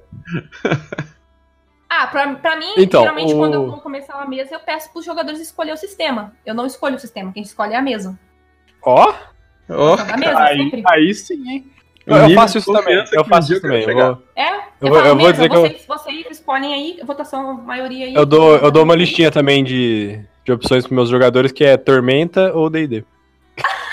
Ah, 1.89 2.07
pra, 2.07 2.35
pra 2.37 2.57
mim, 2.57 2.75
então, 2.77 3.03
geralmente 3.03 3.35
o... 3.35 3.39
quando 3.39 3.55
eu 3.55 3.71
vou 3.71 3.81
começar 3.81 4.17
uma 4.17 4.27
mesa, 4.27 4.55
eu 4.55 4.61
peço 4.61 4.91
pros 4.93 5.05
jogadores 5.05 5.41
escolher 5.41 5.73
o 5.73 5.77
sistema. 5.77 6.33
Eu 6.45 6.55
não 6.55 6.67
escolho 6.67 6.97
o 6.97 7.01
sistema, 7.01 7.33
quem 7.33 7.43
escolhe 7.43 7.75
é 7.75 7.77
a 7.77 7.83
mesa. 7.83 8.19
Ó! 8.83 9.11
Oh? 9.11 9.73
Ó! 9.73 9.97
Oh, 9.97 10.39
aí, 10.39 10.83
aí 10.87 11.15
sim, 11.15 11.49
hein? 11.49 11.71
Eu, 12.07 12.17
eu 12.17 12.31
faço 12.31 12.59
isso 12.59 12.73
também. 12.73 13.05
Eu 13.13 13.25
faço 13.25 13.53
isso 13.53 13.63
também. 13.63 13.83
Eu 13.83 13.95
vou... 13.95 14.23
É? 14.37 14.57
Eu, 14.81 14.89
vou, 14.89 14.99
eu 14.99 15.17
vou 15.17 15.33
dizer 15.33 15.49
que 15.49 15.57
vocês, 15.57 15.85
eu... 15.89 15.97
vocês 15.97 16.27
escolhem 16.31 16.73
aí, 16.73 17.01
votação, 17.05 17.55
maioria 17.55 18.07
aí. 18.07 18.15
Eu 18.15 18.25
dou, 18.25 18.57
eu 18.57 18.71
dou 18.71 18.85
uma 18.85 18.95
listinha 18.95 19.31
também 19.31 19.65
de, 19.65 20.21
de 20.45 20.53
opções 20.53 20.87
para 20.87 20.95
meus 20.95 21.09
jogadores 21.09 21.51
que 21.51 21.65
é 21.65 21.77
Tormenta 21.77 22.53
ou 22.55 22.71
D&D. 22.71 23.05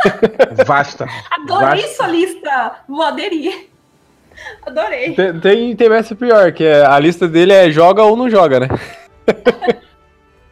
Vasta. 0.65 1.07
Adorei 1.31 1.81
Vasta. 1.81 1.95
sua 1.95 2.07
lista. 2.07 2.75
Vou 2.87 3.01
aderir. 3.01 3.69
Adorei. 4.65 5.13
Tem, 5.13 5.39
tem, 5.39 5.75
tem 5.75 5.89
mestre 5.89 6.15
pior, 6.15 6.51
que 6.51 6.63
é, 6.63 6.85
a 6.85 6.99
lista 6.99 7.27
dele 7.27 7.53
é 7.53 7.71
joga 7.71 8.03
ou 8.03 8.15
não 8.15 8.29
joga, 8.29 8.59
né? 8.59 8.67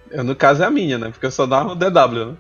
eu, 0.10 0.24
no 0.24 0.36
caso 0.36 0.64
é 0.64 0.66
a 0.66 0.72
minha, 0.72 0.98
né? 0.98 1.10
Porque 1.10 1.26
eu 1.26 1.32
só 1.32 1.46
dava 1.46 1.74
o 1.74 1.76
DW, 1.76 2.26
né? 2.26 2.36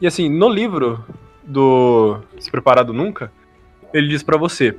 E 0.00 0.06
assim, 0.06 0.28
no 0.28 0.50
livro, 0.50 1.02
do 1.46 2.20
Se 2.38 2.50
Preparado 2.50 2.92
Nunca, 2.92 3.32
ele 3.92 4.08
diz 4.08 4.22
para 4.22 4.36
você 4.36 4.76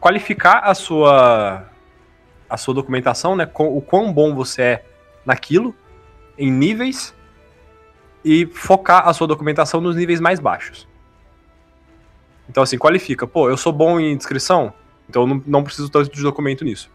qualificar 0.00 0.60
a 0.60 0.74
sua 0.74 1.66
a 2.48 2.56
sua 2.56 2.72
documentação, 2.72 3.36
né, 3.36 3.44
com, 3.44 3.76
o 3.76 3.80
quão 3.80 4.10
bom 4.10 4.34
você 4.34 4.62
é 4.62 4.84
naquilo, 5.24 5.74
em 6.38 6.50
níveis, 6.50 7.14
e 8.24 8.46
focar 8.46 9.06
a 9.06 9.12
sua 9.12 9.26
documentação 9.26 9.80
nos 9.82 9.96
níveis 9.96 10.18
mais 10.18 10.40
baixos. 10.40 10.88
Então, 12.48 12.62
assim, 12.62 12.78
qualifica. 12.78 13.26
Pô, 13.26 13.50
eu 13.50 13.56
sou 13.56 13.70
bom 13.72 14.00
em 14.00 14.16
descrição, 14.16 14.72
então 15.08 15.22
eu 15.22 15.26
não, 15.26 15.42
não 15.46 15.62
preciso 15.62 15.90
tanto 15.90 16.10
de 16.10 16.22
documento 16.22 16.64
nisso. 16.64 16.90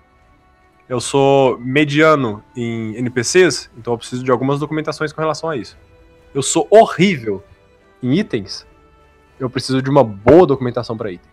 Eu 0.89 0.99
sou 0.99 1.58
mediano 1.60 2.43
em 2.56 2.95
NPCs, 2.97 3.69
então 3.77 3.93
eu 3.93 3.97
preciso 3.97 4.23
de 4.23 4.32
algumas 4.32 4.60
documentações 4.60 5.13
com 5.13 5.21
relação 5.21 5.49
a 5.49 5.56
isso. 5.56 5.77
Eu 6.34 6.41
sou 6.41 6.67
horrível 6.69 7.43
em 8.04 8.13
itens, 8.13 8.68
eu 9.39 9.50
preciso 9.50 9.82
de 9.82 9.89
uma 9.89 10.04
boa 10.04 10.46
documentação 10.46 10.96
para 10.98 11.12
item. 11.12 11.32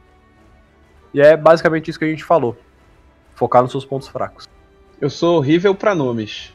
E 1.13 1.21
é 1.21 1.37
basicamente 1.37 1.91
isso 1.91 1.99
que 1.99 2.05
a 2.05 2.09
gente 2.09 2.25
falou. 2.25 2.57
Focar 3.35 3.63
nos 3.63 3.73
seus 3.73 3.85
pontos 3.85 4.07
fracos. 4.09 4.49
Eu 5.01 5.11
sou 5.11 5.39
horrível 5.39 5.75
para 5.75 5.95
nomes. 5.95 6.55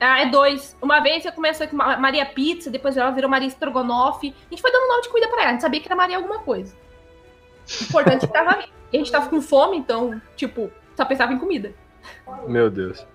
Ah, 0.00 0.20
é 0.20 0.26
dois. 0.26 0.76
Uma 0.82 1.00
vez 1.00 1.24
eu 1.24 1.32
comecei 1.32 1.66
com 1.68 1.76
Maria 1.76 2.26
Pizza, 2.26 2.70
depois 2.70 2.96
ela 2.96 3.10
virou 3.10 3.30
Maria 3.30 3.48
Strogonoff. 3.48 4.26
A 4.26 4.50
gente 4.50 4.60
foi 4.60 4.72
dando 4.72 4.88
nome 4.88 5.02
de 5.02 5.08
cuida 5.08 5.28
pra 5.28 5.40
ela, 5.42 5.48
a 5.48 5.52
gente 5.52 5.60
sabia 5.62 5.80
que 5.80 5.86
era 5.88 5.96
Maria 5.96 6.16
alguma 6.16 6.40
coisa. 6.40 6.74
O 7.80 7.84
importante 7.84 8.24
é 8.24 8.26
que 8.26 8.32
tava 8.32 8.50
ali. 8.50 8.64
E 8.92 8.96
a 8.96 8.98
gente 8.98 9.10
tava 9.12 9.28
com 9.28 9.40
fome, 9.40 9.76
então, 9.76 10.20
tipo, 10.36 10.70
só 10.96 11.04
pensava 11.04 11.32
em 11.32 11.38
comida. 11.38 11.72
Meu 12.46 12.70
Deus. 12.70 13.06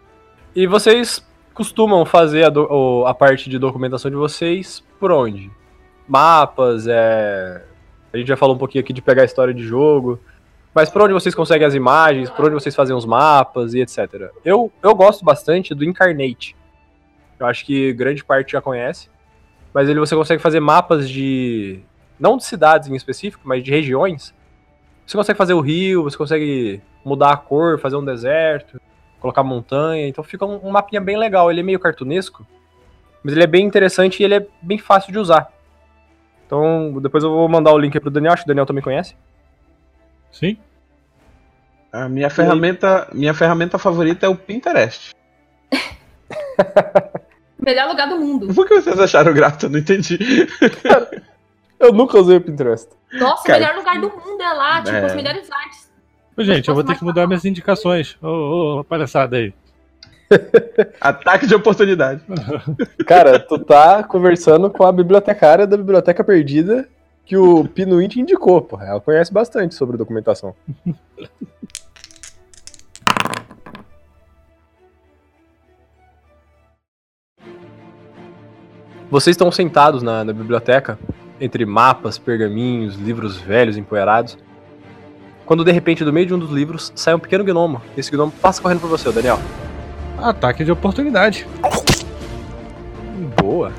E 0.56 0.68
vocês 0.68 1.26
costumam 1.54 2.06
fazer 2.06 2.46
a, 2.46 2.50
do- 2.50 3.06
a 3.06 3.14
parte 3.14 3.50
de 3.50 3.58
documentação 3.60 4.10
de 4.12 4.18
vocês 4.18 4.84
por 5.00 5.12
onde? 5.12 5.52
Mapas, 6.12 6.88
é. 6.88 7.64
A 8.12 8.18
gente 8.18 8.28
já 8.28 8.36
falou 8.36 8.54
um 8.54 8.60
pouquinho 8.60 8.84
aqui 8.84 8.92
de 8.92 9.02
pegar 9.02 9.22
a 9.22 9.26
história 9.26 9.54
de 9.54 9.64
jogo. 9.64 10.20
Mas 10.76 10.90
por 10.90 11.02
onde 11.02 11.14
vocês 11.14 11.34
conseguem 11.34 11.66
as 11.66 11.74
imagens, 11.74 12.30
por 12.30 12.46
onde 12.46 12.54
vocês 12.54 12.76
fazem 12.76 12.94
os 12.94 13.06
mapas 13.06 13.74
e 13.74 13.80
etc. 13.80 14.30
Eu, 14.44 14.70
eu 14.84 14.94
gosto 14.94 15.24
bastante 15.24 15.74
do 15.74 15.86
Incarnate. 15.86 16.54
Eu 17.40 17.46
acho 17.46 17.66
que 17.66 17.94
grande 17.94 18.26
parte 18.26 18.52
já 18.52 18.62
conhece. 18.62 19.10
Mas 19.74 19.88
ele 19.88 20.02
você 20.02 20.14
consegue 20.14 20.42
fazer 20.42 20.60
mapas 20.60 21.10
de. 21.10 21.80
Não 22.20 22.36
de 22.36 22.44
cidades 22.44 22.90
em 22.90 22.96
específico, 22.96 23.44
mas 23.46 23.64
de 23.64 23.72
regiões. 23.72 24.34
Você 25.08 25.16
consegue 25.16 25.38
fazer 25.38 25.54
o 25.54 25.62
rio, 25.62 26.04
você 26.04 26.18
consegue 26.18 26.82
mudar 27.06 27.32
a 27.32 27.38
cor, 27.38 27.80
fazer 27.80 27.96
um 27.96 28.04
deserto, 28.04 28.82
colocar 29.22 29.44
montanha. 29.44 30.10
Então 30.10 30.26
fica 30.26 30.46
um, 30.46 30.68
um 30.68 30.72
mapinha 30.72 31.00
bem 31.00 31.18
legal. 31.18 31.50
Ele 31.50 31.62
é 31.62 31.64
meio 31.64 31.80
cartunesco, 31.80 32.46
mas 33.24 33.32
ele 33.32 33.44
é 33.44 33.48
bem 33.48 33.66
interessante 33.66 34.20
e 34.20 34.26
ele 34.26 34.36
é 34.36 34.48
bem 34.62 34.78
fácil 34.78 35.14
de 35.14 35.18
usar. 35.18 35.61
Então 36.52 37.00
depois 37.00 37.24
eu 37.24 37.30
vou 37.30 37.48
mandar 37.48 37.72
o 37.72 37.78
link 37.78 37.96
aí 37.96 38.02
pro 38.02 38.12
Daniel, 38.12 38.34
acho 38.34 38.44
que 38.44 38.48
o 38.48 38.52
Daniel 38.52 38.66
também 38.66 38.84
conhece. 38.84 39.16
Sim? 40.30 40.58
A 41.94 42.10
minha 42.10 42.30
ferramenta, 42.30 43.08
minha 43.14 43.34
ferramenta 43.34 43.78
favorita 43.78 44.26
é 44.26 44.30
o 44.30 44.36
Pinterest. 44.36 45.16
Melhor 47.58 47.88
lugar 47.88 48.10
do 48.10 48.20
mundo. 48.20 48.54
Por 48.54 48.68
que 48.68 48.82
vocês 48.82 49.00
acharam 49.00 49.34
grato? 49.34 49.68
Eu 49.68 49.70
não 49.70 49.80
entendi. 49.80 50.20
Eu 51.80 51.94
nunca 51.94 52.20
usei 52.20 52.36
o 52.36 52.42
Pinterest. 52.42 52.90
Nossa, 53.14 53.44
Cara, 53.44 53.58
o 53.58 53.62
melhor 53.62 53.76
lugar 53.78 54.02
do 54.02 54.10
mundo 54.10 54.42
é 54.42 54.54
lá, 54.54 54.82
tipo, 54.82 54.96
é. 54.96 55.06
as 55.06 55.16
melhores 55.16 55.50
artes. 55.50 55.92
Gente, 56.38 56.68
eu 56.68 56.76
vou 56.76 56.84
ter 56.84 56.98
que 56.98 57.04
mudar 57.04 57.28
minhas 57.28 57.46
indicações. 57.46 58.18
Ô, 58.22 58.80
ô, 58.80 58.84
palhaçada 58.84 59.38
aí. 59.38 59.54
Ataque 61.00 61.48
de 61.48 61.56
oportunidade. 61.56 62.22
Cara, 63.06 63.40
tu 63.40 63.60
tá 63.60 64.04
conversando 64.04 64.70
com 64.70 64.84
a 64.84 64.92
bibliotecária 64.92 65.68
da 65.68 65.78
Biblioteca 65.78 66.24
Perdida 66.24 66.88
que 67.26 67.38
o 67.38 67.66
Pinuí 67.66 68.08
te 68.08 68.20
indicou, 68.20 68.62
porra. 68.62 68.88
Ela 68.88 69.00
conhece 69.00 69.32
bastante 69.32 69.76
sobre 69.76 69.98
documentação. 69.98 70.56
Vocês 79.10 79.34
estão 79.34 79.52
sentados 79.52 80.02
na, 80.02 80.24
na 80.24 80.32
biblioteca, 80.32 80.98
entre 81.40 81.66
mapas, 81.66 82.18
pergaminhos, 82.18 82.96
livros 82.96 83.38
velhos 83.38 83.78
empoeirados. 83.78 84.38
Quando 85.46 85.66
de 85.66 85.72
repente, 85.72 86.06
do 86.06 86.14
meio 86.14 86.26
de 86.26 86.34
um 86.34 86.40
dos 86.40 86.50
livros, 86.50 86.94
sai 86.96 87.14
um 87.14 87.20
pequeno 87.20 87.44
gnomo. 87.44 87.82
Esse 87.98 88.10
gnomo 88.10 88.32
passa 88.42 88.62
correndo 88.62 88.80
por 88.80 88.90
você, 88.90 89.12
Daniel. 89.12 89.38
Ataque 90.22 90.64
de 90.64 90.72
oportunidade. 90.72 91.48
Boa. 93.42 93.72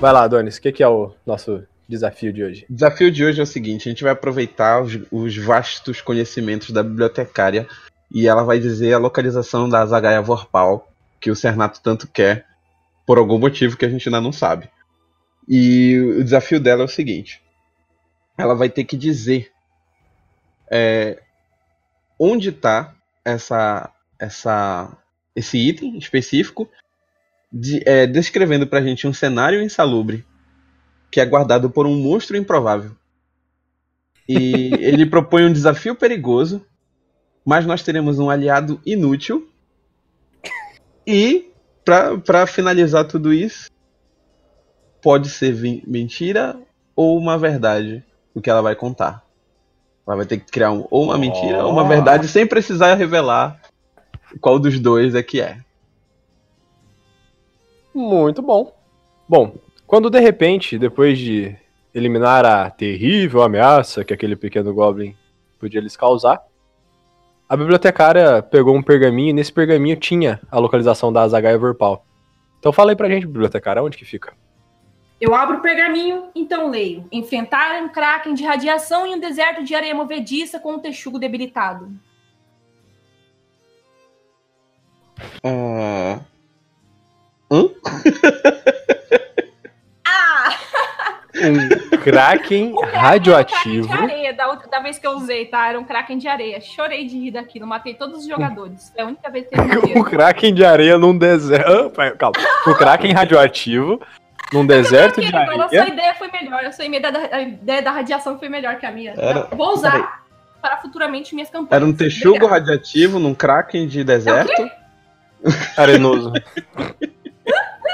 Vai 0.00 0.12
lá, 0.12 0.22
Adonis, 0.22 0.56
o 0.56 0.62
que, 0.62 0.72
que 0.72 0.82
é 0.82 0.88
o 0.88 1.12
nosso 1.26 1.62
desafio 1.88 2.32
de 2.32 2.42
hoje? 2.42 2.66
O 2.68 2.72
desafio 2.72 3.10
de 3.10 3.24
hoje 3.24 3.40
é 3.40 3.42
o 3.42 3.46
seguinte: 3.46 3.88
a 3.88 3.92
gente 3.92 4.02
vai 4.02 4.12
aproveitar 4.12 4.82
os, 4.82 4.98
os 5.10 5.36
vastos 5.36 6.00
conhecimentos 6.00 6.70
da 6.70 6.82
bibliotecária 6.82 7.66
e 8.10 8.26
ela 8.26 8.42
vai 8.42 8.58
dizer 8.58 8.94
a 8.94 8.98
localização 8.98 9.68
da 9.68 9.84
Zagaia 9.84 10.22
Vorpal, 10.22 10.90
que 11.20 11.30
o 11.30 11.36
Cernato 11.36 11.80
tanto 11.82 12.08
quer, 12.08 12.46
por 13.06 13.18
algum 13.18 13.38
motivo 13.38 13.76
que 13.76 13.84
a 13.84 13.88
gente 13.88 14.08
ainda 14.08 14.20
não 14.20 14.32
sabe. 14.32 14.70
E 15.46 15.98
o 16.18 16.24
desafio 16.24 16.60
dela 16.60 16.82
é 16.82 16.84
o 16.84 16.88
seguinte: 16.88 17.42
ela 18.36 18.54
vai 18.54 18.68
ter 18.68 18.84
que 18.84 18.96
dizer 18.96 19.50
é, 20.70 21.20
onde 22.18 22.50
está 22.50 22.94
essa, 23.24 23.90
essa, 24.18 24.96
esse 25.38 25.56
item 25.58 25.96
específico, 25.98 26.68
de- 27.52 27.82
é, 27.86 28.06
descrevendo 28.06 28.66
pra 28.66 28.82
gente 28.82 29.06
um 29.06 29.12
cenário 29.12 29.62
insalubre 29.62 30.24
que 31.10 31.20
é 31.20 31.24
guardado 31.26 31.70
por 31.70 31.86
um 31.86 31.96
monstro 31.96 32.36
improvável. 32.36 32.90
E 34.28 34.70
ele 34.84 35.06
propõe 35.06 35.44
um 35.46 35.52
desafio 35.52 35.94
perigoso, 35.94 36.64
mas 37.44 37.64
nós 37.64 37.82
teremos 37.82 38.18
um 38.18 38.28
aliado 38.28 38.80
inútil. 38.84 39.48
E, 41.06 41.50
pra, 41.84 42.18
pra 42.18 42.46
finalizar 42.46 43.06
tudo 43.06 43.32
isso, 43.32 43.70
pode 45.00 45.30
ser 45.30 45.54
mentira 45.86 46.60
ou 46.94 47.16
uma 47.16 47.38
verdade 47.38 48.04
o 48.34 48.40
que 48.42 48.50
ela 48.50 48.60
vai 48.60 48.76
contar. 48.76 49.24
Ela 50.06 50.16
vai 50.16 50.26
ter 50.26 50.38
que 50.38 50.50
criar 50.50 50.72
um, 50.72 50.86
ou 50.90 51.04
uma 51.04 51.16
mentira 51.16 51.64
ou 51.64 51.72
uma 51.72 51.84
Oh. 51.84 51.88
verdade 51.88 52.28
sem 52.28 52.46
precisar 52.46 52.94
revelar 52.94 53.58
qual 54.40 54.58
dos 54.58 54.78
dois 54.78 55.14
é 55.14 55.22
que 55.22 55.40
é. 55.40 55.58
Muito 57.94 58.42
bom. 58.42 58.72
Bom, 59.28 59.56
quando 59.86 60.10
de 60.10 60.20
repente, 60.20 60.78
depois 60.78 61.18
de 61.18 61.56
eliminar 61.94 62.44
a 62.44 62.70
terrível 62.70 63.42
ameaça 63.42 64.04
que 64.04 64.14
aquele 64.14 64.36
pequeno 64.36 64.72
goblin 64.72 65.16
podia 65.58 65.80
lhes 65.80 65.96
causar, 65.96 66.42
a 67.48 67.56
bibliotecária 67.56 68.42
pegou 68.42 68.76
um 68.76 68.82
pergaminho 68.82 69.30
e 69.30 69.32
nesse 69.32 69.52
pergaminho 69.52 69.96
tinha 69.96 70.40
a 70.50 70.58
localização 70.58 71.12
da 71.12 71.22
Azagaia 71.22 71.58
Vorpal. 71.58 72.04
Então 72.58 72.72
fala 72.72 72.92
aí 72.92 72.96
pra 72.96 73.08
gente, 73.08 73.26
bibliotecária, 73.26 73.82
onde 73.82 73.96
que 73.96 74.04
fica? 74.04 74.34
Eu 75.20 75.34
abro 75.34 75.56
o 75.56 75.60
pergaminho, 75.60 76.28
então 76.34 76.70
leio. 76.70 77.04
Enfrentar 77.10 77.82
um 77.82 77.88
kraken 77.88 78.34
de 78.34 78.44
radiação 78.44 79.06
em 79.06 79.16
um 79.16 79.20
deserto 79.20 79.64
de 79.64 79.74
areia 79.74 79.94
movediça 79.94 80.60
com 80.60 80.74
um 80.74 80.78
texugo 80.78 81.18
debilitado. 81.18 81.90
Ah. 85.44 86.18
Hã? 87.50 87.68
Ah! 90.06 90.54
Um 91.40 91.98
Kraken 91.98 92.74
radioativo. 92.92 93.86
Kraken 93.88 94.06
de 94.06 94.12
areia, 94.12 94.34
da, 94.34 94.48
outra, 94.48 94.68
da 94.68 94.80
vez 94.80 94.98
que 94.98 95.06
eu 95.06 95.12
usei, 95.12 95.46
tá? 95.46 95.68
Era 95.68 95.78
um 95.78 95.84
kraken 95.84 96.18
de 96.18 96.26
areia. 96.28 96.60
Chorei 96.60 97.06
de 97.06 97.16
rir 97.18 97.30
daquilo, 97.30 97.66
matei 97.66 97.94
todos 97.94 98.20
os 98.20 98.26
jogadores. 98.28 98.90
Foi 98.94 99.02
a 99.02 99.06
única 99.06 99.30
vez 99.30 99.46
que 99.46 99.54
Um 99.60 99.64
morreram. 99.66 100.02
Kraken 100.04 100.54
de 100.54 100.64
areia 100.64 100.98
num 100.98 101.16
deserto. 101.16 102.00
Ah, 102.00 102.10
Calma. 102.12 102.36
Um 102.66 102.74
Kraken 102.74 103.12
radioativo 103.12 104.00
num 104.52 104.66
deserto 104.66 105.20
de 105.20 105.28
Então, 105.28 105.40
a 105.40 105.68
sua 105.68 105.80
areia. 105.80 105.92
ideia 105.92 106.14
foi 106.14 106.30
melhor. 106.32 106.64
A 106.64 106.72
sua 106.72 106.84
ideia 106.86 107.12
da, 107.12 107.36
a 107.36 107.42
ideia 107.42 107.82
da 107.82 107.90
radiação 107.92 108.38
foi 108.38 108.48
melhor 108.48 108.76
que 108.78 108.86
a 108.86 108.90
minha. 108.90 109.14
Era- 109.16 109.48
Vou 109.52 109.74
usar 109.74 110.22
para 110.60 110.78
futuramente 110.78 111.34
minhas 111.34 111.48
campanhas. 111.50 111.72
Era 111.82 111.84
um 111.84 111.92
texugo 111.94 112.46
radiativo 112.46 113.18
num 113.20 113.32
kraken 113.34 113.86
de 113.86 114.02
deserto. 114.02 114.68
Arenoso. 115.76 116.32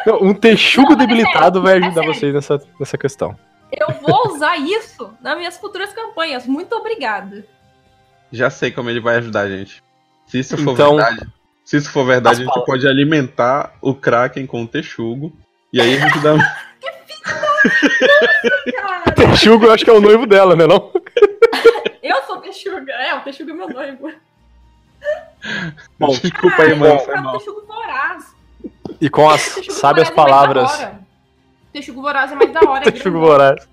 Não, 0.07 0.23
um 0.23 0.35
texugo 0.35 0.89
Não, 0.95 0.97
é 0.97 1.07
debilitado 1.07 1.61
sério, 1.61 1.63
vai 1.63 1.75
é 1.75 1.77
ajudar 1.79 1.95
sério. 2.03 2.15
vocês 2.15 2.35
nessa, 2.35 2.63
nessa 2.79 2.99
questão. 2.99 3.39
Eu 3.73 3.89
vou 4.01 4.33
usar 4.35 4.57
isso 4.57 5.13
nas 5.21 5.37
minhas 5.37 5.57
futuras 5.57 5.93
campanhas. 5.93 6.47
Muito 6.47 6.75
obrigada. 6.77 7.45
Já 8.31 8.51
sei 8.51 8.71
como 8.71 8.91
ele 8.91 9.01
vai 9.01 9.17
ajudar 9.17 9.41
a 9.43 9.49
gente. 9.49 9.83
Se 10.27 10.39
isso 10.39 10.57
for 10.59 10.73
Então, 10.73 10.97
verdade. 10.97 11.27
Se 11.65 11.77
isso 11.79 11.91
for 11.91 12.05
verdade, 12.05 12.37
a 12.37 12.39
gente 12.45 12.47
palavras- 12.49 12.67
pode 12.67 12.87
alimentar 12.87 13.75
o 13.81 13.95
kraken 13.95 14.47
com 14.47 14.63
o 14.63 14.69
texugo. 14.69 15.33
E 15.73 15.81
aí 15.81 15.97
a 15.97 16.01
gente 16.01 16.19
dá. 16.21 16.35
Cara, 18.77 19.13
Texugo 19.13 19.65
eu 19.67 19.73
acho 19.73 19.85
que 19.85 19.91
é 19.91 19.95
o 19.95 20.01
noivo 20.01 20.27
dela, 20.27 20.55
né 20.55 20.67
não? 20.67 20.93
eu 22.03 22.23
sou 22.25 22.37
Texuga. 22.39 22.93
É, 22.93 23.15
o 23.15 23.21
Texuga 23.21 23.53
é 23.53 23.55
meu 23.57 23.69
noivo. 23.69 24.11
Bom, 25.99 26.09
Desculpa 26.09 26.63
aí, 26.63 26.75
mano. 26.75 26.95
eu 26.95 26.99
Foi 27.01 27.15
mal. 27.21 27.39
E 29.01 29.11
com 29.11 29.29
as 29.29 29.40
sábias 29.71 30.09
é 30.09 30.13
palavras. 30.13 30.88
Texugo 31.73 32.01
voraz 32.03 32.31
é 32.33 32.35
mais 32.35 32.53
da 32.53 32.61
hora. 32.61 32.88
é 32.88 32.90
Texugo 32.90 33.19
voraz. 33.21 33.69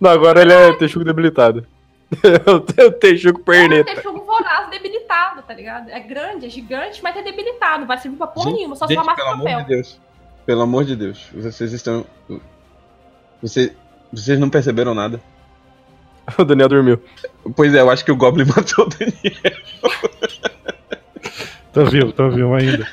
Não, 0.00 0.10
agora 0.10 0.40
ele 0.40 0.52
é 0.52 0.72
texugo 0.76 1.04
debilitado. 1.04 1.66
o 2.46 2.90
texugo 2.92 3.40
É 3.40 3.44
perneta. 3.44 3.94
texugo 3.94 4.24
voraz 4.24 4.70
debilitado, 4.70 5.42
tá 5.42 5.52
ligado? 5.52 5.90
É 5.90 6.00
grande, 6.00 6.46
é 6.46 6.48
gigante, 6.48 7.02
mas 7.02 7.16
é 7.16 7.22
debilitado. 7.22 7.86
Vai 7.86 7.98
servir 7.98 8.16
pra 8.16 8.26
porra 8.26 8.46
Gente, 8.50 8.56
nenhuma, 8.58 8.76
só 8.76 8.86
gente, 8.86 8.96
só 8.98 9.04
massa 9.04 9.16
pelo 9.16 9.28
amor 9.30 9.44
papel. 9.44 9.60
de 9.62 9.68
Deus. 9.68 10.00
Pelo 10.46 10.62
amor 10.62 10.84
de 10.84 10.96
Deus. 10.96 11.28
Vocês 11.34 11.72
estão. 11.72 12.06
Você... 13.42 13.74
Vocês 14.12 14.38
não 14.38 14.48
perceberam 14.50 14.94
nada? 14.94 15.20
O 16.38 16.44
Daniel 16.44 16.68
dormiu. 16.68 17.02
Pois 17.56 17.74
é, 17.74 17.80
eu 17.80 17.90
acho 17.90 18.04
que 18.04 18.12
o 18.12 18.16
Goblin 18.16 18.44
matou 18.44 18.86
o 18.86 18.88
Daniel. 18.88 19.60
Tô 21.72 21.84
vivo, 21.84 22.12
tô 22.12 22.28
vivo 22.30 22.54
ainda. 22.54 22.86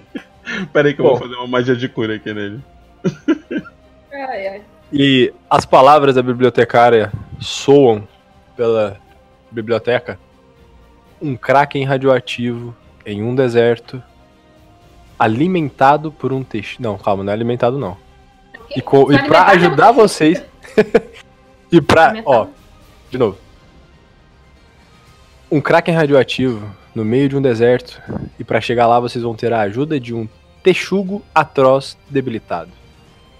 Pera 0.72 0.88
aí 0.88 0.94
que 0.94 1.00
eu 1.00 1.04
Bom. 1.04 1.10
vou 1.12 1.20
fazer 1.20 1.34
uma 1.34 1.46
magia 1.46 1.74
de 1.74 1.88
cura 1.88 2.14
aqui 2.14 2.32
nele. 2.32 2.60
Ai, 4.12 4.46
ai. 4.46 4.62
E 4.92 5.34
as 5.50 5.66
palavras 5.66 6.14
da 6.14 6.22
bibliotecária 6.22 7.12
soam 7.40 8.06
pela 8.56 8.96
biblioteca. 9.50 10.18
Um 11.20 11.36
kraken 11.36 11.84
radioativo 11.84 12.74
em 13.04 13.20
um 13.20 13.34
deserto, 13.34 14.00
alimentado 15.18 16.12
por 16.12 16.32
um 16.32 16.44
texugo. 16.44 16.82
Não, 16.84 16.96
calma, 16.96 17.24
não 17.24 17.32
é 17.32 17.34
alimentado 17.34 17.76
não. 17.76 17.96
E, 18.74 18.80
co... 18.80 19.10
e 19.10 19.16
alimentar 19.16 19.48
ajudar 19.48 19.90
vocês. 19.90 20.42
e 21.72 21.80
pra. 21.80 22.14
Ó, 22.24 22.46
de 23.10 23.18
novo. 23.18 23.36
Um 25.50 25.60
kraken 25.60 25.94
radioativo 25.94 26.64
no 26.94 27.04
meio 27.04 27.28
de 27.28 27.36
um 27.36 27.42
deserto. 27.42 28.00
E 28.38 28.44
pra 28.44 28.60
chegar 28.60 28.86
lá 28.86 29.00
vocês 29.00 29.22
vão 29.24 29.34
ter 29.34 29.52
a 29.52 29.60
ajuda 29.60 29.98
de 29.98 30.14
um 30.14 30.28
Texugo 30.62 31.22
Atroz 31.34 31.96
Debilitado. 32.08 32.70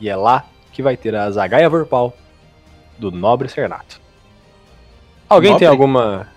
E 0.00 0.08
é 0.08 0.16
lá 0.16 0.44
que 0.72 0.82
vai 0.82 0.96
ter 0.96 1.14
a 1.14 1.30
Zagaia 1.30 1.68
Vorpal 1.68 2.14
do 2.98 3.10
Nobre 3.10 3.48
Cernato. 3.48 4.00
Alguém 5.28 5.52
Nobre? 5.52 5.66
tem 5.66 5.68
alguma. 5.68 6.28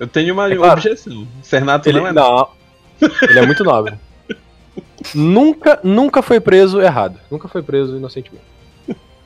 Eu 0.00 0.06
tenho 0.06 0.34
uma 0.34 0.50
É 0.50 0.56
claro. 0.56 0.72
objeção. 0.72 1.26
Cernato 1.42 1.88
Ele, 1.88 2.00
não 2.00 2.06
é 2.06 2.12
não, 2.12 2.48
ele 3.22 3.38
é 3.38 3.46
muito 3.46 3.62
nobre. 3.62 3.94
nunca, 5.14 5.78
nunca 5.84 6.22
foi 6.22 6.40
preso 6.40 6.80
errado. 6.80 7.20
Nunca 7.30 7.46
foi 7.46 7.62
preso 7.62 7.96
inocentemente. 7.96 8.44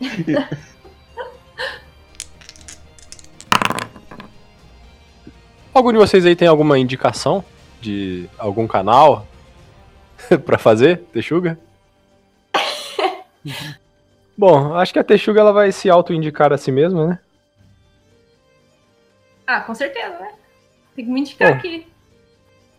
Algum 5.76 5.92
de 5.92 5.98
vocês 5.98 6.24
aí 6.24 6.34
tem 6.34 6.48
alguma 6.48 6.78
indicação 6.78 7.44
de 7.82 8.30
algum 8.38 8.66
canal 8.66 9.26
pra 10.46 10.56
fazer, 10.56 11.00
Texuga? 11.12 11.58
Bom, 14.34 14.74
acho 14.74 14.94
que 14.94 14.98
a 14.98 15.04
Texuga 15.04 15.40
ela 15.40 15.52
vai 15.52 15.70
se 15.70 15.90
auto-indicar 15.90 16.50
a 16.50 16.56
si 16.56 16.72
mesma, 16.72 17.06
né? 17.06 17.18
Ah, 19.46 19.60
com 19.60 19.74
certeza, 19.74 20.18
né? 20.18 20.32
Tem 20.94 21.04
que 21.04 21.10
me 21.10 21.20
indicar 21.20 21.52
Bom. 21.52 21.58
aqui. 21.58 21.86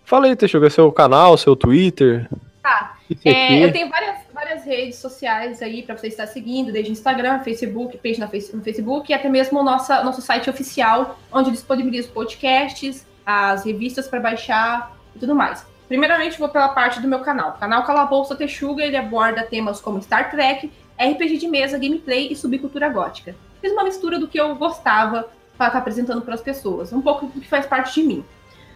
Fala 0.03 0.25
aí, 0.25 0.35
Texuga, 0.35 0.67
seu 0.67 0.91
canal, 0.91 1.37
seu 1.37 1.55
Twitter. 1.55 2.27
Tá. 2.63 2.97
É, 3.23 3.63
eu 3.63 3.71
tenho 3.71 3.89
várias, 3.89 4.17
várias 4.47 4.63
redes 4.63 4.95
sociais 4.97 5.61
aí 5.61 5.83
para 5.83 5.97
você 5.97 6.07
estar 6.07 6.25
seguindo, 6.25 6.71
desde 6.71 6.91
Instagram, 6.91 7.39
Facebook, 7.39 7.97
page 7.97 8.19
no 8.19 8.61
Facebook 8.63 9.11
e 9.11 9.13
até 9.13 9.27
mesmo 9.27 9.59
o 9.59 9.63
nosso 9.63 10.21
site 10.21 10.49
oficial, 10.49 11.19
onde 11.31 11.51
disponibiliza 11.51 12.07
os 12.07 12.13
podcasts, 12.13 13.05
as 13.25 13.65
revistas 13.65 14.07
para 14.07 14.21
baixar 14.21 14.95
e 15.13 15.19
tudo 15.19 15.35
mais. 15.35 15.65
Primeiramente, 15.89 16.39
vou 16.39 16.47
pela 16.47 16.69
parte 16.69 17.01
do 17.01 17.07
meu 17.07 17.19
canal. 17.19 17.51
O 17.51 17.53
canal 17.59 17.83
Calabouço 17.83 18.35
Texuga, 18.35 18.83
ele 18.83 18.95
aborda 18.95 19.43
temas 19.43 19.81
como 19.81 20.01
Star 20.01 20.31
Trek, 20.31 20.71
RPG 20.97 21.37
de 21.37 21.47
mesa, 21.47 21.77
gameplay 21.77 22.31
e 22.31 22.35
subcultura 22.35 22.87
gótica. 22.87 23.35
Fiz 23.61 23.73
uma 23.73 23.83
mistura 23.83 24.17
do 24.17 24.29
que 24.29 24.39
eu 24.39 24.55
gostava 24.55 25.29
para 25.57 25.67
estar 25.67 25.79
apresentando 25.79 26.21
para 26.21 26.35
as 26.35 26.41
pessoas, 26.41 26.93
um 26.93 27.01
pouco 27.01 27.25
do 27.25 27.41
que 27.41 27.47
faz 27.47 27.65
parte 27.65 27.99
de 27.99 28.07
mim. 28.07 28.25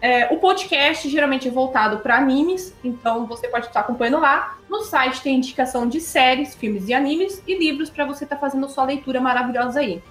É, 0.02 0.26
o 0.34 0.38
podcast 0.38 1.08
geralmente 1.08 1.46
é 1.46 1.50
voltado 1.52 2.00
para 2.00 2.16
animes, 2.16 2.74
então 2.82 3.24
você 3.24 3.46
pode 3.46 3.68
estar 3.68 3.80
acompanhando 3.80 4.18
lá. 4.18 4.58
No 4.68 4.82
site 4.82 5.22
tem 5.22 5.36
indicação 5.36 5.88
de 5.88 6.00
séries, 6.00 6.56
filmes 6.56 6.88
e 6.88 6.92
animes 6.92 7.40
e 7.46 7.56
livros 7.56 7.88
para 7.88 8.04
você 8.04 8.24
estar 8.24 8.36
fazendo 8.36 8.68
sua 8.68 8.84
leitura 8.84 9.20
maravilhosa 9.20 9.78
aí. 9.78 10.02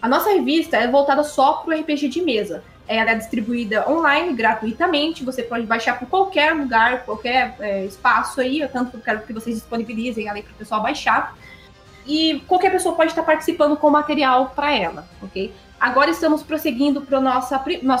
A 0.00 0.08
nossa 0.08 0.30
revista 0.30 0.76
é 0.76 0.86
voltada 0.86 1.24
só 1.24 1.54
para 1.54 1.74
o 1.74 1.80
RPG 1.80 2.06
de 2.10 2.22
mesa. 2.22 2.62
Ela 2.86 3.10
é 3.10 3.14
distribuída 3.16 3.90
online, 3.90 4.34
gratuitamente. 4.34 5.24
Você 5.24 5.42
pode 5.42 5.66
baixar 5.66 5.98
por 5.98 6.06
qualquer 6.06 6.54
lugar, 6.54 7.04
qualquer 7.04 7.56
é, 7.58 7.84
espaço 7.86 8.40
aí. 8.40 8.60
Eu 8.60 8.68
tanto 8.68 8.98
quero 8.98 9.22
que 9.22 9.32
vocês 9.32 9.56
disponibilizem 9.56 10.28
ali 10.28 10.42
para 10.42 10.52
o 10.52 10.56
pessoal 10.56 10.80
baixar. 10.80 11.36
E 12.06 12.40
qualquer 12.46 12.70
pessoa 12.70 12.94
pode 12.94 13.10
estar 13.10 13.24
participando 13.24 13.76
com 13.76 13.90
material 13.90 14.52
para 14.54 14.72
ela, 14.72 15.08
ok? 15.20 15.52
Agora 15.84 16.10
estamos 16.10 16.42
prosseguindo 16.42 17.02
para 17.02 17.18
o 17.18 17.20
nosso, 17.20 17.54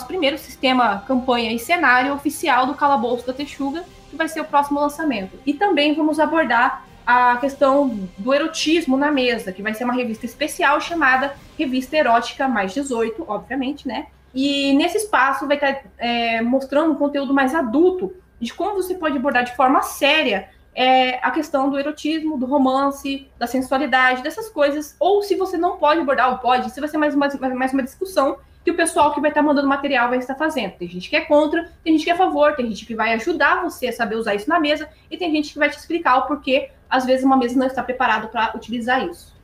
primeiro 0.06 0.38
sistema 0.38 1.04
campanha 1.06 1.52
e 1.52 1.58
cenário 1.58 2.14
oficial 2.14 2.66
do 2.66 2.72
Calabouço 2.72 3.26
da 3.26 3.32
Texuga, 3.34 3.84
que 4.08 4.16
vai 4.16 4.26
ser 4.26 4.40
o 4.40 4.44
próximo 4.46 4.80
lançamento. 4.80 5.38
E 5.44 5.52
também 5.52 5.92
vamos 5.94 6.18
abordar 6.18 6.86
a 7.06 7.36
questão 7.36 8.08
do 8.16 8.32
erotismo 8.32 8.96
na 8.96 9.10
mesa, 9.10 9.52
que 9.52 9.62
vai 9.62 9.74
ser 9.74 9.84
uma 9.84 9.92
revista 9.92 10.24
especial 10.24 10.80
chamada 10.80 11.34
Revista 11.58 11.94
Erótica 11.94 12.48
Mais 12.48 12.72
18, 12.72 13.22
obviamente, 13.28 13.86
né? 13.86 14.06
E 14.34 14.72
nesse 14.72 14.96
espaço 14.96 15.46
vai 15.46 15.58
estar 15.58 15.82
é, 15.98 16.40
mostrando 16.40 16.90
um 16.90 16.96
conteúdo 16.96 17.34
mais 17.34 17.54
adulto 17.54 18.14
de 18.40 18.54
como 18.54 18.76
você 18.76 18.94
pode 18.94 19.18
abordar 19.18 19.44
de 19.44 19.54
forma 19.54 19.82
séria 19.82 20.48
é, 20.74 21.18
a 21.24 21.30
questão 21.30 21.70
do 21.70 21.78
erotismo, 21.78 22.36
do 22.36 22.46
romance, 22.46 23.28
da 23.38 23.46
sensualidade, 23.46 24.22
dessas 24.22 24.48
coisas. 24.48 24.96
Ou 24.98 25.22
se 25.22 25.36
você 25.36 25.56
não 25.56 25.76
pode 25.76 26.00
abordar, 26.00 26.30
ou 26.30 26.38
pode, 26.38 26.68
isso 26.68 26.80
vai 26.80 26.88
ser 26.88 26.98
mais 26.98 27.14
uma, 27.14 27.28
mais 27.54 27.72
uma 27.72 27.82
discussão 27.82 28.38
que 28.64 28.70
o 28.70 28.76
pessoal 28.76 29.12
que 29.12 29.20
vai 29.20 29.30
estar 29.30 29.42
mandando 29.42 29.68
material 29.68 30.08
vai 30.08 30.18
estar 30.18 30.34
fazendo. 30.34 30.72
Tem 30.72 30.88
gente 30.88 31.10
que 31.10 31.16
é 31.16 31.20
contra, 31.20 31.70
tem 31.84 31.92
gente 31.92 32.04
que 32.04 32.10
é 32.10 32.14
a 32.14 32.16
favor, 32.16 32.56
tem 32.56 32.66
gente 32.68 32.86
que 32.86 32.94
vai 32.94 33.12
ajudar 33.12 33.62
você 33.62 33.88
a 33.88 33.92
saber 33.92 34.16
usar 34.16 34.34
isso 34.34 34.48
na 34.48 34.58
mesa, 34.58 34.88
e 35.10 35.18
tem 35.18 35.30
gente 35.30 35.52
que 35.52 35.58
vai 35.58 35.68
te 35.68 35.76
explicar 35.76 36.16
o 36.16 36.26
porquê, 36.26 36.70
às 36.88 37.04
vezes, 37.04 37.24
uma 37.24 37.36
mesa 37.36 37.58
não 37.58 37.66
está 37.66 37.82
preparada 37.82 38.26
para 38.26 38.56
utilizar 38.56 39.06
isso. 39.06 39.34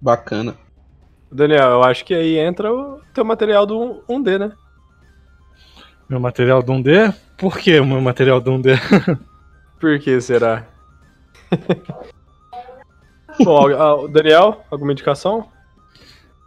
Bacana. 0.00 0.56
Daniel, 1.30 1.70
eu 1.70 1.82
acho 1.82 2.04
que 2.04 2.14
aí 2.14 2.38
entra 2.38 2.72
o 2.72 3.00
teu 3.12 3.24
material 3.24 3.66
do 3.66 4.02
1D, 4.08 4.38
né? 4.38 4.52
Meu 6.08 6.20
material 6.20 6.62
do 6.62 6.72
1D? 6.72 7.14
Por 7.36 7.58
que 7.58 7.78
o 7.80 7.86
meu 7.86 8.00
material 8.00 8.40
do 8.40 8.52
1D? 8.52 8.78
Por 9.80 9.98
que 9.98 10.20
será? 10.20 10.66
Bom, 13.42 14.06
Daniel, 14.08 14.62
alguma 14.70 14.92
indicação? 14.92 15.48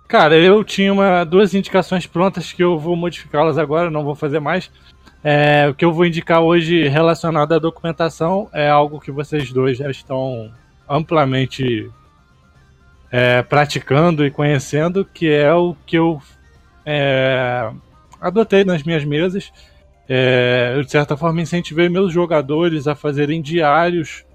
Cara, 0.07 0.37
eu 0.37 0.63
tinha 0.63 0.93
uma, 0.93 1.23
duas 1.23 1.55
indicações 1.55 2.05
prontas 2.05 2.53
que 2.53 2.63
eu 2.63 2.77
vou 2.77 2.95
modificá-las 2.95 3.57
agora, 3.57 3.89
não 3.89 4.03
vou 4.03 4.13
fazer 4.13 4.39
mais. 4.39 4.69
É, 5.23 5.67
o 5.69 5.73
que 5.73 5.83
eu 5.83 5.91
vou 5.91 6.05
indicar 6.05 6.41
hoje 6.41 6.87
relacionado 6.87 7.53
à 7.53 7.59
documentação 7.59 8.47
é 8.53 8.69
algo 8.69 8.99
que 8.99 9.11
vocês 9.11 9.51
dois 9.51 9.77
já 9.77 9.89
estão 9.89 10.51
amplamente 10.87 11.89
é, 13.09 13.41
praticando 13.41 14.23
e 14.25 14.29
conhecendo, 14.29 15.03
que 15.03 15.27
é 15.27 15.51
o 15.53 15.75
que 15.85 15.97
eu 15.97 16.21
é, 16.85 17.71
adotei 18.21 18.63
nas 18.63 18.83
minhas 18.83 19.03
mesas. 19.03 19.51
É, 20.07 20.73
eu, 20.75 20.83
de 20.83 20.91
certa 20.91 21.15
forma, 21.15 21.41
incentivei 21.41 21.89
meus 21.89 22.11
jogadores 22.11 22.87
a 22.87 22.95
fazerem 22.95 23.41
diários 23.41 24.25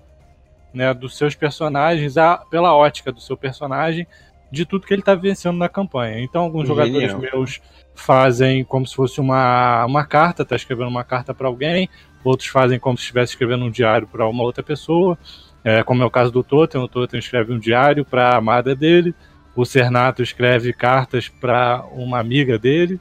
né, 0.73 0.93
dos 0.95 1.17
seus 1.17 1.35
personagens, 1.35 2.17
a, 2.17 2.39
pela 2.39 2.75
ótica 2.75 3.13
do 3.13 3.21
seu 3.21 3.37
personagem, 3.37 4.07
de 4.51 4.65
tudo 4.65 4.87
que 4.87 4.95
ele 4.95 5.03
está 5.03 5.15
vencendo 5.15 5.59
na 5.59 5.69
campanha. 5.69 6.21
Então, 6.21 6.43
alguns 6.43 6.67
Genial. 6.67 6.87
jogadores 6.87 7.33
meus 7.33 7.61
fazem 7.95 8.65
como 8.65 8.87
se 8.87 8.95
fosse 8.95 9.21
uma, 9.21 9.85
uma 9.85 10.07
carta, 10.07 10.45
tá 10.45 10.57
escrevendo 10.57 10.89
uma 10.89 11.05
carta 11.05 11.35
para 11.35 11.49
alguém, 11.49 11.89
outros 12.25 12.49
fazem 12.49 12.79
como 12.79 12.97
se 12.97 13.03
estivesse 13.03 13.33
escrevendo 13.33 13.65
um 13.65 13.71
diário 13.71 14.07
para 14.07 14.27
uma 14.27 14.43
outra 14.43 14.63
pessoa, 14.63 15.19
é, 15.65 15.83
como 15.83 16.03
é 16.03 16.07
o 16.07 16.11
caso 16.11 16.31
do 16.31 16.43
Totem, 16.43 16.81
o 16.81 16.89
Totem 16.89 17.19
escreve 17.19 17.53
um 17.53 17.59
diário 17.59 18.05
para 18.05 18.31
a 18.31 18.37
amada 18.37 18.75
dele, 18.75 19.15
o 19.55 19.65
Cernato 19.65 20.23
escreve 20.23 20.73
cartas 20.73 21.29
para 21.29 21.85
uma 21.93 22.21
amiga 22.21 22.59
dele. 22.59 23.01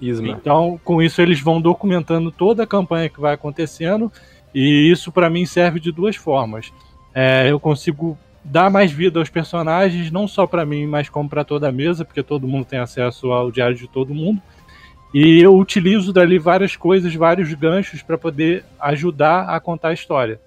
Isma. 0.00 0.28
Então, 0.28 0.78
com 0.84 1.02
isso, 1.02 1.20
eles 1.22 1.40
vão 1.40 1.60
documentando 1.60 2.30
toda 2.30 2.62
a 2.62 2.66
campanha 2.66 3.08
que 3.08 3.20
vai 3.20 3.34
acontecendo, 3.34 4.12
e 4.54 4.90
isso 4.90 5.10
para 5.10 5.30
mim 5.30 5.46
serve 5.46 5.80
de 5.80 5.90
duas 5.90 6.16
formas. 6.16 6.72
É, 7.14 7.50
eu 7.50 7.58
consigo 7.58 8.18
dar 8.44 8.70
mais 8.70 8.92
vida 8.92 9.18
aos 9.18 9.28
personagens, 9.28 10.10
não 10.10 10.28
só 10.28 10.46
para 10.46 10.64
mim, 10.64 10.86
mas 10.86 11.08
como 11.08 11.28
para 11.28 11.44
toda 11.44 11.68
a 11.68 11.72
mesa, 11.72 12.04
porque 12.04 12.22
todo 12.22 12.46
mundo 12.46 12.66
tem 12.66 12.78
acesso 12.78 13.32
ao 13.32 13.50
diário 13.50 13.76
de 13.76 13.88
todo 13.88 14.14
mundo. 14.14 14.40
E 15.14 15.40
eu 15.40 15.56
utilizo 15.56 16.12
dali 16.12 16.38
várias 16.38 16.76
coisas, 16.76 17.14
vários 17.14 17.52
ganchos 17.54 18.02
para 18.02 18.18
poder 18.18 18.64
ajudar 18.78 19.48
a 19.48 19.58
contar 19.58 19.88
a 19.88 19.94
história. 19.94 20.40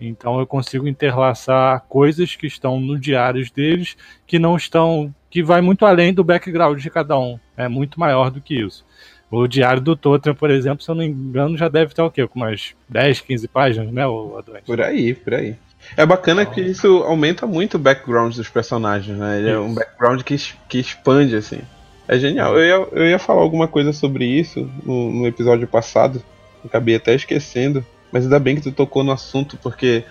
Então 0.00 0.38
eu 0.38 0.46
consigo 0.46 0.88
interlaçar 0.88 1.84
coisas 1.88 2.34
que 2.34 2.46
estão 2.46 2.80
no 2.80 2.98
diários 2.98 3.50
deles 3.50 3.96
que 4.26 4.38
não 4.38 4.56
estão, 4.56 5.14
que 5.32 5.42
vai 5.42 5.62
muito 5.62 5.86
além 5.86 6.12
do 6.12 6.22
background 6.22 6.78
de 6.78 6.90
cada 6.90 7.18
um. 7.18 7.38
É 7.56 7.66
muito 7.66 7.98
maior 7.98 8.30
do 8.30 8.38
que 8.38 8.54
isso. 8.54 8.84
O 9.30 9.46
diário 9.46 9.80
do 9.80 9.96
Totem, 9.96 10.34
por 10.34 10.50
exemplo, 10.50 10.84
se 10.84 10.90
eu 10.90 10.94
não 10.94 11.02
me 11.02 11.08
engano, 11.08 11.56
já 11.56 11.66
deve 11.70 11.92
estar 11.92 12.04
o 12.04 12.10
quê? 12.10 12.26
Com 12.28 12.40
umas 12.40 12.74
10, 12.86 13.22
15 13.22 13.48
páginas, 13.48 13.90
né, 13.90 14.06
o 14.06 14.36
Adonde? 14.36 14.60
Por 14.66 14.82
aí, 14.82 15.14
por 15.14 15.32
aí. 15.32 15.56
É 15.96 16.04
bacana 16.04 16.44
que 16.44 16.60
isso 16.60 16.98
aumenta 16.98 17.46
muito 17.46 17.74
o 17.74 17.78
background 17.78 18.36
dos 18.36 18.48
personagens, 18.50 19.16
né? 19.16 19.38
Ele 19.38 19.50
é 19.50 19.58
um 19.58 19.68
Isso. 19.68 19.74
background 19.74 20.20
que, 20.22 20.36
que 20.68 20.78
expande, 20.78 21.34
assim. 21.34 21.60
É 22.06 22.18
genial. 22.18 22.58
Eu 22.58 22.64
ia, 22.64 22.88
eu 22.92 23.06
ia 23.06 23.18
falar 23.18 23.40
alguma 23.40 23.66
coisa 23.66 23.90
sobre 23.92 24.26
isso 24.26 24.70
no, 24.84 25.10
no 25.10 25.26
episódio 25.26 25.66
passado. 25.66 26.22
Acabei 26.62 26.96
até 26.96 27.14
esquecendo. 27.14 27.84
Mas 28.12 28.24
ainda 28.24 28.38
bem 28.38 28.54
que 28.54 28.60
tu 28.62 28.70
tocou 28.70 29.02
no 29.02 29.12
assunto, 29.12 29.56
porque 29.62 30.04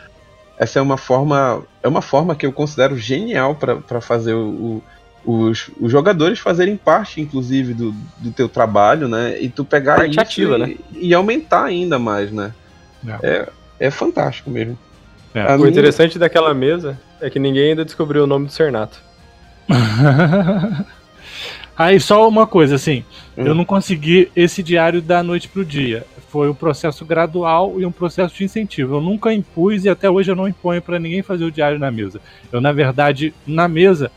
essa 0.57 0.79
é 0.79 0.81
uma 0.81 0.97
forma. 0.97 1.63
É 1.83 1.87
uma 1.87 2.01
forma 2.01 2.35
que 2.35 2.45
eu 2.45 2.51
considero 2.51 2.97
genial 2.97 3.55
para 3.55 4.01
fazer 4.01 4.33
o, 4.33 4.49
o- 4.49 4.83
os, 5.25 5.69
os 5.79 5.91
jogadores 5.91 6.39
fazerem 6.39 6.75
parte, 6.75 7.21
inclusive, 7.21 7.73
do, 7.73 7.93
do 8.17 8.31
teu 8.31 8.49
trabalho, 8.49 9.07
né? 9.07 9.39
E 9.39 9.49
tu 9.49 9.63
pegar 9.63 9.95
Parte 9.97 10.11
isso 10.11 10.19
ativa, 10.19 10.55
e, 10.55 10.59
né? 10.59 10.75
e 10.93 11.13
aumentar 11.13 11.65
ainda 11.65 11.97
mais, 11.99 12.31
né? 12.31 12.53
É, 13.21 13.47
é 13.79 13.91
fantástico 13.91 14.49
mesmo. 14.49 14.77
É. 15.33 15.53
O 15.55 15.57
minha- 15.59 15.69
interessante 15.69 16.19
daquela 16.19 16.53
mesa 16.53 16.99
é 17.21 17.29
que 17.29 17.39
ninguém 17.39 17.69
ainda 17.69 17.85
descobriu 17.85 18.23
o 18.23 18.27
nome 18.27 18.47
do 18.47 18.51
Cernato. 18.51 18.99
Aí 21.77 21.99
só 21.99 22.27
uma 22.27 22.45
coisa, 22.45 22.75
assim, 22.75 23.03
Hum. 23.37 23.45
eu 23.47 23.55
não 23.55 23.65
consegui 23.65 24.29
esse 24.35 24.61
diário 24.61 25.01
da 25.01 25.23
noite 25.23 25.47
pro 25.47 25.65
dia. 25.65 26.05
Foi 26.29 26.49
um 26.49 26.53
processo 26.53 27.03
gradual 27.05 27.79
e 27.79 27.85
um 27.85 27.91
processo 27.91 28.35
de 28.35 28.43
incentivo. 28.43 28.95
Eu 28.95 29.01
nunca 29.01 29.33
impus 29.33 29.83
e 29.83 29.89
até 29.89 30.09
hoje 30.09 30.31
eu 30.31 30.35
não 30.35 30.47
imponho 30.47 30.81
para 30.81 30.99
ninguém 30.99 31.21
fazer 31.21 31.43
o 31.43 31.51
diário 31.51 31.79
na 31.79 31.89
mesa. 31.91 32.21
Eu, 32.51 32.61
na 32.61 32.71
verdade, 32.71 33.33
na 33.47 33.67
mesa, 33.67 34.11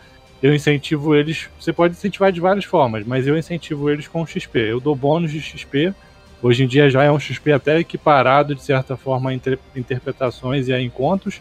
eu 0.45 0.55
incentivo 0.55 1.17
eles. 1.17 1.49
Você 1.59 1.73
pode 1.73 1.95
incentivar 1.95 2.31
de 2.31 2.41
várias 2.41 2.65
formas, 2.65 3.05
mas 3.05 3.27
eu 3.27 3.37
incentivo 3.37 3.91
eles 3.91 4.07
com 4.07 4.25
XP. 4.25 4.59
Eu 4.59 4.79
dou 4.79 4.95
bônus 4.95 5.33
de 5.33 5.41
XP 5.41 5.93
Hoje 6.45 6.63
em 6.63 6.67
dia 6.67 6.91
já 6.91 7.03
é 7.03 7.11
um 7.11 7.19
XP 7.19 7.53
até 7.53 7.79
equiparado, 7.79 8.55
de 8.55 8.63
certa 8.63 8.99
forma, 8.99 9.31
a 9.31 9.35
inter 9.35 9.59
interpretações 9.75 10.69
e 10.69 10.75
a 10.75 10.81
encontros, 10.81 11.41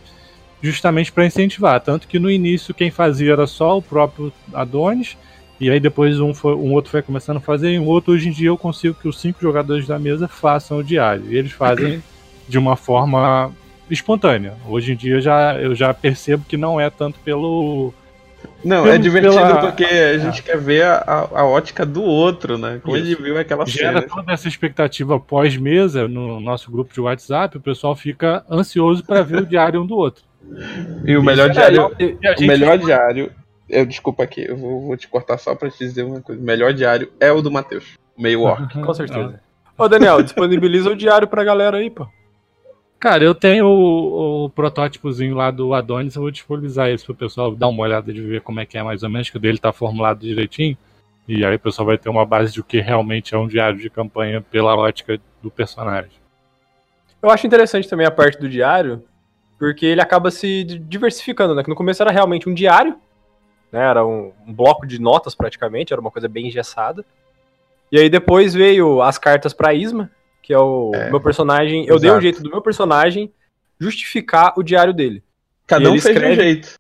justamente 0.61 1.11
para 1.11 1.25
incentivar. 1.25 1.81
Tanto 1.81 2.07
que 2.07 2.17
no 2.17 2.31
início 2.31 2.73
quem 2.73 2.89
fazia 2.89 3.33
era 3.33 3.45
só 3.45 3.77
o 3.77 3.81
próprio 3.81 4.31
Adonis, 4.53 5.17
e 5.59 5.69
aí 5.69 5.77
depois 5.77 6.21
um, 6.21 6.33
foi, 6.33 6.55
um 6.55 6.71
outro 6.71 6.89
foi 6.89 7.01
começando 7.01 7.35
a 7.35 7.41
fazer, 7.41 7.73
e 7.73 7.79
um 7.79 7.85
outro 7.85 8.13
hoje 8.13 8.29
em 8.29 8.31
dia 8.31 8.47
eu 8.47 8.57
consigo 8.57 8.95
que 8.95 9.09
os 9.09 9.19
cinco 9.19 9.41
jogadores 9.41 9.85
da 9.85 9.99
mesa 9.99 10.25
façam 10.25 10.77
o 10.77 10.83
diário. 10.83 11.25
E 11.29 11.35
eles 11.35 11.51
fazem 11.51 12.01
de 12.47 12.57
uma 12.57 12.77
forma 12.77 13.51
espontânea. 13.89 14.53
Hoje 14.65 14.93
em 14.93 14.95
dia 14.95 15.19
já, 15.19 15.55
eu 15.55 15.75
já 15.75 15.93
percebo 15.93 16.45
que 16.47 16.55
não 16.55 16.79
é 16.79 16.89
tanto 16.89 17.19
pelo. 17.19 17.93
Não, 18.63 18.87
é 18.87 18.97
divertido 18.97 19.35
pela... 19.35 19.59
porque 19.59 19.83
a 19.83 20.17
gente 20.17 20.39
é. 20.39 20.43
quer 20.43 20.57
ver 20.57 20.83
a, 20.85 21.29
a, 21.33 21.45
ótica 21.45 21.85
do 21.85 22.01
outro, 22.01 22.57
né? 22.57 22.79
Como 22.81 22.95
Isso. 22.95 23.05
ele 23.05 23.15
viu 23.15 23.37
aquela 23.37 23.65
Gera 23.65 24.01
cena. 24.01 24.13
toda 24.13 24.31
essa 24.31 24.47
expectativa 24.47 25.19
pós-mesa 25.19 26.07
no 26.07 26.39
nosso 26.39 26.71
grupo 26.71 26.93
de 26.93 27.01
WhatsApp, 27.01 27.57
o 27.57 27.61
pessoal 27.61 27.95
fica 27.95 28.45
ansioso 28.49 29.03
para 29.03 29.21
ver 29.21 29.41
o 29.41 29.45
diário 29.45 29.81
um 29.81 29.85
do 29.85 29.95
outro. 29.95 30.23
E 31.05 31.15
o 31.15 31.23
melhor 31.23 31.49
diário. 31.49 31.87
o 31.87 32.43
melhor 32.43 32.77
diário. 32.77 33.31
Eu, 33.69 33.85
desculpa 33.85 34.23
aqui, 34.23 34.45
eu 34.47 34.55
vou, 34.55 34.81
vou, 34.81 34.97
te 34.97 35.07
cortar 35.07 35.37
só 35.37 35.55
pra 35.55 35.69
te 35.69 35.79
dizer 35.79 36.03
uma 36.03 36.21
coisa. 36.21 36.39
O 36.41 36.43
melhor 36.43 36.73
diário 36.73 37.11
é 37.19 37.31
o 37.31 37.41
do 37.41 37.49
Matheus. 37.49 37.97
Meio 38.17 38.41
orc. 38.41 38.73
Com 38.79 38.93
certeza. 38.93 39.39
Ô, 39.77 39.87
Daniel, 39.87 40.21
disponibiliza 40.21 40.91
o 40.91 40.95
diário 40.95 41.27
pra 41.27 41.43
galera 41.43 41.77
aí, 41.77 41.89
pô. 41.89 42.07
Cara, 43.03 43.21
eu 43.21 43.35
tenho 43.35 43.65
o, 43.65 44.45
o, 44.45 44.49
protótipozinho 44.49 45.35
lá 45.35 45.51
do 45.51 45.73
Adonis, 45.73 46.15
eu 46.15 46.21
vou 46.21 46.31
disponibilizar 46.31 46.89
isso 46.89 47.03
pro 47.03 47.13
pessoal 47.13 47.53
dar 47.53 47.67
uma 47.67 47.83
olhada 47.83 48.13
de 48.13 48.21
ver 48.21 48.39
como 48.39 48.61
é 48.61 48.65
que 48.65 48.77
é 48.77 48.81
mais 48.81 49.03
ou 49.03 49.09
menos, 49.09 49.29
que 49.29 49.35
o 49.35 49.39
dele 49.41 49.57
tá 49.57 49.73
formulado 49.73 50.21
direitinho. 50.21 50.77
E 51.27 51.43
aí 51.43 51.53
o 51.53 51.59
pessoal 51.59 51.85
vai 51.85 51.97
ter 51.97 52.07
uma 52.07 52.25
base 52.25 52.53
de 52.53 52.63
que 52.63 52.79
realmente 52.79 53.35
é 53.35 53.37
um 53.37 53.45
diário 53.45 53.77
de 53.77 53.89
campanha 53.89 54.39
pela 54.39 54.73
ótica 54.73 55.19
do 55.41 55.51
personagem. 55.51 56.13
Eu 57.21 57.29
acho 57.29 57.45
interessante 57.45 57.89
também 57.89 58.07
a 58.07 58.11
parte 58.11 58.39
do 58.39 58.47
diário, 58.47 59.03
porque 59.59 59.85
ele 59.85 59.99
acaba 59.99 60.31
se 60.31 60.63
diversificando, 60.63 61.53
né? 61.53 61.61
Que 61.61 61.69
no 61.69 61.75
começo 61.75 62.01
era 62.01 62.09
realmente 62.09 62.47
um 62.47 62.53
diário, 62.53 62.95
né? 63.69 63.83
Era 63.85 64.05
um, 64.05 64.31
um 64.47 64.53
bloco 64.53 64.87
de 64.87 64.97
notas 64.97 65.35
praticamente, 65.35 65.91
era 65.91 65.99
uma 65.99 66.09
coisa 66.09 66.29
bem 66.29 66.47
engessada. 66.47 67.03
E 67.91 67.99
aí 67.99 68.09
depois 68.09 68.53
veio 68.53 69.01
as 69.01 69.17
cartas 69.17 69.53
para 69.53 69.73
Isma, 69.73 70.09
que 70.43 70.53
é 70.53 70.59
o 70.59 70.91
é, 70.93 71.09
meu 71.09 71.21
personagem. 71.21 71.87
Eu 71.87 71.95
exato. 71.95 72.01
dei 72.01 72.11
um 72.11 72.21
jeito 72.21 72.43
do 72.43 72.49
meu 72.49 72.61
personagem 72.61 73.33
justificar 73.79 74.53
o 74.57 74.61
diário 74.61 74.93
dele. 74.93 75.23
Cada 75.65 75.89
um 75.89 75.93
fez 75.93 76.05
escreve, 76.05 76.33
um 76.33 76.35
jeito. 76.35 76.75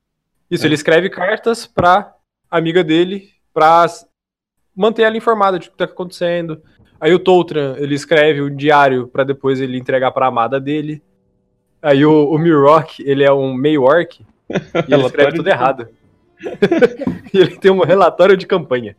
Isso, 0.51 0.65
é. 0.65 0.67
ele 0.67 0.75
escreve 0.75 1.09
cartas 1.09 1.65
pra 1.65 2.13
amiga 2.51 2.83
dele 2.83 3.29
pra 3.53 3.85
manter 4.75 5.03
ela 5.03 5.17
informada 5.17 5.57
de 5.57 5.69
o 5.69 5.71
que 5.71 5.77
tá 5.77 5.85
acontecendo. 5.85 6.61
Aí 6.99 7.13
o 7.13 7.19
Toltran, 7.19 7.75
ele 7.77 7.95
escreve 7.95 8.41
o 8.41 8.49
diário 8.49 9.07
para 9.07 9.23
depois 9.23 9.61
ele 9.61 9.77
entregar 9.77 10.11
pra 10.11 10.27
amada 10.27 10.59
dele. 10.59 11.01
Aí 11.81 12.05
o, 12.05 12.29
o 12.29 12.37
Mirrock, 12.37 13.01
ele 13.05 13.23
é 13.23 13.31
um 13.31 13.53
meio 13.53 13.83
orc 13.83 14.19
e 14.51 14.93
ele 14.93 15.05
escreve 15.05 15.37
tudo 15.37 15.47
errado. 15.47 15.87
e 17.33 17.37
ele 17.37 17.57
tem 17.57 17.71
um 17.71 17.83
relatório 17.83 18.35
de 18.35 18.45
campanha. 18.45 18.95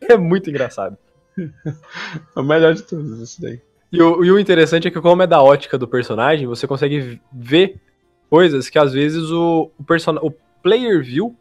É 0.00 0.16
muito 0.16 0.50
engraçado. 0.50 0.96
É 1.36 2.40
o 2.40 2.42
melhor 2.42 2.74
de 2.74 2.82
todos, 2.82 3.20
isso 3.20 3.42
daí. 3.42 3.60
E 3.94 4.02
o, 4.02 4.24
e 4.24 4.30
o 4.30 4.38
interessante 4.38 4.88
é 4.88 4.90
que, 4.90 5.00
como 5.00 5.22
é 5.22 5.26
da 5.26 5.42
ótica 5.42 5.78
do 5.78 5.86
personagem, 5.86 6.46
você 6.46 6.66
consegue 6.66 7.20
ver 7.32 7.80
coisas 8.28 8.68
que 8.68 8.78
às 8.78 8.92
vezes 8.92 9.30
o, 9.30 9.70
o, 9.78 9.84
person... 9.84 10.16
o 10.20 10.32
player 10.62 11.02
viu, 11.02 11.36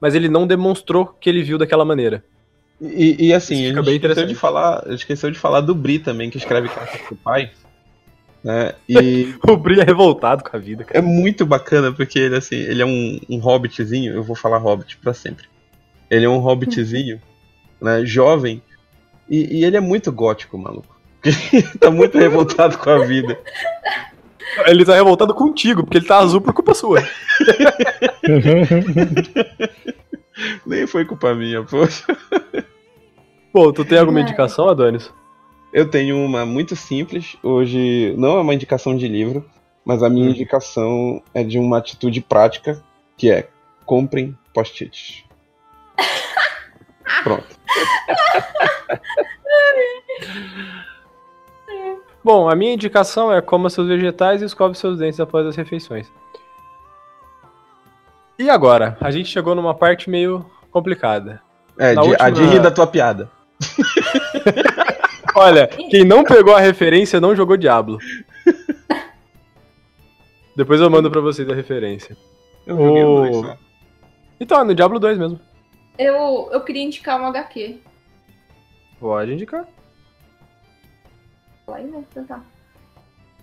mas 0.00 0.14
ele 0.14 0.28
não 0.28 0.46
demonstrou 0.46 1.06
que 1.06 1.28
ele 1.28 1.42
viu 1.42 1.58
daquela 1.58 1.84
maneira. 1.84 2.24
E, 2.80 3.26
e 3.26 3.34
assim, 3.34 3.66
a 3.66 3.82
gente, 3.82 3.90
esqueceu 3.90 4.26
de 4.26 4.34
falar, 4.34 4.84
esqueceu 4.88 5.30
de 5.30 5.38
falar 5.38 5.60
do 5.60 5.74
Bri 5.74 5.98
também, 5.98 6.30
que 6.30 6.38
escreve 6.38 6.68
cartas 6.68 7.00
pro 7.02 7.16
pai. 7.16 7.50
Né? 8.42 8.72
E 8.88 9.34
o 9.46 9.56
Bri 9.56 9.80
é 9.80 9.84
revoltado 9.84 10.44
com 10.44 10.56
a 10.56 10.60
vida, 10.60 10.84
cara. 10.84 10.98
É 10.98 11.02
muito 11.02 11.44
bacana, 11.44 11.92
porque 11.92 12.18
ele, 12.18 12.36
assim, 12.36 12.56
ele 12.56 12.80
é 12.80 12.86
um, 12.86 13.20
um 13.28 13.38
hobbitzinho, 13.38 14.14
eu 14.14 14.22
vou 14.22 14.36
falar 14.36 14.58
hobbit 14.58 14.96
para 14.98 15.12
sempre. 15.12 15.46
Ele 16.08 16.24
é 16.24 16.28
um 16.28 16.38
hobbitzinho, 16.38 17.20
né, 17.82 18.04
jovem, 18.06 18.62
e, 19.28 19.58
e, 19.58 19.64
ele 19.64 19.76
é 19.76 19.80
muito 19.80 20.10
gótico, 20.10 20.56
maluco. 20.56 20.97
tá 21.80 21.90
muito 21.90 22.16
revoltado 22.18 22.78
com 22.78 22.90
a 22.90 23.04
vida. 23.04 23.38
Ele 24.66 24.84
tá 24.84 24.94
revoltado 24.94 25.34
contigo, 25.34 25.82
porque 25.82 25.98
ele 25.98 26.06
tá 26.06 26.18
azul 26.18 26.40
por 26.40 26.52
culpa 26.52 26.74
sua. 26.74 27.02
Nem 30.66 30.86
foi 30.86 31.04
culpa 31.04 31.34
minha, 31.34 31.62
poxa. 31.64 32.04
Pô, 33.52 33.72
tu 33.72 33.84
tem 33.84 33.98
alguma 33.98 34.20
indicação, 34.20 34.68
Adonis? 34.68 35.12
Eu 35.72 35.90
tenho 35.90 36.16
uma 36.16 36.46
muito 36.46 36.76
simples. 36.76 37.36
Hoje 37.42 38.14
não 38.16 38.38
é 38.38 38.40
uma 38.40 38.54
indicação 38.54 38.96
de 38.96 39.06
livro, 39.08 39.44
mas 39.84 40.02
a 40.02 40.08
minha 40.08 40.26
hum. 40.26 40.30
indicação 40.30 41.22
é 41.34 41.42
de 41.42 41.58
uma 41.58 41.78
atitude 41.78 42.20
prática, 42.20 42.82
que 43.16 43.30
é 43.30 43.48
comprem 43.84 44.36
post-its. 44.52 45.24
Pronto. 47.22 47.58
Bom, 52.28 52.46
a 52.46 52.54
minha 52.54 52.74
indicação 52.74 53.32
é 53.32 53.40
coma 53.40 53.70
seus 53.70 53.88
vegetais 53.88 54.42
e 54.42 54.44
escove 54.44 54.74
seus 54.74 54.98
dentes 54.98 55.18
após 55.18 55.46
as 55.46 55.56
refeições. 55.56 56.12
E 58.38 58.50
agora? 58.50 58.98
A 59.00 59.10
gente 59.10 59.30
chegou 59.30 59.54
numa 59.54 59.74
parte 59.74 60.10
meio 60.10 60.44
complicada. 60.70 61.40
É, 61.78 61.94
de, 61.94 62.00
última... 62.00 62.26
a 62.26 62.28
de 62.28 62.42
rir 62.44 62.60
da 62.60 62.70
tua 62.70 62.86
piada. 62.86 63.30
Olha, 65.34 65.68
quem 65.68 66.04
não 66.04 66.22
pegou 66.22 66.54
a 66.54 66.60
referência 66.60 67.18
não 67.18 67.34
jogou 67.34 67.56
Diablo. 67.56 67.96
Depois 70.54 70.82
eu 70.82 70.90
mando 70.90 71.10
pra 71.10 71.22
vocês 71.22 71.48
a 71.48 71.54
referência. 71.54 72.14
Eu 72.66 72.76
joguei 72.76 73.04
o... 73.04 73.14
dois 73.14 73.36
só. 73.36 73.56
Então, 74.38 74.60
é 74.60 74.64
no 74.64 74.74
Diablo 74.74 74.98
2 74.98 75.16
mesmo. 75.16 75.40
Eu, 75.98 76.50
eu 76.52 76.60
queria 76.60 76.82
indicar 76.82 77.18
um 77.18 77.24
HQ. 77.24 77.78
Pode 79.00 79.32
indicar. 79.32 79.66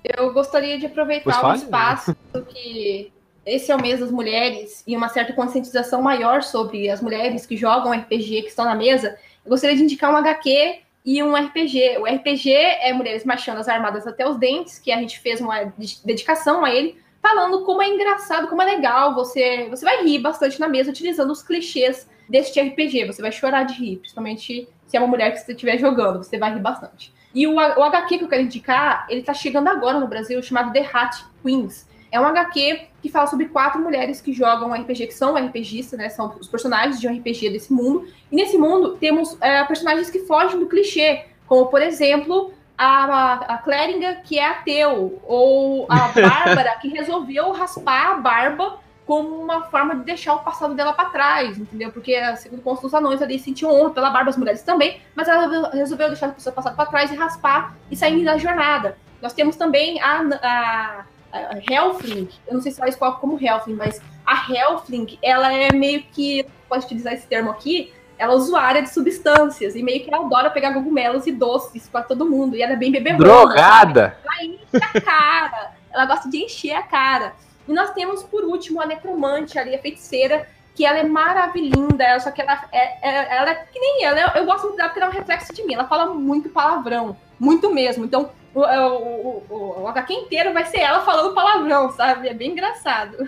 Então 0.04 0.26
eu 0.26 0.34
gostaria 0.34 0.78
de 0.78 0.86
aproveitar 0.86 1.44
o 1.46 1.54
espaço 1.56 2.16
que 2.50 3.12
esse 3.46 3.72
é 3.72 3.76
o 3.76 3.82
mês 3.82 4.00
das 4.00 4.10
mulheres 4.10 4.84
e 4.88 4.96
uma 4.96 5.10
certa 5.10 5.34
conscientização 5.34 6.02
maior 6.02 6.42
sobre 6.42 6.90
as 6.90 7.02
mulheres 7.02 7.46
que 7.46 7.56
jogam 7.56 7.92
RPG, 7.92 8.42
que 8.42 8.50
estão 8.50 8.66
na 8.66 8.76
mesa. 8.76 9.18
Eu 9.44 9.50
gostaria 9.50 9.76
de 9.76 9.84
indicar 9.84 10.12
um 10.12 10.18
HQ 10.18 10.80
e 11.06 11.22
um 11.22 11.36
RPG. 11.36 12.00
O 12.00 12.06
RPG 12.06 12.52
é 12.52 12.92
Mulheres 12.92 13.24
Machanas 13.24 13.70
Armadas 13.70 14.08
até 14.08 14.28
os 14.28 14.38
Dentes, 14.38 14.80
que 14.80 14.92
a 14.92 14.98
gente 14.98 15.20
fez 15.20 15.40
uma 15.40 15.72
dedicação 16.04 16.66
a 16.66 16.74
ele, 16.74 16.98
falando 17.22 17.64
como 17.64 17.84
é 17.84 17.88
engraçado, 17.88 18.48
como 18.48 18.64
é 18.64 18.66
legal. 18.66 19.14
Você, 19.14 19.68
você 19.70 19.86
vai 19.86 20.04
rir 20.04 20.20
bastante 20.20 20.60
na 20.60 20.68
mesa 20.68 20.90
utilizando 20.90 21.30
os 21.30 21.44
clichês 21.44 22.10
deste 22.28 22.60
RPG. 22.60 23.06
Você 23.06 23.22
vai 23.22 23.32
chorar 23.32 23.64
de 23.64 23.76
rir, 23.76 23.98
principalmente 23.98 24.68
se 24.88 24.98
é 24.98 25.00
uma 25.00 25.08
mulher 25.08 25.32
que 25.32 25.38
você 25.38 25.52
estiver 25.52 25.78
jogando, 25.78 26.24
você 26.24 26.40
vai 26.40 26.54
rir 26.54 26.62
bastante. 26.62 27.14
E 27.36 27.46
o, 27.46 27.56
o 27.56 27.84
HQ 27.84 28.18
que 28.18 28.24
eu 28.24 28.30
quero 28.30 28.44
indicar, 28.44 29.06
ele 29.10 29.22
tá 29.22 29.34
chegando 29.34 29.68
agora 29.68 30.00
no 30.00 30.08
Brasil, 30.08 30.42
chamado 30.42 30.72
The 30.72 30.90
Hat 30.92 31.26
Queens. 31.44 31.86
É 32.10 32.18
um 32.18 32.26
HQ 32.26 32.88
que 33.02 33.10
fala 33.10 33.28
sobre 33.28 33.48
quatro 33.48 33.82
mulheres 33.82 34.22
que 34.22 34.32
jogam 34.32 34.74
RPG, 34.74 35.08
que 35.08 35.14
são 35.14 35.36
RPGistas, 35.36 36.00
né? 36.00 36.08
São 36.08 36.34
os 36.40 36.48
personagens 36.48 36.98
de 36.98 37.10
um 37.10 37.14
RPG 37.14 37.50
desse 37.50 37.74
mundo. 37.74 38.08
E 38.32 38.36
nesse 38.38 38.58
mundo 38.58 38.96
temos 38.96 39.38
é, 39.42 39.62
personagens 39.66 40.10
que 40.10 40.20
fogem 40.20 40.58
do 40.58 40.68
clichê, 40.68 41.26
como 41.46 41.66
por 41.68 41.82
exemplo 41.82 42.54
a, 42.78 43.56
a 43.56 43.58
Cléringa, 43.58 44.16
que 44.24 44.40
é 44.40 44.48
ateu, 44.48 45.22
ou 45.26 45.86
a 45.90 46.08
Bárbara, 46.16 46.78
que 46.82 46.88
resolveu 46.88 47.52
raspar 47.52 48.12
a 48.12 48.16
barba 48.16 48.80
como 49.06 49.40
uma 49.40 49.66
forma 49.66 49.96
de 49.96 50.04
deixar 50.04 50.34
o 50.34 50.40
passado 50.40 50.74
dela 50.74 50.92
para 50.92 51.10
trás, 51.10 51.58
entendeu? 51.58 51.92
Porque, 51.92 52.20
segundo 52.38 52.62
o 52.66 52.74
dos 52.76 52.94
anões, 52.94 53.22
ali 53.22 53.38
sentiam 53.38 53.72
honra 53.72 53.92
pela 53.92 54.10
barba, 54.10 54.32
as 54.32 54.38
mulheres 54.38 54.64
também, 54.64 55.00
mas 55.16 55.28
ela 55.28 55.70
resolveu 55.72 56.08
deixar 56.08 56.36
o 56.36 56.42
seu 56.42 56.52
passado 56.52 56.76
para 56.76 56.90
trás 56.90 57.12
e 57.12 57.16
raspar 57.16 57.76
e 57.92 57.96
sair 57.96 58.26
da 58.26 58.38
jornada. 58.38 58.98
Nós 59.22 59.34
temos 59.34 59.56
também 59.56 60.02
a, 60.02 60.22
a, 60.42 61.06
a 61.32 61.58
Helfling, 61.70 62.30
eu 62.48 62.56
não 62.56 62.62
sei 62.62 62.72
se 62.72 62.82
ela 62.82 62.90
escolhe 62.90 63.16
como 63.18 63.40
Helfling, 63.40 63.76
mas 63.76 64.02
a 64.26 64.52
Helfling, 64.52 65.20
ela 65.22 65.54
é 65.54 65.72
meio 65.72 66.04
que, 66.12 66.46
pode 66.68 66.86
utilizar 66.86 67.14
esse 67.14 67.28
termo 67.28 67.52
aqui, 67.52 67.94
ela 68.18 68.34
é 68.34 68.36
usuária 68.36 68.82
de 68.82 68.90
substâncias 68.90 69.76
e 69.76 69.84
meio 69.84 70.04
que 70.04 70.12
ela 70.12 70.26
adora 70.26 70.50
pegar 70.50 70.74
cogumelos 70.74 71.28
e 71.28 71.32
doces 71.32 71.88
para 71.90 72.02
todo 72.02 72.26
mundo. 72.26 72.56
E 72.56 72.62
ela 72.62 72.74
é 72.74 72.76
bem 72.78 72.92
bebê 72.92 73.14
Drogada! 73.14 74.18
Ela 74.24 74.46
enche 74.46 74.78
a 74.82 75.02
cara. 75.02 75.72
ela 75.92 76.06
gosta 76.06 76.30
de 76.30 76.38
encher 76.38 76.72
a 76.72 76.84
cara. 76.84 77.34
E 77.68 77.74
nós 77.74 77.92
temos, 77.92 78.24
por 78.24 78.44
último, 78.44 78.82
a 78.82 78.86
necromante 78.86 79.58
ali, 79.58 79.76
a 79.76 79.80
feiticeira, 79.80 80.48
que 80.76 80.86
ela 80.86 81.00
é 81.00 81.04
maravilhosa, 81.04 82.20
só 82.20 82.32
que 82.32 82.42
ela 82.42 82.66
é, 82.72 83.10
é, 83.10 83.38
ela 83.38 83.50
é 83.52 83.56
que 83.56 83.80
nem 83.80 84.04
ela. 84.04 84.34
Eu, 84.36 84.46
gosto 84.46 84.64
muito 84.66 84.78
dela 84.78 84.90
porque 84.90 85.00
ela 85.00 85.12
é 85.12 85.16
um 85.16 85.18
reflexo 85.18 85.54
de 85.54 85.64
mim. 85.64 85.74
Ela 85.74 85.88
fala 85.88 86.14
muito 86.14 86.50
palavrão, 86.50 87.16
muito 87.40 87.74
mesmo. 87.74 88.04
Então, 88.06 88.30
o, 88.54 88.60
o, 88.62 89.44
o, 89.50 89.82
o 89.84 89.88
HQ 89.88 90.14
inteiro 90.14 90.54
vai 90.54 90.66
ser 90.66 90.80
ela 90.80 91.02
falando 91.02 91.34
palavrão, 91.34 91.92
sabe? 91.92 92.28
É 92.28 92.34
bem 92.34 92.52
engraçado. 92.52 93.28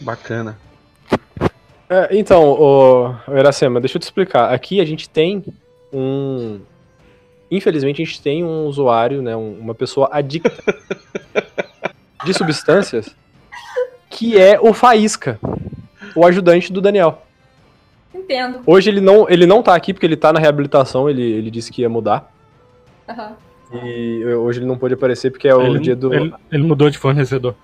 Bacana. 0.00 0.58
É, 1.88 2.08
então, 2.12 2.42
o 2.42 3.14
Iracema, 3.36 3.80
deixa 3.80 3.96
eu 3.96 4.00
te 4.00 4.04
explicar. 4.04 4.52
Aqui 4.52 4.80
a 4.80 4.84
gente 4.84 5.08
tem 5.08 5.44
um 5.92 6.60
infelizmente, 7.50 8.00
a 8.00 8.04
gente 8.06 8.22
tem 8.22 8.42
um 8.42 8.64
usuário, 8.64 9.20
né, 9.20 9.36
um- 9.36 9.58
uma 9.58 9.74
pessoa 9.74 10.08
adicta 10.10 10.50
de 12.24 12.34
substâncias, 12.34 13.14
que 14.10 14.38
é 14.38 14.58
o 14.60 14.72
Faísca, 14.72 15.38
o 16.14 16.24
ajudante 16.26 16.72
do 16.72 16.80
Daniel. 16.80 17.22
Entendo. 18.14 18.60
Hoje 18.66 18.90
ele 18.90 19.00
não, 19.00 19.28
ele 19.28 19.46
não 19.46 19.62
tá 19.62 19.74
aqui 19.74 19.92
porque 19.92 20.06
ele 20.06 20.16
tá 20.16 20.32
na 20.32 20.38
reabilitação, 20.40 21.08
ele, 21.08 21.22
ele 21.22 21.50
disse 21.50 21.72
que 21.72 21.82
ia 21.82 21.88
mudar. 21.88 22.30
Aham. 23.08 23.32
E 23.72 24.22
hoje 24.26 24.58
ele 24.60 24.66
não 24.66 24.76
pôde 24.76 24.92
aparecer 24.94 25.30
porque 25.30 25.48
é 25.48 25.54
o 25.54 25.62
ele, 25.62 25.78
dia 25.78 25.96
do. 25.96 26.12
ele- 26.12 26.34
ele 26.50 26.62
mudou 26.62 26.90
de 26.90 26.98
fornecedor. 26.98 27.54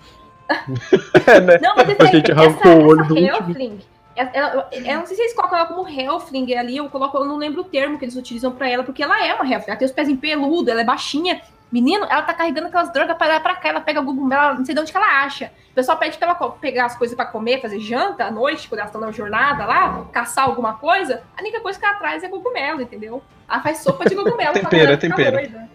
É, 1.27 1.39
né? 1.39 1.59
Não, 1.61 1.75
mas 1.75 1.85
Depois 1.87 2.09
que 2.09 2.15
a 2.15 2.19
gente 2.19 2.31
essa, 2.31 2.41
arrancou 2.41 2.71
o 2.81 2.87
olho 2.87 3.01
essa 3.01 3.09
do. 3.13 3.17
Helfling, 3.19 3.79
ela- 4.15 4.31
ela- 4.33 4.69
eu 4.71 4.97
não 4.97 5.05
sei 5.05 5.15
se 5.15 5.21
eles 5.21 5.35
colocam 5.35 5.59
ela 5.59 5.67
como 5.67 5.87
Helfling 5.87 6.55
ali, 6.55 6.77
eu 6.77 6.89
coloco, 6.89 7.15
eu 7.19 7.25
não 7.25 7.37
lembro 7.37 7.61
o 7.61 7.65
termo 7.65 7.99
que 7.99 8.05
eles 8.05 8.15
utilizam 8.15 8.51
pra 8.51 8.67
ela, 8.67 8.83
porque 8.83 9.03
ela 9.03 9.23
é 9.23 9.31
uma 9.35 9.43
Helfling, 9.45 9.69
ela 9.69 9.77
tem 9.77 9.85
os 9.85 9.91
pés 9.91 10.09
em 10.09 10.15
peludo, 10.15 10.71
ela 10.71 10.81
é 10.81 10.83
baixinha. 10.83 11.39
Menino, 11.71 12.05
ela 12.05 12.23
tá 12.23 12.33
carregando 12.33 12.67
aquelas 12.67 12.91
drogas 12.91 13.15
pra 13.15 13.27
lá 13.27 13.39
pra 13.39 13.55
cá, 13.55 13.69
ela 13.69 13.81
pega 13.81 14.01
Google, 14.01 14.31
ela 14.31 14.55
não 14.55 14.65
sei 14.65 14.73
de 14.73 14.81
onde 14.81 14.91
que 14.91 14.97
ela 14.97 15.23
acha. 15.23 15.51
O 15.71 15.75
pessoal 15.75 15.97
pede 15.97 16.17
pra 16.17 16.29
ela 16.29 16.51
pegar 16.51 16.85
as 16.85 16.97
coisas 16.97 17.15
pra 17.15 17.25
comer, 17.25 17.61
fazer 17.61 17.79
janta 17.79 18.25
à 18.25 18.31
noite, 18.31 18.67
quando 18.67 18.79
elas 18.79 18.89
estão 18.89 19.01
na 19.01 19.11
jornada 19.11 19.65
lá, 19.65 20.05
caçar 20.11 20.45
alguma 20.45 20.73
coisa. 20.73 21.21
A 21.37 21.41
única 21.41 21.59
coisa 21.61 21.79
que 21.79 21.85
ela 21.85 21.95
traz 21.95 22.23
é 22.23 22.29
cogumelo, 22.29 22.81
entendeu? 22.81 23.21
Ela 23.47 23.61
faz 23.61 23.79
sopa 23.79 24.09
de 24.09 24.15
cogumelo. 24.15 24.53
Tempero, 24.53 24.91
é 24.91 24.97
tempero. 24.97 25.37
doida. 25.37 25.69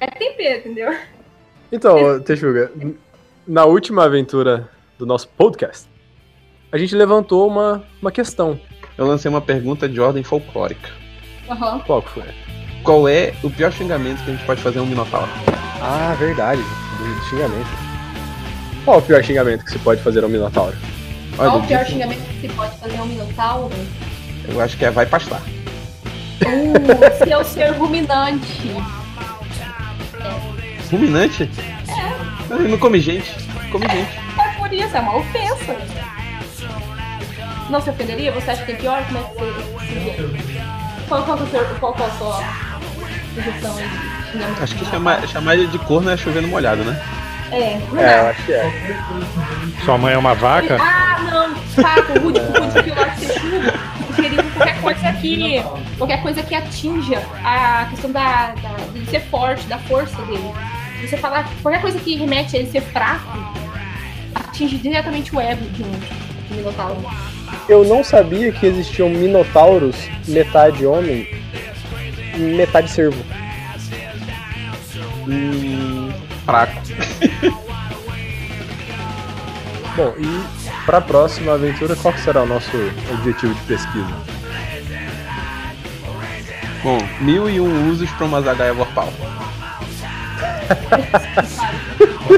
É 0.00 0.06
tempero, 0.06 0.58
entendeu? 0.58 0.96
Então, 1.72 2.20
Texuga, 2.20 2.70
na 3.46 3.64
última 3.64 4.04
aventura 4.04 4.70
do 4.96 5.04
nosso 5.04 5.28
podcast, 5.30 5.88
a 6.70 6.78
gente 6.78 6.94
levantou 6.94 7.48
uma, 7.48 7.84
uma 8.00 8.12
questão. 8.12 8.60
Eu 8.96 9.06
lancei 9.06 9.28
uma 9.28 9.40
pergunta 9.40 9.88
de 9.88 10.00
ordem 10.00 10.22
folclórica. 10.22 10.90
Aham. 11.50 11.80
Qual 11.80 12.02
que 12.02 12.10
foi? 12.10 12.47
Qual 12.88 13.06
é 13.06 13.34
o 13.42 13.50
pior 13.50 13.70
xingamento 13.70 14.24
que 14.24 14.30
a 14.30 14.32
gente 14.34 14.46
pode 14.46 14.62
fazer 14.62 14.78
a 14.78 14.82
um 14.82 14.86
minotauro? 14.86 15.28
Ah, 15.82 16.16
verdade, 16.18 16.62
do 16.62 17.24
xingamento. 17.28 17.68
Qual 18.82 18.96
o 18.98 19.02
pior 19.02 19.22
xingamento 19.22 19.62
que 19.66 19.72
se 19.72 19.78
pode 19.80 20.00
fazer 20.00 20.22
ao 20.24 20.28
Minotauro? 20.30 20.74
Qual 21.36 21.50
Olha, 21.50 21.58
o 21.62 21.66
pior 21.66 21.80
disse- 21.80 21.90
xingamento 21.92 22.22
que 22.22 22.40
se 22.40 22.48
pode 22.54 22.74
fazer 22.78 22.96
a 22.96 23.02
um 23.02 23.06
minotauro? 23.06 23.74
eu 24.48 24.58
acho 24.62 24.78
que 24.78 24.86
é 24.86 24.90
vai 24.90 25.04
pastar. 25.04 25.42
Uh, 25.42 27.24
seu 27.28 27.44
ser 27.44 27.72
ruminante. 27.72 28.72
Ruminante? 30.90 31.50
É. 31.90 32.54
Ele 32.54 32.68
não 32.68 32.78
come 32.78 32.98
gente. 33.00 33.30
Come 33.70 33.86
gente. 33.86 34.18
É 34.40 34.48
por 34.58 34.72
isso, 34.72 34.96
é 34.96 35.00
uma 35.00 35.18
ofensa. 35.18 35.76
Não 37.68 37.82
se 37.82 37.90
ofenderia? 37.90 38.32
Você 38.32 38.50
acha 38.50 38.60
que 38.64 38.72
tem 38.72 38.76
pior? 38.76 39.04
Como 39.04 39.18
é 39.18 39.22
que 39.24 39.34
você 39.34 39.86
se 39.86 39.94
vê? 39.98 40.60
Qual, 41.06 41.22
qual, 41.24 41.36
que 41.36 41.42
é 41.42 41.46
o 41.46 41.50
seu- 41.50 41.74
qual, 41.78 41.92
qual 41.92 42.08
a 42.08 42.12
sua 42.12 42.67
sugestão 43.42 43.76
aí? 43.76 43.84
de 43.88 44.30
xingamento? 44.32 44.62
Acho 44.62 44.74
que 44.76 44.84
chamar, 44.86 45.28
chamar 45.28 45.54
ele 45.54 45.66
de 45.68 45.78
corno 45.80 46.10
é 46.10 46.16
chovendo 46.16 46.48
molhado, 46.48 46.84
né? 46.84 47.00
É, 47.50 47.78
não 47.90 47.98
É, 48.00 48.06
dá. 48.06 48.12
eu 48.22 48.26
acho 48.28 48.42
que 48.44 48.52
é. 48.52 48.72
Sua 49.84 49.96
mãe 49.98 50.12
é 50.14 50.18
uma 50.18 50.34
vaca? 50.34 50.76
Ah, 50.80 51.18
não, 51.30 51.56
saco, 51.82 52.18
Rude, 52.18 52.40
Rude 52.40 52.82
que 52.82 52.90
eu 52.90 52.94
gosto 52.94 53.14
de 53.20 53.26
ser 53.26 53.40
chuva, 53.40 53.72
querido, 54.16 54.42
qualquer 54.54 54.80
coisa 54.82 55.12
que. 55.14 55.64
Qualquer 55.96 56.22
coisa 56.22 56.42
que 56.42 56.54
atinja 56.54 57.22
a 57.42 57.86
questão 57.90 58.12
da, 58.12 58.52
da, 58.62 58.76
de 58.92 59.06
ser 59.10 59.20
forte, 59.22 59.66
da 59.66 59.78
força 59.78 60.20
dele. 60.22 60.52
Você 61.00 61.16
falar 61.16 61.48
qualquer 61.62 61.80
coisa 61.80 61.98
que 61.98 62.16
remete 62.16 62.56
a 62.56 62.58
ele 62.60 62.70
ser 62.70 62.82
fraco, 62.82 63.38
atinge 64.34 64.76
diretamente 64.76 65.34
o 65.34 65.40
ego 65.40 65.64
de 65.70 65.82
um, 65.82 65.90
de 65.90 66.52
um 66.52 66.56
minotauro. 66.56 67.02
Eu 67.68 67.84
não 67.84 68.04
sabia 68.04 68.52
que 68.52 68.66
existiam 68.66 69.08
minotauros 69.08 69.96
metade 70.26 70.84
homem 70.84 71.26
metade 72.38 72.90
cervo. 72.90 73.22
Hum, 75.26 76.10
fraco. 76.44 76.80
Bom, 79.96 80.14
e 80.18 80.84
para 80.86 80.98
a 80.98 81.02
próxima 81.02 81.54
aventura, 81.54 81.96
qual 81.96 82.16
será 82.18 82.42
o 82.42 82.46
nosso 82.46 82.70
objetivo 83.10 83.52
de 83.54 83.60
pesquisa? 83.62 84.14
Bom, 86.82 86.98
mil 87.20 87.50
e 87.50 87.60
um 87.60 87.90
usos 87.90 88.08
pra 88.10 88.26
uma 88.26 88.40
zagaia 88.40 88.72
vorpal. 88.72 89.12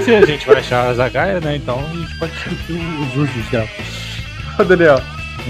Se 0.05 0.14
a 0.14 0.24
gente 0.24 0.46
vai 0.46 0.57
achar 0.57 0.88
a 0.88 0.94
Zagaia, 0.94 1.40
né? 1.40 1.57
Então 1.57 1.78
a 1.78 1.94
gente 1.94 2.18
pode 2.18 2.32
discutir 2.32 2.72
os 2.72 3.16
usos 3.16 3.51
dela. 3.51 3.68
Ô, 4.59 4.64
Daniel, 4.64 5.01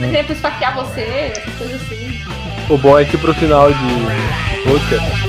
Por 0.01 0.09
exemplo, 0.09 0.33
esfaquear 0.33 0.75
você, 0.75 1.33
essas 1.37 1.55
coisas 1.57 1.83
assim. 1.83 2.21
o 2.71 2.79
bom 2.79 2.99
é 2.99 3.05
que 3.05 3.19
pro 3.19 3.35
final 3.35 3.71
de 3.71 4.65
podcast 4.65 5.29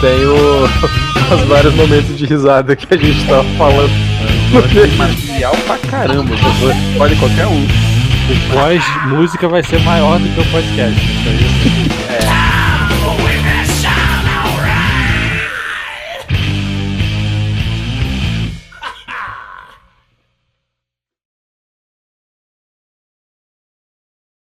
tem 0.00 0.24
o, 0.24 0.64
os 1.34 1.42
vários 1.46 1.74
momentos 1.74 2.16
de 2.16 2.24
risada 2.24 2.74
que 2.74 2.94
a 2.94 2.96
gente 2.96 3.26
tava 3.26 3.44
falando. 3.58 3.90
Material 4.96 5.54
pra 5.66 5.76
caramba, 5.90 6.34
escolhe 6.34 7.16
qualquer 7.16 7.46
um. 7.48 7.62
O 7.62 8.52
pós-música 8.54 9.46
vai 9.46 9.62
ser 9.62 9.78
maior 9.80 10.18
do 10.18 10.26
que 10.26 10.40
o 10.40 10.44
podcast. 10.52 11.04
Isso 11.04 11.28
aí. 11.28 11.57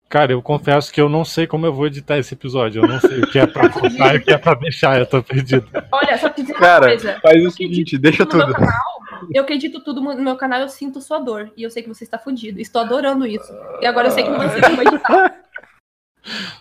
Cara, 0.08 0.32
eu 0.32 0.42
confesso 0.42 0.94
que 0.94 1.02
eu 1.02 1.10
não 1.10 1.26
sei 1.26 1.48
como 1.48 1.66
eu 1.66 1.74
vou 1.74 1.88
editar 1.88 2.18
esse 2.18 2.34
episódio. 2.36 2.84
Eu 2.84 2.88
não 2.88 3.00
sei 3.00 3.20
o 3.22 3.28
que 3.28 3.40
é 3.40 3.48
pra 3.48 3.68
cortar 3.74 4.16
e 4.16 4.18
o 4.20 4.22
que 4.24 4.32
é 4.32 4.38
pra 4.38 4.54
deixar. 4.54 5.00
Eu 5.00 5.06
tô 5.06 5.22
perdido. 5.22 5.68
Olha, 5.92 6.18
só 6.18 6.30
pra 6.30 6.42
dizer 6.44 6.54
uma 6.54 6.60
Cara, 6.60 6.88
coisa. 6.88 7.20
faz 7.22 7.42
eu 7.42 7.50
o 7.50 7.52
seguinte, 7.52 7.98
deixa 7.98 8.26
tudo 8.26 8.46
no 8.48 8.54
tudo. 8.54 8.60
meu 8.62 8.68
canal, 8.70 9.28
eu 9.34 9.44
acredito 9.44 9.84
tudo 9.84 10.02
no 10.02 10.22
meu 10.22 10.36
canal, 10.36 10.62
eu 10.62 10.70
sinto 10.70 11.02
sua 11.02 11.20
dor. 11.20 11.52
E 11.58 11.64
eu 11.64 11.72
sei 11.72 11.82
que 11.84 11.90
você 11.90 12.04
está 12.04 12.18
fudido. 12.20 12.62
Estou 12.62 12.82
adorando 12.82 13.26
isso. 13.26 13.52
E 13.82 13.86
agora 13.86 14.08
eu 14.08 14.12
sei 14.12 14.24
que 14.24 14.30
não 14.30 14.50
sei 14.50 14.62
como 14.62 14.82
editar. 14.84 15.36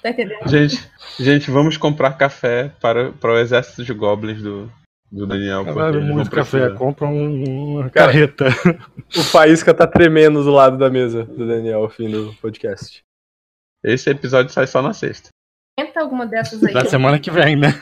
Tá 0.02 0.10
entendendo? 0.10 0.46
Gente, 0.48 0.90
gente, 1.20 1.50
vamos 1.50 1.76
comprar 1.76 2.12
café 2.18 2.70
para, 2.80 3.12
para 3.12 3.32
o 3.32 3.38
exército 3.38 3.84
de 3.84 3.92
goblins 3.94 4.42
do, 4.42 4.70
do 5.12 5.26
Daniel. 5.26 5.64
Caralho, 5.64 6.02
muito 6.02 6.30
café. 6.30 6.70
Compra 6.70 7.06
um- 7.06 7.74
uma 7.76 7.90
Cara, 7.90 8.06
carreta. 8.12 8.46
O 9.16 9.22
Faísca 9.22 9.72
tá 9.72 9.86
tremendo 9.86 10.42
do 10.42 10.50
lado 10.50 10.76
da 10.76 10.90
mesa 10.90 11.24
do 11.24 11.46
Daniel 11.46 11.82
ao 11.82 11.88
fim 11.90 12.10
do 12.10 12.34
podcast. 12.42 13.03
Esse 13.84 14.08
episódio 14.08 14.50
sai 14.50 14.66
só 14.66 14.80
na 14.80 14.94
sexta. 14.94 15.28
Tenta 15.76 16.00
alguma 16.00 16.26
dessas 16.26 16.64
aí. 16.64 16.72
Da 16.72 16.86
semana 16.86 17.18
que 17.18 17.30
vem, 17.30 17.54
né? 17.54 17.68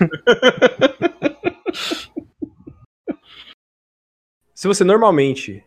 Se 4.52 4.66
você 4.66 4.82
normalmente. 4.82 5.64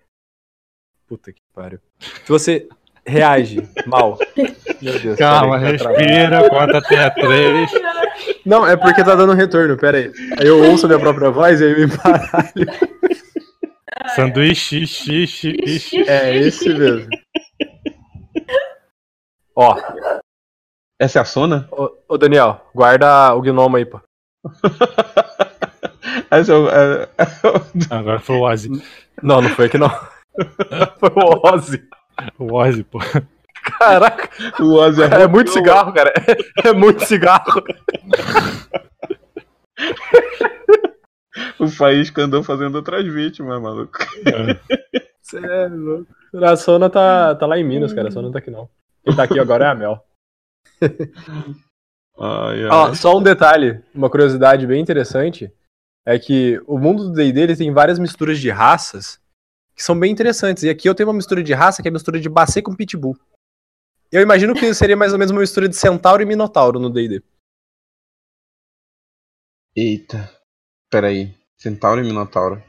Puta 1.08 1.32
que 1.32 1.40
pariu. 1.54 1.80
Se 2.00 2.28
você 2.30 2.68
reage 3.06 3.62
mal. 3.86 4.18
Meu 4.82 5.00
Deus. 5.00 5.18
Calma, 5.18 5.60
peraí, 5.60 5.78
tá 5.78 5.90
respira, 5.90 6.50
conta 6.50 6.78
até 6.80 7.10
três. 7.12 7.72
Não, 8.46 8.68
é 8.68 8.76
porque 8.76 9.04
tá 9.04 9.16
dando 9.16 9.34
retorno, 9.34 9.78
pera 9.78 9.98
aí. 9.98 10.12
Aí 10.38 10.48
eu 10.48 10.64
ouço 10.64 10.86
a 10.86 10.90
minha 10.90 11.00
própria 11.00 11.30
voz 11.30 11.62
e 11.62 11.66
aí 11.66 11.76
me 11.76 11.88
baralho. 11.88 12.68
Sanduíche, 14.16 14.86
xixi, 14.86 15.28
xixi. 15.28 16.10
É 16.10 16.36
esse 16.36 16.68
mesmo. 16.70 17.08
Ó, 19.56 19.76
Essa 21.00 21.20
é 21.20 21.22
a 21.22 21.26
Sona? 21.26 21.68
ô, 21.72 21.92
ô 22.08 22.18
Daniel, 22.18 22.62
guarda 22.74 23.34
o 23.34 23.42
gnomo 23.42 23.76
aí, 23.78 23.86
pô. 23.86 24.00
Essa 26.32 26.54
é, 26.54 26.56
o- 26.56 26.70
é- 26.70 27.10
Agora 27.90 28.20
foi 28.20 28.36
o 28.38 28.42
Ozzy. 28.44 28.70
Não, 29.22 29.42
não 29.42 29.50
foi 29.50 29.66
aqui 29.66 29.78
não. 29.78 29.90
Foi 31.00 31.10
o 31.16 31.48
Ozzy. 31.54 31.82
O 32.38 32.54
Ozzy, 32.56 32.84
pô. 32.84 33.00
Caraca, 33.80 34.30
o 34.62 34.74
Ozzy 34.76 35.02
é, 35.04 35.22
é 35.24 35.28
muito 35.28 35.50
cigarro, 35.52 35.94
cara. 35.94 36.14
É 36.64 36.74
muito 36.74 37.06
cigarro. 37.06 37.64
O 41.60 41.68
Faísca 41.68 42.24
andou 42.24 42.44
fazendo 42.44 42.76
outras 42.76 43.06
vítimas, 43.06 43.62
maluco. 43.62 43.98
Cê 45.22 45.38
é 45.38 45.68
louco. 45.68 46.08
A 46.44 46.56
Sona 46.58 46.90
tá, 46.90 47.34
tá 47.36 47.46
lá 47.46 47.58
em 47.58 47.64
Minas, 47.64 47.94
cara. 47.94 48.10
A 48.10 48.12
Sona 48.12 48.28
não 48.28 48.32
tá 48.34 48.40
aqui 48.40 48.52
não. 48.52 48.70
Quem 49.06 49.16
tá 49.16 49.24
aqui 49.24 49.40
agora 49.40 49.66
é 49.66 49.70
a 49.70 49.76
Mel. 49.76 50.04
Ai, 52.18 52.64
ai. 52.64 52.70
Ó, 52.72 52.94
só 52.94 53.18
um 53.18 53.22
detalhe, 53.22 53.84
uma 53.94 54.10
curiosidade 54.10 54.66
bem 54.66 54.82
interessante 54.82 55.52
é 56.06 56.18
que 56.18 56.62
o 56.66 56.78
mundo 56.78 57.10
do 57.10 57.14
D&D 57.14 57.56
tem 57.58 57.74
várias 57.74 58.00
misturas 58.00 58.40
de 58.40 58.50
raças 58.50 59.20
que 59.76 59.84
são 59.84 60.00
bem 60.00 60.12
interessantes. 60.12 60.64
E 60.64 60.70
aqui 60.70 60.88
eu 60.88 60.96
tenho 60.96 61.10
uma 61.10 61.16
mistura 61.16 61.44
de 61.44 61.54
raça 61.54 61.82
que 61.82 61.88
é 61.88 61.92
a 61.92 61.94
mistura 61.94 62.20
de 62.20 62.30
Bacê 62.30 62.62
com 62.62 62.76
Pitbull. 62.76 63.18
Eu 64.12 64.22
imagino 64.22 64.54
que 64.54 64.74
seria 64.74 64.96
mais 64.96 65.12
ou 65.12 65.20
menos 65.20 65.32
uma 65.32 65.42
mistura 65.42 65.68
de 65.68 65.76
Centauro 65.76 66.22
e 66.22 66.26
Minotauro 66.26 66.80
no 66.80 66.90
D&D. 66.90 67.22
Eita. 69.76 70.32
Peraí. 70.90 71.36
Centauro 71.58 72.02
e 72.02 72.08
Minotauro. 72.08 72.64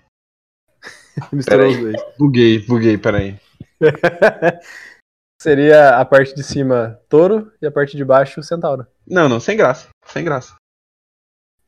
Misturou 1.32 1.70
os 1.70 1.78
dois. 1.78 1.96
Buguei, 2.18 2.66
buguei, 2.66 2.98
peraí. 2.98 3.38
seria 5.40 5.98
a 5.98 6.04
parte 6.04 6.34
de 6.34 6.42
cima 6.42 6.98
Touro 7.08 7.52
e 7.60 7.66
a 7.66 7.70
parte 7.70 7.96
de 7.96 8.04
baixo 8.04 8.42
Centauro. 8.42 8.86
Não, 9.06 9.28
não, 9.28 9.40
sem 9.40 9.56
graça. 9.56 9.88
Sem 10.04 10.24
graça. 10.24 10.54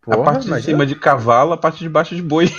a 0.06 0.16
parte 0.18 0.48
de 0.48 0.62
cima 0.62 0.86
de 0.86 0.94
cavalo, 0.94 1.52
a 1.52 1.58
parte 1.58 1.78
de 1.78 1.88
baixo 1.88 2.14
de 2.14 2.22
boi. 2.22 2.48